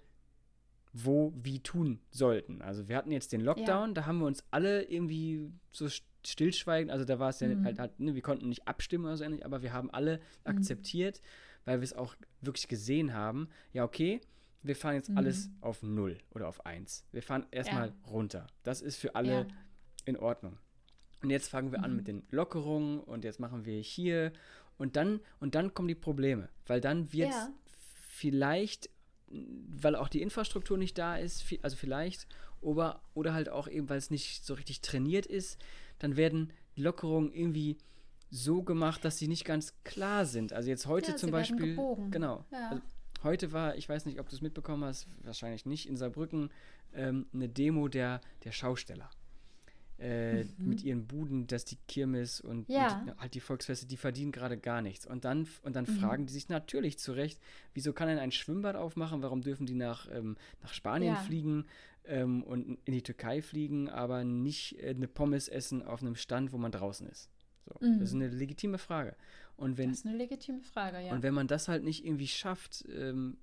wo 0.93 1.33
wie 1.35 1.59
tun 1.59 1.99
sollten. 2.11 2.61
Also 2.61 2.87
wir 2.87 2.95
hatten 2.95 3.11
jetzt 3.11 3.33
den 3.33 3.41
Lockdown, 3.41 3.89
ja. 3.89 3.93
da 3.93 4.05
haben 4.05 4.19
wir 4.19 4.27
uns 4.27 4.43
alle 4.51 4.83
irgendwie 4.83 5.51
so 5.71 5.87
stillschweigend, 6.23 6.91
also 6.91 7.03
da 7.03 7.17
war 7.17 7.29
es 7.29 7.39
ja 7.39 7.47
mhm. 7.47 7.65
halt, 7.65 7.79
halt 7.79 7.99
ne, 7.99 8.13
wir 8.13 8.21
konnten 8.21 8.49
nicht 8.49 8.67
abstimmen 8.67 9.05
oder 9.05 9.17
so 9.17 9.23
ähnlich, 9.23 9.43
aber 9.43 9.63
wir 9.63 9.73
haben 9.73 9.89
alle 9.89 10.17
mhm. 10.17 10.21
akzeptiert, 10.57 11.21
weil 11.65 11.79
wir 11.79 11.83
es 11.83 11.93
auch 11.93 12.15
wirklich 12.41 12.67
gesehen 12.67 13.13
haben, 13.13 13.49
ja 13.73 13.83
okay, 13.83 14.21
wir 14.63 14.75
fahren 14.75 14.95
jetzt 14.95 15.09
mhm. 15.09 15.17
alles 15.17 15.49
auf 15.61 15.83
null 15.83 16.17
oder 16.31 16.47
auf 16.47 16.65
eins. 16.65 17.05
Wir 17.11 17.21
fahren 17.21 17.45
erstmal 17.51 17.89
ja. 17.89 17.93
runter. 18.09 18.47
Das 18.63 18.81
ist 18.81 18.97
für 18.97 19.15
alle 19.15 19.31
ja. 19.31 19.47
in 20.05 20.17
Ordnung. 20.17 20.57
Und 21.21 21.29
jetzt 21.29 21.49
fangen 21.49 21.71
wir 21.71 21.79
mhm. 21.79 21.85
an 21.85 21.95
mit 21.95 22.07
den 22.07 22.23
Lockerungen 22.31 22.99
und 22.99 23.23
jetzt 23.23 23.39
machen 23.39 23.65
wir 23.65 23.79
hier 23.79 24.31
und 24.77 24.95
dann 24.95 25.19
und 25.39 25.55
dann 25.55 25.73
kommen 25.73 25.87
die 25.87 25.95
Probleme, 25.95 26.49
weil 26.65 26.81
dann 26.81 27.13
wird 27.13 27.29
ja. 27.29 27.49
vielleicht, 28.09 28.89
weil 29.29 29.95
auch 29.95 30.09
die 30.09 30.21
Infrastruktur 30.21 30.77
nicht 30.77 30.97
da 30.97 31.17
ist, 31.17 31.45
also 31.61 31.77
vielleicht 31.77 32.27
oder, 32.61 33.01
oder 33.13 33.33
halt 33.33 33.49
auch 33.49 33.67
eben, 33.67 33.89
weil 33.89 33.97
es 33.97 34.09
nicht 34.09 34.45
so 34.45 34.53
richtig 34.53 34.81
trainiert 34.81 35.25
ist, 35.25 35.57
dann 35.99 36.17
werden 36.17 36.51
Lockerungen 36.75 37.31
irgendwie 37.31 37.77
so 38.29 38.63
gemacht, 38.63 39.05
dass 39.05 39.17
sie 39.17 39.27
nicht 39.27 39.45
ganz 39.45 39.75
klar 39.83 40.25
sind. 40.25 40.53
Also 40.53 40.69
jetzt 40.69 40.87
heute 40.87 41.11
ja, 41.11 41.17
zum 41.17 41.31
Beispiel, 41.31 41.75
genau. 42.09 42.45
Ja. 42.51 42.69
Also 42.69 42.81
Heute 43.23 43.51
war, 43.51 43.75
ich 43.75 43.87
weiß 43.87 44.05
nicht, 44.05 44.19
ob 44.19 44.27
du 44.29 44.35
es 44.35 44.41
mitbekommen 44.41 44.83
hast, 44.83 45.07
wahrscheinlich 45.23 45.65
nicht, 45.65 45.87
in 45.87 45.95
Saarbrücken 45.95 46.49
ähm, 46.93 47.27
eine 47.33 47.47
Demo 47.47 47.87
der, 47.87 48.21
der 48.43 48.51
Schausteller. 48.51 49.09
Äh, 49.99 50.43
mhm. 50.43 50.49
Mit 50.57 50.83
ihren 50.83 51.07
Buden, 51.07 51.47
dass 51.47 51.63
die 51.63 51.77
Kirmes 51.87 52.41
und, 52.41 52.67
ja. 52.67 53.01
und, 53.01 53.17
halt 53.19 53.35
die 53.35 53.39
Volksfeste, 53.39 53.85
die 53.85 53.95
verdienen 53.95 54.31
gerade 54.33 54.57
gar 54.57 54.81
nichts. 54.81 55.05
Und 55.05 55.23
dann, 55.23 55.47
und 55.61 55.75
dann 55.75 55.85
mhm. 55.85 55.99
fragen 55.99 56.25
die 56.25 56.33
sich 56.33 56.49
natürlich 56.49 56.99
zu 56.99 57.13
Recht, 57.13 57.39
wieso 57.73 57.93
kann 57.93 58.09
denn 58.09 58.17
ein 58.17 58.31
Schwimmbad 58.31 58.75
aufmachen? 58.75 59.21
Warum 59.21 59.41
dürfen 59.41 59.65
die 59.65 59.75
nach, 59.75 60.09
ähm, 60.11 60.35
nach 60.61 60.73
Spanien 60.73 61.13
ja. 61.13 61.21
fliegen 61.21 61.65
ähm, 62.05 62.43
und 62.43 62.79
in 62.83 62.93
die 62.93 63.03
Türkei 63.03 63.41
fliegen, 63.41 63.87
aber 63.87 64.25
nicht 64.25 64.77
äh, 64.79 64.89
eine 64.89 65.07
Pommes 65.07 65.47
essen 65.47 65.81
auf 65.83 66.01
einem 66.01 66.15
Stand, 66.15 66.51
wo 66.51 66.57
man 66.57 66.71
draußen 66.71 67.07
ist? 67.07 67.29
So, 67.65 67.85
mhm. 67.85 67.99
Das 67.99 68.09
ist 68.09 68.15
eine 68.15 68.27
legitime 68.27 68.77
Frage. 68.77 69.15
Und 69.57 69.77
wenn, 69.77 69.89
das 69.89 69.99
ist 69.99 70.05
eine 70.05 70.17
legitime 70.17 70.61
Frage, 70.61 70.99
ja. 70.99 71.13
Und 71.13 71.23
wenn 71.23 71.33
man 71.33 71.47
das 71.47 71.67
halt 71.67 71.83
nicht 71.83 72.05
irgendwie 72.05 72.27
schafft, 72.27 72.85
ähm, 72.89 73.37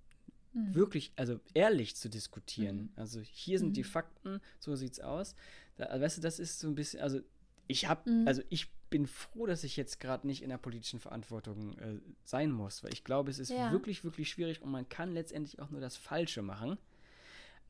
mhm. 0.52 0.74
wirklich, 0.74 1.12
also 1.16 1.40
ehrlich 1.54 1.96
zu 1.96 2.08
diskutieren, 2.08 2.76
mhm. 2.76 2.90
also 2.96 3.20
hier 3.20 3.58
sind 3.58 3.68
mhm. 3.68 3.74
die 3.74 3.84
Fakten, 3.84 4.40
so 4.58 4.74
sieht's 4.76 5.00
aus. 5.00 5.34
Da, 5.76 5.84
also, 5.84 6.04
weißt 6.04 6.16
du, 6.18 6.22
das 6.22 6.38
ist 6.38 6.58
so 6.58 6.68
ein 6.68 6.74
bisschen, 6.74 7.00
also 7.00 7.20
ich 7.66 7.88
habe, 7.88 8.10
mhm. 8.10 8.26
also 8.26 8.42
ich 8.48 8.70
bin 8.90 9.06
froh, 9.06 9.46
dass 9.46 9.62
ich 9.62 9.76
jetzt 9.76 10.00
gerade 10.00 10.26
nicht 10.26 10.42
in 10.42 10.50
der 10.50 10.58
politischen 10.58 10.98
Verantwortung 10.98 11.78
äh, 11.78 12.00
sein 12.24 12.50
muss, 12.50 12.82
weil 12.82 12.92
ich 12.92 13.04
glaube, 13.04 13.30
es 13.30 13.38
ist 13.38 13.50
ja. 13.50 13.70
wirklich, 13.70 14.02
wirklich 14.02 14.28
schwierig 14.28 14.60
und 14.62 14.70
man 14.70 14.88
kann 14.88 15.14
letztendlich 15.14 15.60
auch 15.60 15.70
nur 15.70 15.80
das 15.80 15.96
Falsche 15.96 16.42
machen. 16.42 16.76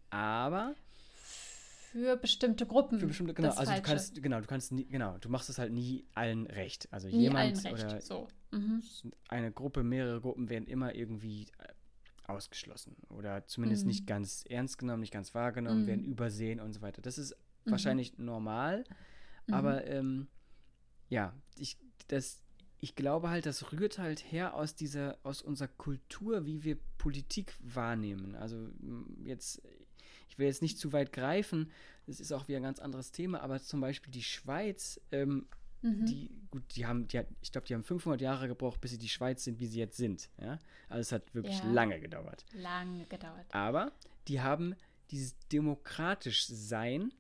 Aber 0.09 0.75
für 1.93 2.17
bestimmte 2.17 2.67
Gruppen. 2.67 3.01
Für 3.01 3.07
bestimmte, 3.07 3.35
genau, 3.35 3.51
also 3.51 3.73
du 3.73 3.83
kannst, 3.83 4.23
genau, 4.23 4.41
du 4.41 4.47
kannst 4.47 4.73
nie, 4.73 4.87
genau, 4.87 5.19
du 5.19 5.29
machst 5.29 5.51
es 5.51 5.59
halt 5.59 5.73
nie 5.73 6.07
allen 6.15 6.47
recht. 6.47 6.89
Also 6.93 7.09
nie 7.09 7.23
jemand 7.23 7.65
recht, 7.65 7.73
oder 7.73 8.01
so. 8.01 8.29
mhm. 8.53 8.83
eine 9.29 9.51
Gruppe, 9.51 9.83
mehrere 9.83 10.21
Gruppen 10.21 10.49
werden 10.49 10.67
immer 10.67 10.95
irgendwie 10.95 11.49
äh, 11.59 12.29
ausgeschlossen 12.29 12.97
oder 13.09 13.45
zumindest 13.47 13.83
mhm. 13.83 13.89
nicht 13.89 14.07
ganz 14.07 14.45
ernst 14.49 14.79
genommen, 14.79 15.01
nicht 15.01 15.13
ganz 15.13 15.35
wahrgenommen, 15.35 15.83
mhm. 15.83 15.87
werden 15.87 16.05
übersehen 16.05 16.61
und 16.61 16.73
so 16.73 16.81
weiter. 16.81 17.03
Das 17.03 17.19
ist 17.19 17.37
mhm. 17.65 17.73
wahrscheinlich 17.73 18.19
normal, 18.19 18.85
mhm. 19.47 19.55
aber 19.55 19.87
ähm, 19.87 20.29
ja, 21.09 21.35
ich, 21.57 21.77
das, 22.07 22.41
ich 22.79 22.95
glaube 22.95 23.31
halt, 23.31 23.47
das 23.47 23.73
rührt 23.73 23.99
halt 23.99 24.21
her 24.21 24.55
aus 24.55 24.77
dieser, 24.77 25.19
aus 25.25 25.43
unserer 25.43 25.69
Kultur, 25.69 26.47
wie 26.47 26.63
wir 26.63 26.79
Politik 26.99 27.55
wahrnehmen. 27.61 28.37
Also 28.37 28.69
jetzt, 29.25 29.61
ich 30.31 30.39
will 30.39 30.47
jetzt 30.47 30.63
nicht 30.63 30.79
zu 30.79 30.93
weit 30.93 31.13
greifen, 31.13 31.71
das 32.07 32.21
ist 32.21 32.33
auch 32.33 32.49
wieder 32.49 32.59
ein 32.59 32.63
ganz 32.65 32.79
anderes 32.79 33.13
Thema, 33.13 33.41
aber 33.41 33.61
zum 33.61 33.81
Beispiel 33.81 34.13
die 34.13 34.23
Schweiz, 34.23 35.01
ähm, 35.13 35.47
mhm. 35.83 36.07
die, 36.07 36.31
gut, 36.51 36.63
die 36.75 36.87
haben, 36.87 37.09
die 37.09 37.19
hat, 37.19 37.27
ich 37.43 37.53
glaube, 37.53 37.67
die 37.67 37.75
haben 37.75 37.85
500 37.85 38.21
Jahre 38.21 38.49
gebraucht, 38.49 38.81
bis 38.81 38.93
sie 38.93 38.99
die 38.99 39.09
Schweiz 39.09 39.45
sind, 39.45 39.61
wie 39.61 39.67
sie 39.67 39.79
jetzt 39.79 39.97
sind. 39.97 40.31
Ja? 40.41 40.59
Also 40.89 41.01
es 41.01 41.13
hat 41.13 41.35
wirklich 41.35 41.59
ja. 41.59 41.71
lange 41.71 42.01
gedauert. 42.01 42.45
Lange 42.55 43.07
gedauert. 43.07 43.47
Aber 43.51 43.93
die 44.29 44.41
haben 44.41 44.75
dieses 45.11 45.37
demokratisch 45.49 46.47
Sein, 46.47 47.13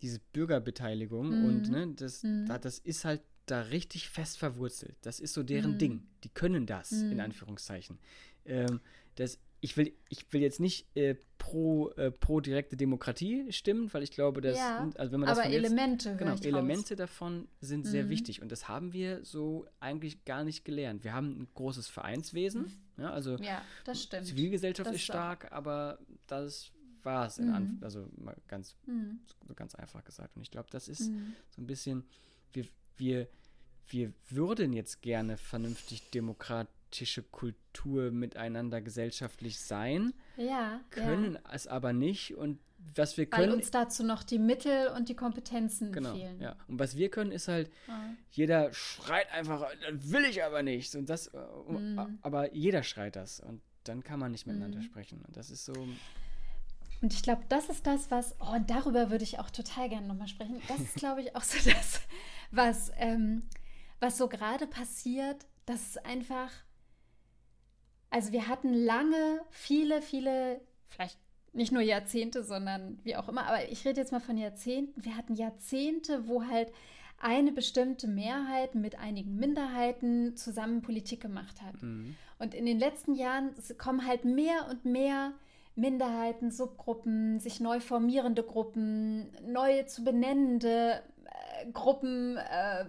diese 0.00 0.18
Bürgerbeteiligung 0.32 1.28
mhm. 1.28 1.44
und 1.44 1.70
ne, 1.70 1.94
das, 1.94 2.22
mhm. 2.22 2.46
das 2.46 2.78
ist 2.78 3.04
halt 3.04 3.22
da 3.46 3.60
richtig 3.60 4.08
fest 4.08 4.38
verwurzelt. 4.38 4.96
Das 5.02 5.20
ist 5.20 5.34
so 5.34 5.42
deren 5.42 5.72
mhm. 5.72 5.78
Ding. 5.78 6.06
Die 6.24 6.28
können 6.28 6.66
das, 6.66 6.92
in 6.92 7.14
mhm. 7.14 7.20
Anführungszeichen. 7.20 7.98
Ähm, 8.44 8.80
das 9.16 9.38
ich 9.62 9.76
will, 9.76 9.94
ich 10.08 10.30
will 10.32 10.40
jetzt 10.42 10.58
nicht 10.58 10.94
äh, 10.96 11.14
pro, 11.38 11.90
äh, 11.90 12.10
pro 12.10 12.40
direkte 12.40 12.76
Demokratie 12.76 13.50
stimmen, 13.52 13.94
weil 13.94 14.02
ich 14.02 14.10
glaube, 14.10 14.40
dass, 14.40 14.58
ja, 14.58 14.90
also 14.96 15.12
wenn 15.12 15.20
man 15.20 15.28
das 15.28 15.38
aber 15.38 15.48
Elemente, 15.48 16.10
jetzt, 16.10 16.18
genau, 16.18 16.34
Elemente 16.34 16.96
davon 16.96 17.46
sind 17.60 17.86
mhm. 17.86 17.90
sehr 17.90 18.08
wichtig 18.08 18.42
und 18.42 18.50
das 18.50 18.66
haben 18.66 18.92
wir 18.92 19.24
so 19.24 19.66
eigentlich 19.78 20.24
gar 20.24 20.42
nicht 20.42 20.64
gelernt. 20.64 21.04
Wir 21.04 21.14
haben 21.14 21.42
ein 21.42 21.48
großes 21.54 21.86
Vereinswesen, 21.86 22.62
mhm. 22.96 23.02
ja, 23.04 23.10
also 23.10 23.36
ja, 23.36 23.62
das 23.84 24.02
stimmt. 24.02 24.26
Zivilgesellschaft 24.26 24.88
das 24.88 24.96
ist 24.96 25.02
stark, 25.02 25.46
auch. 25.46 25.52
aber 25.52 26.00
das 26.26 26.72
war 27.04 27.26
es, 27.26 27.38
mhm. 27.38 27.78
also 27.82 28.08
ganz, 28.48 28.74
mhm. 28.86 29.20
so 29.46 29.54
ganz 29.54 29.76
einfach 29.76 30.02
gesagt. 30.02 30.36
Und 30.36 30.42
ich 30.42 30.50
glaube, 30.50 30.70
das 30.72 30.88
ist 30.88 31.08
mhm. 31.08 31.34
so 31.50 31.62
ein 31.62 31.66
bisschen, 31.68 32.04
wir, 32.52 32.66
wir, 32.96 33.28
wir 33.86 34.12
würden 34.28 34.72
jetzt 34.72 35.02
gerne 35.02 35.36
vernünftig 35.36 36.10
demokratisch 36.10 36.81
politische 36.92 37.22
Kultur 37.22 38.10
miteinander 38.10 38.82
gesellschaftlich 38.82 39.58
sein, 39.58 40.12
ja, 40.36 40.80
können 40.90 41.34
ja. 41.34 41.40
es 41.52 41.66
aber 41.66 41.94
nicht 41.94 42.36
und 42.36 42.58
was 42.94 43.16
wir 43.16 43.26
können. 43.26 43.50
Weil 43.50 43.56
uns 43.56 43.70
dazu 43.70 44.04
noch 44.04 44.22
die 44.22 44.38
Mittel 44.38 44.88
und 44.88 45.08
die 45.08 45.14
Kompetenzen 45.14 45.92
genau, 45.92 46.14
fehlen. 46.14 46.40
Ja. 46.40 46.56
Und 46.68 46.78
was 46.78 46.96
wir 46.96 47.10
können, 47.10 47.32
ist 47.32 47.48
halt, 47.48 47.70
ah. 47.88 48.10
jeder 48.30 48.72
schreit 48.74 49.32
einfach, 49.32 49.66
das 49.80 50.10
will 50.10 50.24
ich 50.24 50.44
aber 50.44 50.62
nicht. 50.62 50.94
Und 50.96 51.08
das, 51.08 51.30
mm. 51.32 51.98
aber 52.20 52.52
jeder 52.52 52.82
schreit 52.82 53.16
das. 53.16 53.40
Und 53.40 53.62
dann 53.84 54.02
kann 54.02 54.18
man 54.18 54.32
nicht 54.32 54.46
miteinander 54.46 54.80
mm. 54.80 54.82
sprechen. 54.82 55.22
Und 55.24 55.36
das 55.36 55.50
ist 55.50 55.64
so. 55.64 55.72
Und 55.72 57.14
ich 57.14 57.22
glaube, 57.22 57.44
das 57.48 57.68
ist 57.68 57.86
das, 57.86 58.10
was, 58.10 58.34
oh, 58.40 58.52
und 58.52 58.68
darüber 58.68 59.10
würde 59.10 59.24
ich 59.24 59.38
auch 59.38 59.50
total 59.50 59.88
gerne 59.88 60.08
nochmal 60.08 60.28
sprechen. 60.28 60.60
Das 60.66 60.80
ist, 60.80 60.96
glaube 60.96 61.22
ich, 61.22 61.36
auch 61.36 61.44
so 61.44 61.58
das, 61.70 62.00
was, 62.50 62.90
ähm, 62.96 63.44
was 64.00 64.18
so 64.18 64.28
gerade 64.28 64.66
passiert, 64.66 65.46
dass 65.66 65.90
es 65.90 65.96
einfach, 65.98 66.50
also 68.12 68.30
wir 68.32 68.46
hatten 68.46 68.74
lange, 68.74 69.40
viele, 69.50 70.02
viele, 70.02 70.60
vielleicht 70.88 71.18
nicht 71.54 71.72
nur 71.72 71.82
Jahrzehnte, 71.82 72.44
sondern 72.44 72.98
wie 73.04 73.16
auch 73.16 73.28
immer, 73.28 73.46
aber 73.46 73.68
ich 73.70 73.84
rede 73.86 74.00
jetzt 74.00 74.12
mal 74.12 74.20
von 74.20 74.36
Jahrzehnten. 74.36 75.04
Wir 75.04 75.16
hatten 75.16 75.34
Jahrzehnte, 75.34 76.28
wo 76.28 76.44
halt 76.44 76.70
eine 77.18 77.52
bestimmte 77.52 78.08
Mehrheit 78.08 78.74
mit 78.74 78.98
einigen 78.98 79.36
Minderheiten 79.36 80.36
zusammen 80.36 80.82
Politik 80.82 81.20
gemacht 81.20 81.62
hat. 81.62 81.82
Mhm. 81.82 82.16
Und 82.38 82.54
in 82.54 82.66
den 82.66 82.78
letzten 82.78 83.14
Jahren 83.14 83.54
kommen 83.78 84.06
halt 84.06 84.24
mehr 84.24 84.66
und 84.68 84.84
mehr 84.84 85.32
Minderheiten, 85.74 86.50
Subgruppen, 86.50 87.40
sich 87.40 87.60
neu 87.60 87.80
formierende 87.80 88.42
Gruppen, 88.42 89.30
neue 89.46 89.86
zu 89.86 90.04
benennende 90.04 91.02
äh, 91.24 91.70
Gruppen, 91.72 92.36
äh, 92.36 92.84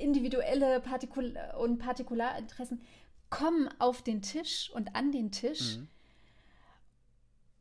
individuelle 0.00 0.80
Partikul 0.80 1.36
und 1.60 1.78
Partikularinteressen 1.78 2.80
kommen 3.32 3.68
auf 3.78 4.02
den 4.02 4.20
Tisch 4.20 4.70
und 4.74 4.94
an 4.94 5.10
den 5.10 5.32
Tisch. 5.32 5.78
Mhm. 5.78 5.88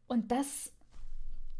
Und 0.07 0.29
das, 0.29 0.73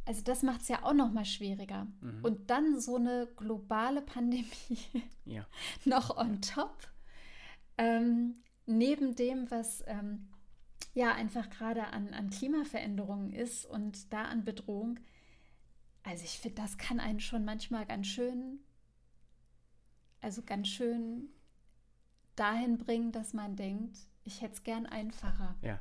also 0.06 0.22
das 0.22 0.44
macht 0.44 0.62
es 0.62 0.68
ja 0.68 0.84
auch 0.84 0.94
noch 0.94 1.14
mal 1.14 1.24
schwieriger. 1.24 1.88
Mhm. 2.02 2.20
Und 2.22 2.50
dann 2.50 2.80
so 2.82 2.98
eine 2.98 3.30
globale 3.38 4.02
Pandemie 4.02 4.46
ja. 5.26 5.48
noch 5.86 6.18
on 6.18 6.42
top. 6.42 6.90
Ähm, 7.78 8.36
neben 8.66 9.16
dem, 9.16 9.50
was 9.50 9.82
ähm, 9.88 10.28
ja 10.94 11.14
einfach 11.14 11.50
gerade 11.50 11.88
an, 11.88 12.14
an 12.14 12.30
Klimaveränderungen 12.30 13.32
ist 13.32 13.66
und 13.66 14.12
da 14.12 14.24
an 14.24 14.44
Bedrohung. 14.44 15.00
Also 16.04 16.26
ich 16.26 16.38
finde, 16.38 16.62
das 16.62 16.78
kann 16.78 17.00
einen 17.00 17.22
schon 17.22 17.46
manchmal 17.46 17.86
ganz 17.86 18.08
schön, 18.08 18.60
also 20.20 20.42
ganz 20.42 20.68
schön 20.68 21.30
dahin 22.36 22.78
bringen, 22.78 23.12
dass 23.12 23.34
man 23.34 23.56
denkt, 23.56 23.98
ich 24.24 24.42
hätte 24.42 24.54
es 24.54 24.64
gern 24.64 24.86
einfacher. 24.86 25.56
Ja, 25.62 25.80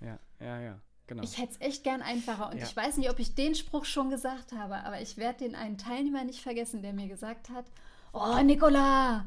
ja, 0.00 0.18
ja, 0.40 0.60
ja. 0.60 0.80
Genau. 1.06 1.24
Ich 1.24 1.38
hätte 1.38 1.54
es 1.54 1.60
echt 1.60 1.82
gern 1.82 2.02
einfacher. 2.02 2.50
Und 2.50 2.58
ja. 2.58 2.64
ich 2.64 2.76
weiß 2.76 2.96
nicht, 2.96 3.10
ob 3.10 3.18
ich 3.18 3.34
den 3.34 3.56
Spruch 3.56 3.84
schon 3.84 4.10
gesagt 4.10 4.52
habe, 4.52 4.76
aber 4.84 5.00
ich 5.00 5.16
werde 5.16 5.40
den 5.44 5.56
einen 5.56 5.76
Teilnehmer 5.76 6.22
nicht 6.22 6.40
vergessen, 6.40 6.82
der 6.82 6.92
mir 6.92 7.08
gesagt 7.08 7.50
hat: 7.50 7.66
Oh, 8.12 8.40
Nicola, 8.42 9.26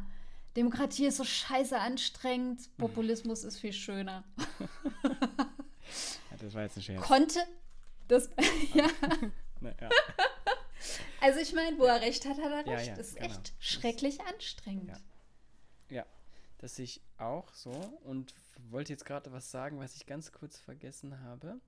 Demokratie 0.56 1.08
ist 1.08 1.18
so 1.18 1.26
scheiße 1.26 1.78
anstrengend, 1.78 2.60
mhm. 2.60 2.82
Populismus 2.82 3.44
ist 3.44 3.60
viel 3.60 3.74
schöner. 3.74 4.24
ja, 5.04 6.38
das 6.40 6.54
war 6.54 6.62
jetzt 6.62 6.78
ein 6.78 6.84
Scherz. 6.84 7.02
Konnte 7.02 7.40
das, 8.08 8.30
ja. 8.74 8.88
Na, 9.60 9.70
ja. 9.82 9.90
Also 11.22 11.40
ich 11.40 11.54
meine, 11.54 11.78
wo 11.80 11.86
er 11.86 12.02
recht 12.02 12.26
hat, 12.26 12.38
hat 12.38 12.66
er 12.66 12.78
recht. 12.78 12.88
Ja, 12.88 12.96
das 12.96 13.10
ist 13.10 13.16
genau. 13.16 13.28
echt 13.28 13.54
schrecklich 13.60 14.22
anstrengend. 14.22 14.92
Ja. 16.64 16.70
ja, 16.70 16.70
das 16.70 16.76
sehe 16.76 16.86
ich 16.86 17.02
auch 17.18 17.54
so 17.54 17.72
und 18.04 18.34
wollte 18.70 18.94
jetzt 18.94 19.06
gerade 19.06 19.32
was 19.32 19.52
sagen, 19.52 19.80
was 19.80 19.96
ich 19.96 20.06
ganz 20.06 20.32
kurz 20.32 20.60
vergessen 20.60 21.20
habe. 21.22 21.60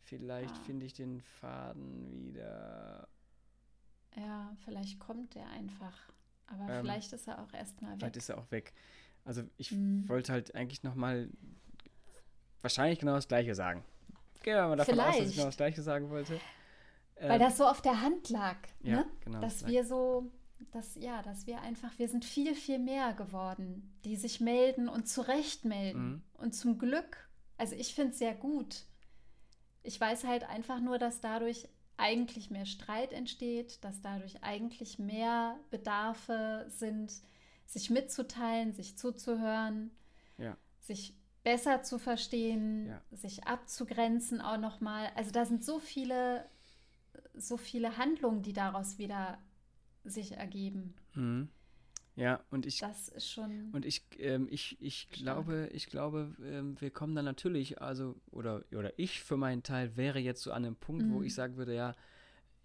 Vielleicht 0.00 0.54
ah. 0.54 0.62
finde 0.64 0.86
ich 0.86 0.94
den 0.94 1.20
Faden 1.20 2.24
wieder. 2.24 3.08
Ja, 4.16 4.56
vielleicht 4.64 4.98
kommt 4.98 5.34
der 5.34 5.46
einfach. 5.48 6.08
Aber 6.46 6.68
ähm, 6.68 6.80
vielleicht 6.80 7.12
ist 7.12 7.28
er 7.28 7.42
auch 7.42 7.52
erstmal 7.52 7.92
weg. 7.92 7.98
Vielleicht 7.98 8.16
ist 8.16 8.28
er 8.30 8.38
auch 8.38 8.50
weg. 8.50 8.72
Also 9.24 9.42
ich 9.58 9.72
mhm. 9.72 10.08
wollte 10.08 10.32
halt 10.32 10.54
eigentlich 10.54 10.82
nochmal 10.82 11.28
wahrscheinlich 12.62 12.98
genau 12.98 13.14
das 13.14 13.28
Gleiche 13.28 13.54
sagen. 13.54 13.84
Gehen 14.42 14.54
wir 14.54 14.68
mal 14.68 14.76
davon 14.76 14.94
vielleicht. 14.94 15.10
aus, 15.10 15.18
dass 15.18 15.28
ich 15.28 15.34
genau 15.34 15.46
das 15.46 15.56
Gleiche 15.56 15.82
sagen 15.82 16.10
wollte. 16.10 16.40
Weil 17.20 17.32
ähm, 17.32 17.38
das 17.40 17.58
so 17.58 17.66
auf 17.66 17.82
der 17.82 18.00
Hand 18.00 18.30
lag, 18.30 18.56
ja, 18.80 18.96
ne? 18.96 19.06
Genau, 19.20 19.40
dass 19.40 19.66
wir 19.66 19.84
so, 19.84 20.30
dass, 20.72 20.96
ja, 20.96 21.22
dass 21.22 21.46
wir 21.46 21.60
einfach, 21.60 21.98
wir 21.98 22.08
sind 22.08 22.24
viel, 22.24 22.54
viel 22.54 22.78
mehr 22.78 23.12
geworden, 23.14 23.96
die 24.04 24.16
sich 24.16 24.40
melden 24.40 24.88
und 24.88 25.08
zu 25.08 25.26
Recht 25.26 25.64
melden. 25.64 26.08
Mhm. 26.08 26.22
Und 26.34 26.52
zum 26.54 26.78
Glück, 26.78 27.28
also 27.56 27.74
ich 27.74 27.94
finde 27.94 28.12
es 28.12 28.18
sehr 28.18 28.34
gut. 28.34 28.84
Ich 29.82 30.00
weiß 30.00 30.24
halt 30.24 30.44
einfach 30.48 30.80
nur, 30.80 30.98
dass 30.98 31.20
dadurch 31.20 31.68
eigentlich 31.96 32.50
mehr 32.50 32.66
Streit 32.66 33.12
entsteht, 33.12 33.82
dass 33.84 34.00
dadurch 34.00 34.42
eigentlich 34.42 34.98
mehr 34.98 35.58
Bedarfe 35.70 36.66
sind, 36.68 37.12
sich 37.66 37.90
mitzuteilen, 37.90 38.72
sich 38.72 38.96
zuzuhören, 38.96 39.90
ja. 40.38 40.56
sich 40.80 41.14
besser 41.42 41.82
zu 41.82 41.98
verstehen, 41.98 42.88
ja. 42.88 43.02
sich 43.10 43.46
abzugrenzen 43.46 44.40
auch 44.40 44.58
nochmal. 44.58 45.10
Also 45.16 45.32
da 45.32 45.44
sind 45.44 45.64
so 45.64 45.78
viele, 45.80 46.48
so 47.34 47.56
viele 47.56 47.96
Handlungen, 47.96 48.42
die 48.42 48.52
daraus 48.52 48.98
wieder 48.98 49.38
sich 50.10 50.32
ergeben. 50.32 50.94
Mhm. 51.14 51.48
Ja, 52.18 52.40
und 52.50 52.66
ich. 52.66 52.78
Das 52.78 53.08
ist 53.08 53.30
schon. 53.30 53.70
Und 53.72 53.84
ich, 53.84 54.02
ähm, 54.18 54.48
ich, 54.50 54.76
ich 54.80 55.08
glaube, 55.10 55.68
ich 55.72 55.86
glaube, 55.86 56.34
ähm, 56.44 56.76
wir 56.80 56.90
kommen 56.90 57.14
dann 57.14 57.24
natürlich, 57.24 57.80
also, 57.80 58.16
oder, 58.32 58.64
oder 58.72 58.98
ich 58.98 59.22
für 59.22 59.36
meinen 59.36 59.62
Teil 59.62 59.96
wäre 59.96 60.18
jetzt 60.18 60.42
so 60.42 60.50
an 60.50 60.64
einem 60.64 60.74
Punkt, 60.74 61.04
mhm. 61.04 61.12
wo 61.12 61.22
ich 61.22 61.32
sagen 61.32 61.56
würde, 61.56 61.76
ja, 61.76 61.94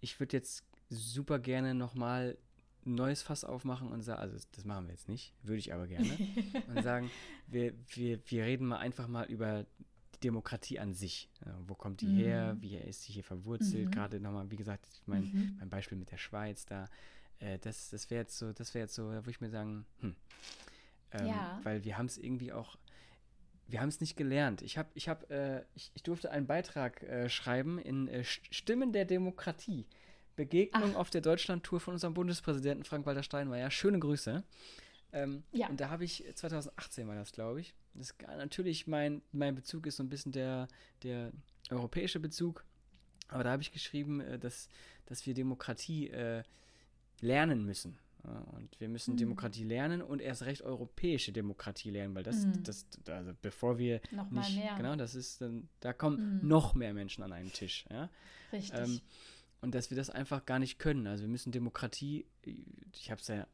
ich 0.00 0.18
würde 0.18 0.36
jetzt 0.36 0.64
super 0.90 1.38
gerne 1.38 1.72
nochmal 1.72 2.36
ein 2.84 2.96
neues 2.96 3.22
Fass 3.22 3.44
aufmachen 3.44 3.88
und 3.88 4.02
sagen, 4.02 4.20
also 4.20 4.36
das 4.52 4.64
machen 4.64 4.86
wir 4.86 4.92
jetzt 4.92 5.08
nicht, 5.08 5.32
würde 5.42 5.58
ich 5.58 5.72
aber 5.72 5.86
gerne, 5.86 6.10
und 6.68 6.82
sagen, 6.82 7.10
wir, 7.46 7.74
wir, 7.94 8.18
wir 8.26 8.44
reden 8.44 8.66
mal 8.66 8.78
einfach 8.78 9.06
mal 9.06 9.24
über 9.26 9.66
die 10.14 10.20
Demokratie 10.20 10.80
an 10.80 10.94
sich. 10.94 11.30
Ja, 11.46 11.56
wo 11.66 11.74
kommt 11.74 12.00
die 12.00 12.06
mhm. 12.06 12.16
her? 12.16 12.56
Wie 12.60 12.76
ist 12.76 13.04
sie 13.04 13.12
hier 13.12 13.24
verwurzelt? 13.24 13.86
Mhm. 13.86 13.90
Gerade 13.92 14.20
nochmal, 14.20 14.50
wie 14.50 14.56
gesagt, 14.56 14.88
mein, 15.06 15.22
mhm. 15.22 15.56
mein 15.60 15.68
Beispiel 15.68 15.96
mit 15.96 16.10
der 16.10 16.18
Schweiz 16.18 16.66
da 16.66 16.88
äh, 17.40 17.58
das, 17.58 17.90
das 17.90 18.10
wäre 18.10 18.22
jetzt 18.22 18.38
so, 18.38 18.52
das 18.52 18.74
wäre 18.74 18.84
jetzt 18.84 18.94
so, 18.94 19.10
wo 19.24 19.30
ich 19.30 19.40
mir 19.40 19.50
sagen, 19.50 19.86
hm. 20.00 20.16
Ähm, 21.14 21.26
ja. 21.26 21.60
Weil 21.62 21.84
wir 21.84 21.96
haben 21.96 22.06
es 22.06 22.18
irgendwie 22.18 22.52
auch, 22.52 22.76
wir 23.68 23.80
haben 23.80 23.88
es 23.88 24.00
nicht 24.00 24.16
gelernt. 24.16 24.62
Ich 24.62 24.76
habe, 24.76 24.88
ich 24.94 25.08
habe, 25.08 25.30
äh, 25.30 25.62
ich, 25.74 25.90
ich, 25.94 26.02
durfte 26.02 26.30
einen 26.30 26.46
Beitrag 26.46 27.02
äh, 27.02 27.28
schreiben 27.28 27.78
in 27.78 28.08
äh, 28.08 28.24
Stimmen 28.24 28.92
der 28.92 29.04
Demokratie. 29.04 29.86
Begegnung 30.36 30.92
Ach. 30.94 31.00
auf 31.00 31.10
der 31.10 31.20
Deutschlandtour 31.20 31.78
von 31.78 31.94
unserem 31.94 32.12
Bundespräsidenten 32.12 32.84
Frank-Walter 32.84 33.22
Steinmeier. 33.22 33.70
Schöne 33.70 34.00
Grüße. 34.00 34.42
Ähm, 35.12 35.44
ja. 35.52 35.68
Und 35.68 35.80
da 35.80 35.90
habe 35.90 36.04
ich, 36.04 36.24
2018 36.34 37.06
war 37.06 37.14
das, 37.14 37.30
glaube 37.30 37.60
ich. 37.60 37.72
Das, 37.94 38.16
natürlich, 38.36 38.88
mein, 38.88 39.22
mein 39.30 39.54
Bezug 39.54 39.86
ist 39.86 39.96
so 39.96 40.02
ein 40.02 40.08
bisschen 40.08 40.32
der, 40.32 40.66
der 41.04 41.30
europäische 41.70 42.18
Bezug. 42.18 42.64
Aber 43.28 43.44
da 43.44 43.52
habe 43.52 43.62
ich 43.62 43.70
geschrieben, 43.70 44.20
äh, 44.20 44.38
dass, 44.40 44.68
dass 45.06 45.24
wir 45.24 45.34
Demokratie 45.34 46.08
äh, 46.08 46.42
lernen 47.24 47.64
müssen. 47.64 47.98
Und 48.22 48.80
wir 48.80 48.88
müssen 48.88 49.14
mhm. 49.14 49.18
Demokratie 49.18 49.64
lernen 49.64 50.00
und 50.00 50.22
erst 50.22 50.44
recht 50.44 50.62
europäische 50.62 51.30
Demokratie 51.30 51.90
lernen, 51.90 52.14
weil 52.14 52.22
das, 52.22 52.46
mhm. 52.46 52.62
das, 52.62 52.86
also 53.06 53.32
bevor 53.42 53.76
wir 53.78 54.00
noch 54.12 54.30
nicht, 54.30 54.56
mehr. 54.56 54.76
genau, 54.76 54.96
das 54.96 55.14
ist 55.14 55.42
dann, 55.42 55.68
da 55.80 55.92
kommen 55.92 56.40
mhm. 56.40 56.48
noch 56.48 56.74
mehr 56.74 56.94
Menschen 56.94 57.22
an 57.22 57.32
einen 57.32 57.52
Tisch, 57.52 57.84
ja. 57.90 58.08
Richtig. 58.50 58.78
Ähm, 58.78 59.00
und 59.60 59.74
dass 59.74 59.90
wir 59.90 59.96
das 59.96 60.08
einfach 60.08 60.46
gar 60.46 60.58
nicht 60.58 60.78
können. 60.78 61.06
Also 61.06 61.24
wir 61.24 61.28
müssen 61.28 61.52
Demokratie, 61.52 62.26
ich 62.94 63.10
habe 63.10 63.20
es 63.20 63.28
ja, 63.28 63.46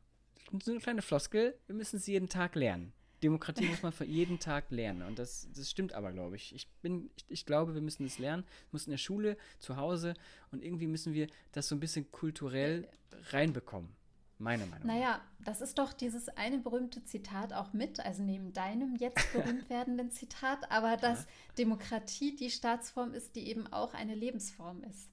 so 0.63 0.71
eine 0.71 0.81
kleine 0.81 1.03
Floskel, 1.03 1.57
wir 1.67 1.75
müssen 1.75 1.99
sie 1.99 2.13
jeden 2.13 2.29
Tag 2.29 2.55
lernen. 2.55 2.93
Demokratie 3.23 3.67
muss 3.67 3.83
man 3.83 3.93
für 3.93 4.05
jeden 4.05 4.39
Tag 4.39 4.71
lernen. 4.71 5.03
Und 5.03 5.19
das, 5.19 5.49
das 5.55 5.71
stimmt 5.71 5.93
aber, 5.93 6.13
glaube 6.13 6.37
ich. 6.37 6.55
Ich, 6.55 6.69
bin, 6.83 7.11
ich, 7.17 7.25
ich 7.29 7.47
glaube, 7.47 7.75
wir 7.75 7.83
müssen 7.83 8.07
es 8.07 8.19
lernen. 8.19 8.45
Wir 8.45 8.73
müssen 8.73 8.91
in 8.91 8.95
der 8.95 8.99
Schule, 8.99 9.37
zu 9.59 9.77
Hause 9.77 10.15
und 10.51 10.63
irgendwie 10.63 10.87
müssen 10.87 11.13
wir 11.13 11.29
das 11.53 11.69
so 11.69 11.75
ein 11.75 11.81
bisschen 11.81 12.11
kulturell 12.11 12.89
reinbekommen. 13.31 13.91
Meine 14.39 14.65
Meinung. 14.65 14.87
Naja, 14.87 15.21
das 15.45 15.61
ist 15.61 15.79
doch 15.79 15.93
dieses 15.93 16.31
eine 16.31 16.59
berühmte 16.59 17.05
Zitat 17.05 17.53
auch 17.53 17.75
mit, 17.75 18.01
also 18.01 18.23
neben 18.23 18.55
deinem 18.55 18.97
jetzt 18.97 19.31
berühmt 19.35 19.69
werdenden 19.69 20.11
Zitat, 20.11 20.71
aber 20.71 20.97
dass 20.97 21.21
ja. 21.21 21.27
Demokratie 21.59 22.35
die 22.37 22.51
Staatsform 22.51 23.13
ist, 23.13 23.37
die 23.37 23.49
eben 23.49 23.67
auch 23.67 23.93
eine 23.93 24.15
Lebensform 24.15 24.83
ist. 24.85 25.11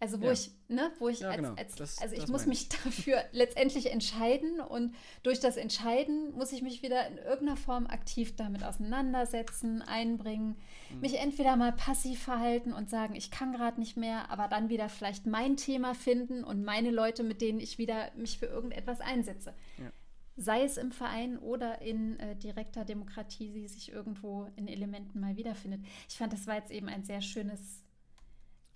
Also 0.00 0.20
wo 0.20 0.26
ja. 0.26 0.32
ich, 0.32 0.50
ne, 0.68 0.92
wo 0.98 1.08
ich 1.08 1.20
ja, 1.20 1.30
als, 1.30 1.36
genau. 1.36 1.54
als 1.54 1.74
das, 1.76 1.98
also 2.02 2.14
ich 2.14 2.28
muss 2.28 2.46
mich 2.46 2.68
dafür 2.84 3.24
letztendlich 3.32 3.90
entscheiden 3.90 4.60
und 4.60 4.94
durch 5.22 5.40
das 5.40 5.56
Entscheiden 5.56 6.32
muss 6.32 6.52
ich 6.52 6.62
mich 6.62 6.82
wieder 6.82 7.06
in 7.08 7.16
irgendeiner 7.16 7.56
Form 7.56 7.86
aktiv 7.86 8.36
damit 8.36 8.64
auseinandersetzen, 8.64 9.82
einbringen, 9.82 10.56
mhm. 10.92 11.00
mich 11.00 11.18
entweder 11.18 11.56
mal 11.56 11.72
passiv 11.72 12.22
verhalten 12.22 12.72
und 12.72 12.90
sagen, 12.90 13.14
ich 13.14 13.30
kann 13.30 13.52
gerade 13.52 13.80
nicht 13.80 13.96
mehr, 13.96 14.30
aber 14.30 14.48
dann 14.48 14.68
wieder 14.68 14.88
vielleicht 14.88 15.26
mein 15.26 15.56
Thema 15.56 15.94
finden 15.94 16.44
und 16.44 16.64
meine 16.64 16.90
Leute, 16.90 17.22
mit 17.22 17.40
denen 17.40 17.60
ich 17.60 17.78
wieder 17.78 18.10
mich 18.16 18.38
für 18.38 18.46
irgendetwas 18.46 19.00
einsetze. 19.00 19.54
Ja. 19.78 19.90
Sei 20.36 20.64
es 20.64 20.76
im 20.76 20.90
Verein 20.90 21.38
oder 21.38 21.80
in 21.80 22.18
äh, 22.18 22.34
direkter 22.36 22.84
Demokratie, 22.84 23.52
die 23.52 23.68
sich 23.68 23.92
irgendwo 23.92 24.48
in 24.56 24.66
Elementen 24.66 25.20
mal 25.20 25.36
wiederfindet. 25.36 25.80
Ich 26.08 26.16
fand, 26.16 26.32
das 26.32 26.48
war 26.48 26.56
jetzt 26.56 26.72
eben 26.72 26.88
ein 26.88 27.04
sehr 27.04 27.20
schönes 27.20 27.83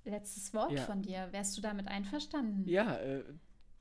letztes 0.04 0.52
Wort 0.54 0.72
Ja. 0.72 0.82
von 0.82 1.02
dir. 1.02 1.28
Wärst 1.32 1.56
du 1.56 1.60
damit 1.60 1.88
einverstanden? 1.88 2.68
Ja, 2.68 2.96
äh, 2.98 3.22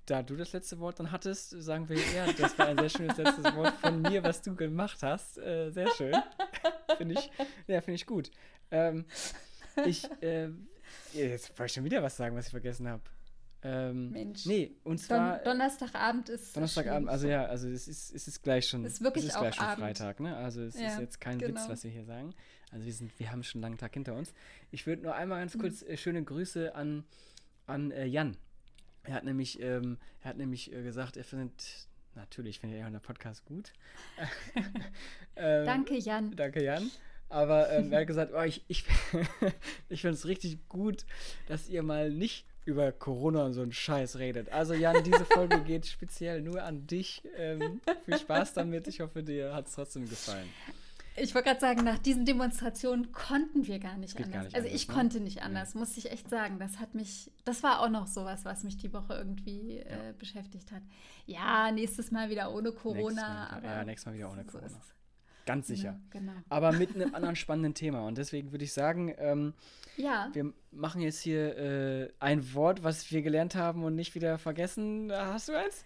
da 0.05 0.24
du 0.24 0.36
das 0.36 0.53
letzte 0.53 0.80
Wort 0.80 0.99
dann 0.99 1.11
hattest, 1.11 1.49
sagen 1.61 1.89
wir, 1.89 1.97
ja, 2.15 2.32
das 2.32 2.57
war 2.57 2.68
ein 2.68 2.78
sehr 2.78 2.89
schönes 2.89 3.18
letztes 3.18 3.43
Wort 3.55 3.74
von 3.76 4.01
mir, 4.01 4.24
was 4.24 4.41
du 4.41 4.55
gemacht 4.55 5.03
hast. 5.03 5.38
Äh, 5.38 5.70
sehr 5.72 5.89
schön. 5.91 6.13
finde 6.97 7.15
ich, 7.15 7.30
ja, 7.68 7.82
finde 7.82 7.95
ich 7.95 8.05
gut. 8.05 8.32
Ähm, 8.72 9.05
ich, 9.86 10.09
äh, 10.22 10.49
jetzt 11.13 11.49
wollte 11.49 11.65
ich 11.65 11.74
schon 11.74 11.84
wieder 11.84 12.01
was 12.01 12.15
sagen, 12.18 12.36
was 12.36 12.45
ich 12.45 12.51
vergessen 12.51 12.88
habe. 12.88 13.03
Ähm, 13.70 14.11
Mensch. 14.11 14.45
Nee, 14.45 14.72
und 14.84 14.99
Don 15.01 15.05
zwar. 15.05 15.38
Donnerstagabend 15.39 16.30
ist. 16.30 16.55
Donnerstagabend, 16.55 17.09
also 17.09 17.28
ja, 17.28 17.45
also 17.45 17.68
es 17.68 17.88
ist, 17.88 18.13
es 18.15 18.28
ist 18.28 18.41
gleich 18.41 18.68
schon, 18.70 18.86
Ist 18.86 19.01
wirklich 19.01 19.26
es 19.26 19.32
ist 19.32 19.36
auch 19.36 19.41
gleich 19.41 19.55
schon 19.55 19.65
Abend. 19.65 19.80
Freitag, 19.84 20.20
ne? 20.22 20.38
Also 20.38 20.61
es 20.61 20.76
ist 20.76 20.82
Ja, 20.82 20.99
jetzt 21.01 21.20
kein 21.20 21.39
Witz, 21.41 21.47
genau. 21.47 21.70
was 21.70 21.84
wir 21.84 21.91
hier 21.91 22.05
sagen. 22.05 22.34
Also 22.72 22.86
wir 22.86 22.93
sind, 22.93 23.18
wir 23.20 23.32
haben 23.32 23.43
schon 23.43 23.59
einen 23.59 23.63
langen 23.63 23.78
Tag 23.78 23.93
hinter 23.93 24.13
uns. 24.15 24.34
Ich 24.72 24.88
würde 24.88 25.01
nur 25.03 25.15
einmal 25.15 25.38
Mhm. 25.39 25.41
ganz 25.41 25.57
kurz 25.57 25.82
äh, 25.84 25.97
schöne 25.97 26.24
Grüße 26.24 26.76
an, 26.76 27.03
an 27.65 27.91
äh, 27.91 28.05
Jan. 28.05 28.38
Er 29.03 29.15
hat 29.15 29.24
nämlich, 29.26 29.61
ähm, 29.61 29.97
er 30.22 30.30
hat 30.30 30.38
nämlich 30.38 30.72
äh, 30.72 30.82
gesagt, 30.84 31.18
er 31.18 31.24
findet, 31.24 31.88
natürlich 32.15 32.59
findet 32.59 32.80
er 32.80 32.89
den 32.89 33.01
Podcast 33.01 33.43
gut. 33.45 33.74
ähm, 35.36 35.65
Danke, 35.65 35.97
Jan. 35.97 36.36
Danke, 36.36 36.63
Jan. 36.63 36.89
Aber 37.30 37.70
ähm, 37.72 37.91
er 37.91 38.01
hat 38.01 38.07
gesagt, 38.07 38.32
oh, 38.34 38.41
ich, 38.43 38.63
ich, 38.68 38.86
ich 39.89 40.01
finde 40.01 40.15
es 40.15 40.26
richtig 40.26 40.68
gut, 40.70 41.05
dass 41.47 41.68
ihr 41.68 41.84
mal 41.84 42.09
nicht 42.11 42.45
über 42.68 42.91
Corona 42.91 43.45
und 43.45 43.53
so 43.53 43.61
einen 43.61 43.72
Scheiß 43.72 44.20
redet. 44.20 44.51
Also 44.51 44.74
Jan, 44.74 45.03
diese 45.03 45.26
Folge 45.26 45.61
geht 45.61 45.88
speziell 45.88 46.41
nur 46.41 46.63
an 46.63 46.86
dich. 46.86 47.24
Ähm, 47.38 47.82
viel 48.05 48.18
Spaß 48.18 48.53
damit. 48.53 48.88
Ich 48.88 48.99
hoffe, 48.99 49.24
dir 49.24 49.53
hat 49.53 49.68
es 49.68 49.74
trotzdem 49.74 50.07
gefallen. 50.07 50.47
Ich 51.20 51.34
wollte 51.34 51.47
gerade 51.47 51.59
sagen, 51.59 51.84
nach 51.84 51.97
diesen 51.97 52.26
Demonstrationen 52.26 53.11
konnten 53.11 53.65
wir 53.65 53.80
gar 53.80 53.97
nicht 53.97 54.15
anders. 54.18 54.32
gar 54.34 54.43
nicht 54.43 54.55
also 54.55 54.68
anders, 54.68 54.82
ich 54.82 54.88
ne? 54.88 54.93
konnte 54.93 55.20
nicht 55.20 55.41
anders, 55.41 55.74
muss 55.74 55.97
ich 55.97 56.11
echt 56.11 56.30
sagen. 56.30 56.59
Das 56.59 56.78
hat 56.80 56.93
mich, 56.93 57.32
das 57.43 57.63
war 57.63 57.82
auch 57.82 57.89
noch 57.89 58.05
sowas, 58.05 58.45
was 58.45 58.63
mich 58.63 58.78
die 58.78 58.93
Woche 58.93 59.15
irgendwie 59.15 59.80
äh, 59.80 60.13
beschäftigt 60.20 60.72
hat. 60.72 60.84
Ja, 61.26 61.72
nächstes 61.72 62.11
Mal 62.11 62.30
wieder 62.30 62.53
ohne 62.53 62.72
Corona. 62.72 62.99
Nächstes 63.01 63.24
Mal, 63.24 63.47
aber 63.47 63.65
ja, 63.65 63.84
nächstes 63.86 64.05
Mal 64.05 64.18
wieder 64.18 64.32
ohne 64.32 64.43
so 64.43 64.51
Corona. 64.51 64.68
ist's. 64.68 64.97
Ganz 65.48 65.68
sicher. 65.68 65.91
Ja, 65.91 66.00
genau. 66.12 66.34
Aber 66.50 66.74
mit 66.74 66.93
einem 66.93 67.16
anderen 67.16 67.38
spannenden 67.38 67.74
Thema. 67.74 68.06
Und 68.06 68.18
deswegen 68.18 68.52
würde 68.52 68.66
ich 68.66 68.74
sagen, 68.74 69.16
ähm, 69.18 69.54
Ja, 69.95 70.30
wir 70.34 70.54
machen 70.72 71.02
jetzt 71.02 71.22
hier 71.22 71.58
äh, 71.58 72.14
ein 72.20 72.54
Wort, 72.54 72.84
was 72.84 73.10
wir 73.12 73.22
gelernt 73.22 73.56
haben 73.56 73.84
und 73.86 73.95
nicht 73.95 74.14
wieder 74.14 74.38
vergessen. 74.38 75.10
Hast 75.12 75.48
du 75.48 75.58
eins? 75.58 75.86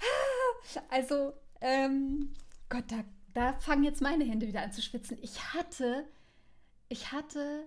also, 0.90 1.32
ähm, 1.60 2.32
Gott, 2.68 2.84
da, 2.88 3.04
da 3.32 3.52
fangen 3.60 3.84
jetzt 3.84 4.02
meine 4.02 4.24
Hände 4.24 4.48
wieder 4.48 4.62
an 4.62 4.72
zu 4.72 4.82
schwitzen. 4.82 5.16
Ich 5.22 5.54
hatte, 5.54 6.04
ich 6.88 7.12
hatte, 7.12 7.62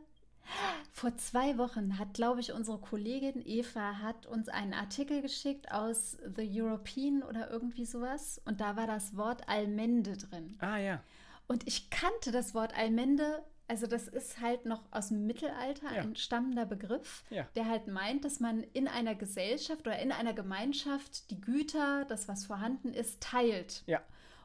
vor 0.92 1.16
zwei 1.18 1.58
Wochen 1.58 1.98
hat, 1.98 2.14
glaube 2.14 2.40
ich, 2.40 2.54
unsere 2.54 2.78
Kollegin 2.78 3.42
Eva 3.46 4.00
hat 4.00 4.26
uns 4.26 4.50
einen 4.50 4.74
Artikel 4.74 5.22
geschickt 5.22 5.72
aus 5.72 6.18
The 6.36 6.62
European 6.62 7.24
oder 7.24 7.50
irgendwie 7.50 7.86
sowas. 7.86 8.42
Und 8.46 8.62
da 8.62 8.76
war 8.76 8.88
das 8.88 9.16
Wort 9.18 9.48
Almende 9.50 10.18
drin. 10.18 10.56
Ah 10.60 10.78
ja. 10.78 11.02
Und 11.48 11.68
ich 11.68 11.90
kannte 11.90 12.32
das 12.32 12.54
Wort 12.54 12.78
Almende, 12.78 13.44
also 13.68 13.88
das 13.88 14.08
ist 14.08 14.40
halt 14.40 14.66
noch 14.66 14.82
aus 14.92 15.10
dem 15.10 15.26
Mittelalter 15.26 15.94
Ja. 15.94 16.02
ein 16.02 16.16
stammender 16.16 16.66
Begriff, 16.66 17.24
Ja. 17.30 17.48
der 17.56 17.68
halt 17.68 17.88
meint, 17.88 18.24
dass 18.24 18.40
man 18.40 18.64
in 18.64 18.88
einer 18.88 19.16
Gesellschaft 19.16 19.82
oder 19.88 20.00
in 20.00 20.12
einer 20.12 20.34
Gemeinschaft 20.34 21.30
die 21.32 21.42
Güter, 21.42 22.06
das 22.06 22.28
was 22.28 22.46
vorhanden 22.46 22.94
ist, 22.94 23.22
teilt. 23.22 23.84
Ja. 23.88 24.02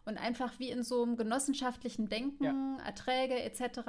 Und 0.08 0.16
einfach 0.16 0.58
wie 0.58 0.70
in 0.70 0.82
so 0.82 1.02
einem 1.02 1.16
genossenschaftlichen 1.16 2.08
Denken, 2.08 2.78
Erträge 2.80 3.42
etc. 3.42 3.60
äh, 3.60 3.82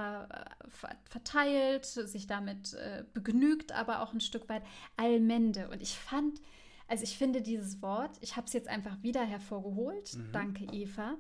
ver- 0.68 0.98
verteilt, 1.06 1.86
sich 1.86 2.28
damit 2.28 2.74
äh, 2.74 3.06
begnügt, 3.14 3.72
aber 3.72 4.02
auch 4.02 4.12
ein 4.14 4.20
Stück 4.20 4.50
weit 4.50 4.64
Almende. 4.98 5.70
Und 5.70 5.82
ich 5.82 5.98
fand, 5.98 6.42
also 6.90 7.04
ich 7.06 7.18
finde 7.18 7.42
dieses 7.42 7.82
Wort, 7.82 8.18
ich 8.20 8.36
habe 8.36 8.48
es 8.48 8.54
jetzt 8.54 8.68
einfach 8.68 9.02
wieder 9.02 9.24
hervorgeholt, 9.24 10.14
Mhm. 10.16 10.32
danke 10.34 10.66
Eva. 10.74 11.16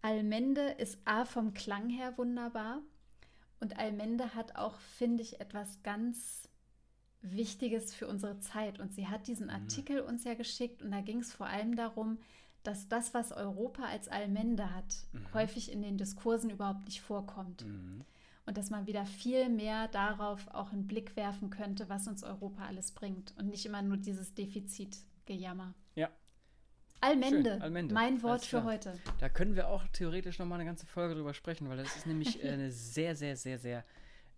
Almende 0.00 0.62
ist 0.78 0.98
A 1.04 1.26
vom 1.26 1.52
Klang 1.52 1.90
her 1.90 2.16
wunderbar 2.16 2.80
und 3.60 3.78
Almende 3.78 4.34
hat 4.34 4.56
auch, 4.56 4.76
finde 4.80 5.22
ich, 5.22 5.38
etwas 5.40 5.82
ganz 5.82 6.48
Wichtiges 7.22 7.92
für 7.94 8.06
unsere 8.08 8.38
Zeit. 8.40 8.80
Und 8.80 8.94
sie 8.94 9.06
hat 9.08 9.26
diesen 9.26 9.48
Mhm. 9.48 9.52
Artikel 9.52 10.00
uns 10.00 10.24
ja 10.24 10.32
geschickt 10.34 10.82
und 10.82 10.90
da 10.92 11.02
ging 11.02 11.18
es 11.18 11.32
vor 11.34 11.46
allem 11.46 11.76
darum, 11.76 12.18
dass 12.62 12.88
das, 12.88 13.14
was 13.14 13.32
Europa 13.32 13.84
als 13.84 14.08
Almende 14.08 14.74
hat, 14.74 14.94
Mhm. 15.12 15.32
häufig 15.34 15.72
in 15.72 15.82
den 15.82 15.96
Diskursen 15.98 16.50
überhaupt 16.50 16.84
nicht 16.84 17.00
vorkommt. 17.00 17.64
Mhm. 17.64 18.04
Und 18.46 18.56
dass 18.58 18.70
man 18.70 18.86
wieder 18.86 19.06
viel 19.06 19.48
mehr 19.48 19.88
darauf 19.88 20.48
auch 20.48 20.72
einen 20.72 20.86
Blick 20.86 21.14
werfen 21.16 21.50
könnte, 21.50 21.88
was 21.88 22.08
uns 22.08 22.24
Europa 22.24 22.64
alles 22.66 22.90
bringt 22.92 23.32
und 23.38 23.48
nicht 23.48 23.64
immer 23.64 23.80
nur 23.82 23.96
dieses 23.96 24.34
Defizitgejammer. 24.34 25.74
Ja. 25.94 26.08
Almende, 27.02 27.52
Schön, 27.52 27.62
Almende. 27.62 27.94
mein 27.94 28.22
Wort 28.22 28.44
für 28.44 28.64
heute. 28.64 28.98
Da 29.20 29.28
können 29.30 29.56
wir 29.56 29.68
auch 29.68 29.86
theoretisch 29.88 30.38
noch 30.38 30.46
mal 30.46 30.56
eine 30.56 30.66
ganze 30.66 30.84
Folge 30.86 31.14
drüber 31.14 31.32
sprechen, 31.32 31.68
weil 31.68 31.78
das 31.78 31.96
ist 31.96 32.06
nämlich 32.06 32.42
äh, 32.44 32.50
eine 32.50 32.70
sehr, 32.72 33.16
sehr, 33.16 33.36
sehr, 33.36 33.58
sehr 33.58 33.84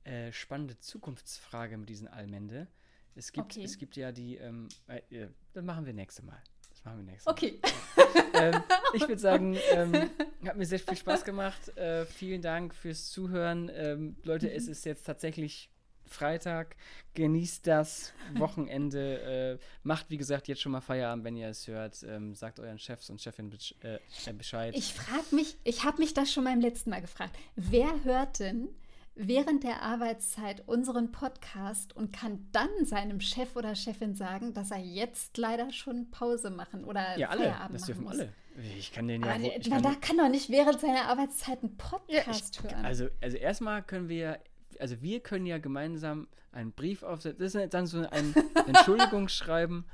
äh, 0.05 0.31
spannende 0.31 0.79
Zukunftsfrage 0.79 1.77
mit 1.77 1.89
diesen 1.89 2.07
Allmende. 2.07 2.69
Es 3.15 3.33
gibt, 3.33 3.53
Okay. 3.53 3.65
es 3.65 3.79
gibt 3.79 3.97
ja 3.97 4.13
die, 4.13 4.37
ähm, 4.37 4.69
äh, 4.87 4.99
äh, 5.11 5.29
das 5.55 5.65
machen 5.65 5.87
wir 5.87 5.93
nächste 5.93 6.23
Mal. 6.25 6.41
Das 6.83 6.93
machen 6.93 7.07
wir 7.07 7.13
nächste 7.13 7.29
Mal. 7.29 7.33
Okay, 7.33 7.61
ähm, 8.35 8.63
ich 8.95 9.03
würde 9.03 9.19
sagen, 9.19 9.57
ähm, 9.73 10.11
hat 10.47 10.57
mir 10.57 10.67
sehr 10.67 10.79
viel 10.81 10.97
Spaß 10.97 11.25
gemacht. 11.25 11.77
Äh, 11.77 12.07
vielen 12.07 12.43
Dank 12.43 12.75
fürs 12.75 13.11
Zuhören. 13.11 13.71
Ähm, 13.75 14.17
Leute, 14.25 14.47
Mhm. 14.47 14.53
es 14.57 14.67
ist 14.69 14.85
jetzt 14.85 15.05
tatsächlich 15.05 15.71
Freitag. 16.07 16.77
Genießt 17.15 17.67
das 17.67 18.13
Wochenende. 18.35 19.59
Äh, 19.61 19.65
macht, 19.83 20.11
wie 20.11 20.17
gesagt, 20.17 20.49
jetzt 20.49 20.61
schon 20.61 20.73
mal 20.73 20.81
Feierabend, 20.81 21.25
wenn 21.25 21.37
ihr 21.37 21.49
es 21.49 21.67
hört. 21.69 22.03
Ähm, 22.03 22.35
sagt 22.35 22.59
euren 22.61 22.79
Chefs 22.79 23.09
und 23.11 23.21
Chefin 23.23 23.51
äh, 23.83 24.33
Bescheid. 24.33 24.75
ich 24.77 24.93
frage 24.93 25.35
mich, 25.35 25.57
ich 25.65 25.85
habe 25.85 25.99
mich 25.99 26.13
das 26.15 26.33
schon 26.33 26.45
beim 26.45 26.61
letzten 26.61 26.91
Mal 26.91 27.01
gefragt. 27.01 27.37
Wer 27.57 28.05
hört 28.05 28.41
denn 28.41 28.69
während 29.15 29.65
der 29.65 29.83
Arbeitszeit 29.83 30.67
unseren 30.67 31.13
Podcast 31.13 31.95
und 31.95 32.13
kann 32.13 32.49
dann 32.53 32.71
seinem 32.85 33.21
Chef 33.21 33.57
oder 33.57 33.75
Chefin 33.75 34.15
sagen, 34.15 34.55
dass 34.55 34.71
er 34.71 34.79
jetzt 34.79 35.37
leider 35.37 35.71
schon 35.73 36.11
Pause 36.11 36.51
machen 36.51 36.85
oder 36.85 37.19
ja, 37.19 37.29
alle. 37.29 37.45
Feierabend 37.45 37.75
Das 37.75 37.87
dürfen 37.87 38.09
alle. 38.09 38.33
Ich 38.77 38.93
kann 38.93 39.09
den 39.09 39.23
ja. 39.23 39.35
Aber 39.35 39.43
ich 39.43 39.71
kann, 39.71 39.83
da 39.83 39.95
kann 39.95 40.19
doch 40.19 40.29
nicht 40.29 40.51
während 40.51 40.81
seiner 40.81 41.09
Arbeitszeit 41.09 41.63
einen 41.63 41.77
ja, 42.09 42.23
Podcast 42.23 42.57
ich, 42.57 42.63
hören. 42.63 42.85
also, 42.85 43.09
also 43.21 43.37
erstmal 43.37 43.83
können 43.83 44.09
wir, 44.09 44.39
also 44.79 45.01
wir 45.01 45.21
können 45.21 45.47
ja 45.47 45.59
gemeinsam 45.59 46.29
einen 46.53 46.73
Brief 46.73 47.03
aufsetzen. 47.03 47.39
Das 47.41 47.55
ist 47.55 47.75
dann 47.75 47.87
so 47.87 48.07
ein 48.11 48.35
Entschuldigungsschreiben. 48.67 49.85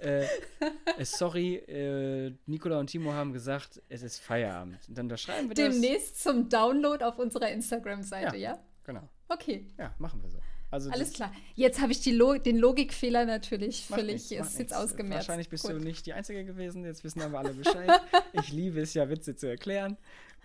Äh, 0.00 0.24
äh, 0.24 1.04
sorry, 1.04 1.56
äh, 1.56 2.34
Nicola 2.46 2.78
und 2.78 2.88
Timo 2.88 3.12
haben 3.12 3.32
gesagt, 3.32 3.80
es 3.88 4.02
ist 4.02 4.20
Feierabend. 4.20 4.78
Und 4.88 4.98
dann 4.98 5.06
unterschreiben 5.06 5.48
wir 5.48 5.54
das. 5.54 5.72
Demnächst 5.74 6.22
zum 6.22 6.48
Download 6.48 7.02
auf 7.04 7.18
unserer 7.18 7.50
Instagram-Seite, 7.50 8.36
ja. 8.36 8.58
Genau. 8.84 9.08
Okay, 9.28 9.66
Ja, 9.78 9.94
machen 9.98 10.22
wir 10.22 10.28
so. 10.28 10.38
Also 10.70 10.90
alles 10.90 11.12
klar. 11.12 11.32
Jetzt 11.54 11.80
habe 11.80 11.92
ich 11.92 12.04
Lo 12.06 12.36
den 12.36 12.58
Logikfehler 12.58 13.24
natürlich 13.24 13.86
völlig, 13.86 14.14
nichts, 14.14 14.30
macht 14.30 14.40
ist 14.40 14.58
jetzt 14.58 14.58
nichts. 14.58 14.72
ausgemerzt. 14.72 15.28
Wahrscheinlich 15.28 15.48
bist 15.48 15.62
Gut. 15.64 15.72
du 15.74 15.78
nicht 15.78 16.04
die 16.04 16.12
Einzige 16.12 16.44
gewesen. 16.44 16.84
Jetzt 16.84 17.04
wissen 17.04 17.22
aber 17.22 17.38
alle 17.38 17.54
Bescheid. 17.54 17.88
ich 18.32 18.52
liebe 18.52 18.80
es 18.80 18.92
ja, 18.92 19.08
Witze 19.08 19.36
zu 19.36 19.46
erklären. 19.46 19.96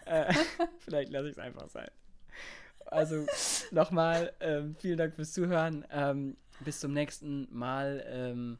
Äh, 0.05 0.31
vielleicht 0.79 1.11
lasse 1.11 1.29
ich 1.29 1.31
es 1.31 1.39
einfach 1.39 1.67
sein. 1.69 1.89
Also 2.85 3.25
nochmal, 3.71 4.33
ähm, 4.39 4.75
vielen 4.79 4.97
Dank 4.97 5.15
fürs 5.15 5.33
Zuhören. 5.33 5.83
Ähm, 5.91 6.37
bis 6.59 6.79
zum 6.79 6.93
nächsten 6.93 7.47
Mal. 7.51 8.05
Ähm, 8.07 8.59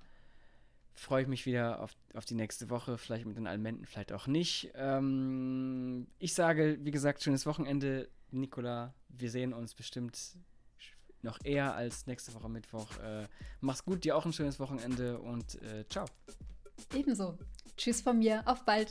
Freue 0.99 1.21
ich 1.21 1.29
mich 1.29 1.45
wieder 1.45 1.81
auf, 1.81 1.95
auf 2.13 2.25
die 2.25 2.35
nächste 2.35 2.69
Woche, 2.69 2.97
vielleicht 2.97 3.25
mit 3.25 3.37
den 3.37 3.47
Almenden, 3.47 3.85
vielleicht 3.85 4.11
auch 4.11 4.27
nicht. 4.27 4.69
Ähm, 4.75 6.07
ich 6.19 6.33
sage, 6.33 6.77
wie 6.81 6.91
gesagt, 6.91 7.23
schönes 7.23 7.45
Wochenende, 7.45 8.09
Nicola. 8.31 8.93
Wir 9.07 9.31
sehen 9.31 9.53
uns 9.53 9.73
bestimmt 9.73 10.19
noch 11.21 11.39
eher 11.45 11.73
als 11.73 12.05
nächste 12.05 12.33
Woche 12.33 12.49
Mittwoch. 12.49 12.97
Äh, 12.97 13.29
mach's 13.61 13.85
gut, 13.85 14.03
dir 14.03 14.17
auch 14.17 14.25
ein 14.25 14.33
schönes 14.33 14.59
Wochenende 14.59 15.19
und 15.19 15.61
äh, 15.61 15.87
ciao. 15.87 16.05
Ebenso. 16.93 17.37
Tschüss 17.77 18.01
von 18.01 18.19
mir, 18.19 18.43
auf 18.45 18.65
bald. 18.65 18.89